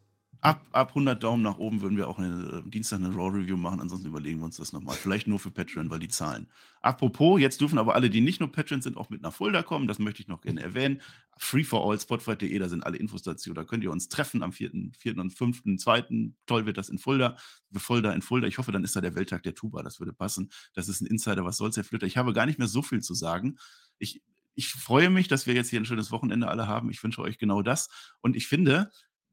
ab, 0.41 0.65
ab 0.71 0.89
100 0.89 1.21
Daumen 1.21 1.43
nach 1.43 1.57
oben 1.59 1.81
würden 1.81 1.97
wir 1.97 2.07
auch 2.07 2.17
eine, 2.17 2.63
äh, 2.65 2.69
Dienstag 2.69 2.99
eine 2.99 3.13
Raw-Review 3.13 3.57
machen. 3.57 3.79
Ansonsten 3.79 4.07
überlegen 4.07 4.39
wir 4.39 4.45
uns 4.45 4.57
das 4.57 4.73
nochmal. 4.73 4.95
Vielleicht 4.95 5.27
nur 5.27 5.39
für 5.39 5.51
Patreon, 5.51 5.89
weil 5.89 5.99
die 5.99 6.07
zahlen. 6.07 6.47
Apropos, 6.81 7.39
jetzt 7.39 7.61
dürfen 7.61 7.77
aber 7.77 7.93
alle, 7.93 8.09
die 8.09 8.21
nicht 8.21 8.39
nur 8.39 8.51
Patreon 8.51 8.81
sind, 8.81 8.97
auch 8.97 9.09
mit 9.11 9.21
nach 9.21 9.33
Fulda 9.33 9.61
kommen. 9.61 9.87
Das 9.87 9.99
möchte 9.99 10.21
ich 10.21 10.27
noch 10.27 10.41
gerne 10.41 10.61
erwähnen. 10.61 11.01
Free 11.37 11.63
for 11.63 11.89
all, 11.89 11.97
da 11.97 12.69
sind 12.69 12.85
alle 12.85 12.97
Infos 12.97 13.21
dazu. 13.21 13.53
Da 13.53 13.63
könnt 13.63 13.83
ihr 13.83 13.91
uns 13.91 14.09
treffen 14.09 14.41
am 14.41 14.51
4., 14.51 14.71
4. 14.97 15.17
und 15.17 15.31
5., 15.31 15.77
2. 15.77 16.31
Toll 16.47 16.65
wird 16.65 16.77
das 16.77 16.89
in 16.89 16.97
Fulda. 16.97 17.37
Fulda 17.73 18.11
in 18.11 18.23
Fulda. 18.23 18.47
Ich 18.47 18.57
hoffe, 18.57 18.71
dann 18.71 18.83
ist 18.83 18.95
da 18.95 19.01
der 19.01 19.15
Welttag 19.15 19.43
der 19.43 19.53
Tuba. 19.53 19.83
Das 19.83 19.99
würde 19.99 20.11
passen. 20.11 20.49
Das 20.73 20.89
ist 20.89 21.01
ein 21.01 21.07
Insider. 21.07 21.45
Was 21.45 21.57
soll's, 21.57 21.77
Herr 21.77 21.83
Flöter? 21.83 22.07
Ich 22.07 22.17
habe 22.17 22.33
gar 22.33 22.47
nicht 22.47 22.57
mehr 22.57 22.67
so 22.67 22.81
viel 22.81 23.01
zu 23.01 23.13
sagen. 23.13 23.57
Ich, 23.99 24.23
ich 24.55 24.69
freue 24.69 25.11
mich, 25.11 25.27
dass 25.27 25.45
wir 25.45 25.53
jetzt 25.53 25.69
hier 25.69 25.79
ein 25.79 25.85
schönes 25.85 26.11
Wochenende 26.11 26.47
alle 26.47 26.67
haben. 26.67 26.89
Ich 26.89 27.03
wünsche 27.03 27.21
euch 27.21 27.37
genau 27.37 27.61
das. 27.61 27.89
Und 28.21 28.35
ich 28.35 28.47
finde, 28.47 28.91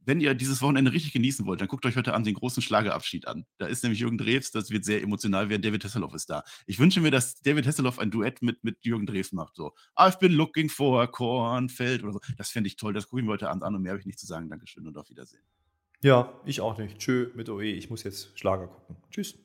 wenn 0.09 0.21
ihr 0.23 0.33
dieses 0.33 0.63
Wochenende 0.63 0.91
richtig 0.91 1.13
genießen 1.13 1.45
wollt, 1.45 1.61
dann 1.61 1.69
guckt 1.69 1.85
euch 1.85 1.95
heute 1.95 2.15
Abend 2.15 2.27
den 2.27 2.35
großen 2.35 2.63
Schlagerabschied 2.63 3.29
an. 3.29 3.45
Da 3.59 3.67
ist 3.67 3.83
nämlich 3.83 4.01
Jürgen 4.01 4.17
Drews, 4.17 4.51
das 4.51 4.71
wird 4.71 4.87
sehr 4.87 5.03
emotional 5.03 5.51
werden. 5.51 5.61
David 5.61 5.85
Hasselhoff 5.85 6.15
ist 6.15 6.31
da. 6.31 6.45
Ich 6.67 6.79
wünsche 6.79 7.03
mir, 7.03 7.11
dass 7.11 7.43
David 7.43 7.67
Hasselhoff 7.67 7.99
ein 7.99 8.11
Duett 8.11 8.41
mit, 8.41 8.65
mit 8.65 8.83
Jürgen 8.87 9.05
Drews 9.05 9.33
macht. 9.33 9.55
So, 9.55 9.75
I've 9.97 10.19
been 10.19 10.33
looking 10.33 10.71
for 10.71 11.07
Kornfeld 11.09 12.03
oder 12.05 12.15
so. 12.15 12.21
Das 12.39 12.51
fände 12.51 12.69
ich 12.69 12.77
toll. 12.77 12.95
Das 12.95 13.07
gucke 13.07 13.21
ich 13.21 13.27
mir 13.27 13.33
heute 13.33 13.51
Abend 13.51 13.65
an 13.65 13.75
und 13.75 13.83
mehr 13.83 13.93
habe 13.93 14.01
ich 14.01 14.07
nicht 14.07 14.19
zu 14.19 14.25
sagen. 14.25 14.49
Dankeschön 14.49 14.87
und 14.87 14.97
auf 14.97 15.11
Wiedersehen. 15.11 15.43
Ja, 16.01 16.33
ich 16.47 16.63
auch 16.63 16.79
nicht. 16.79 16.99
Tschö 16.99 17.29
mit 17.35 17.51
OE. 17.51 17.65
Ich 17.65 17.91
muss 17.91 18.03
jetzt 18.03 18.39
Schlager 18.39 18.69
gucken. 18.69 18.97
Tschüss. 19.11 19.39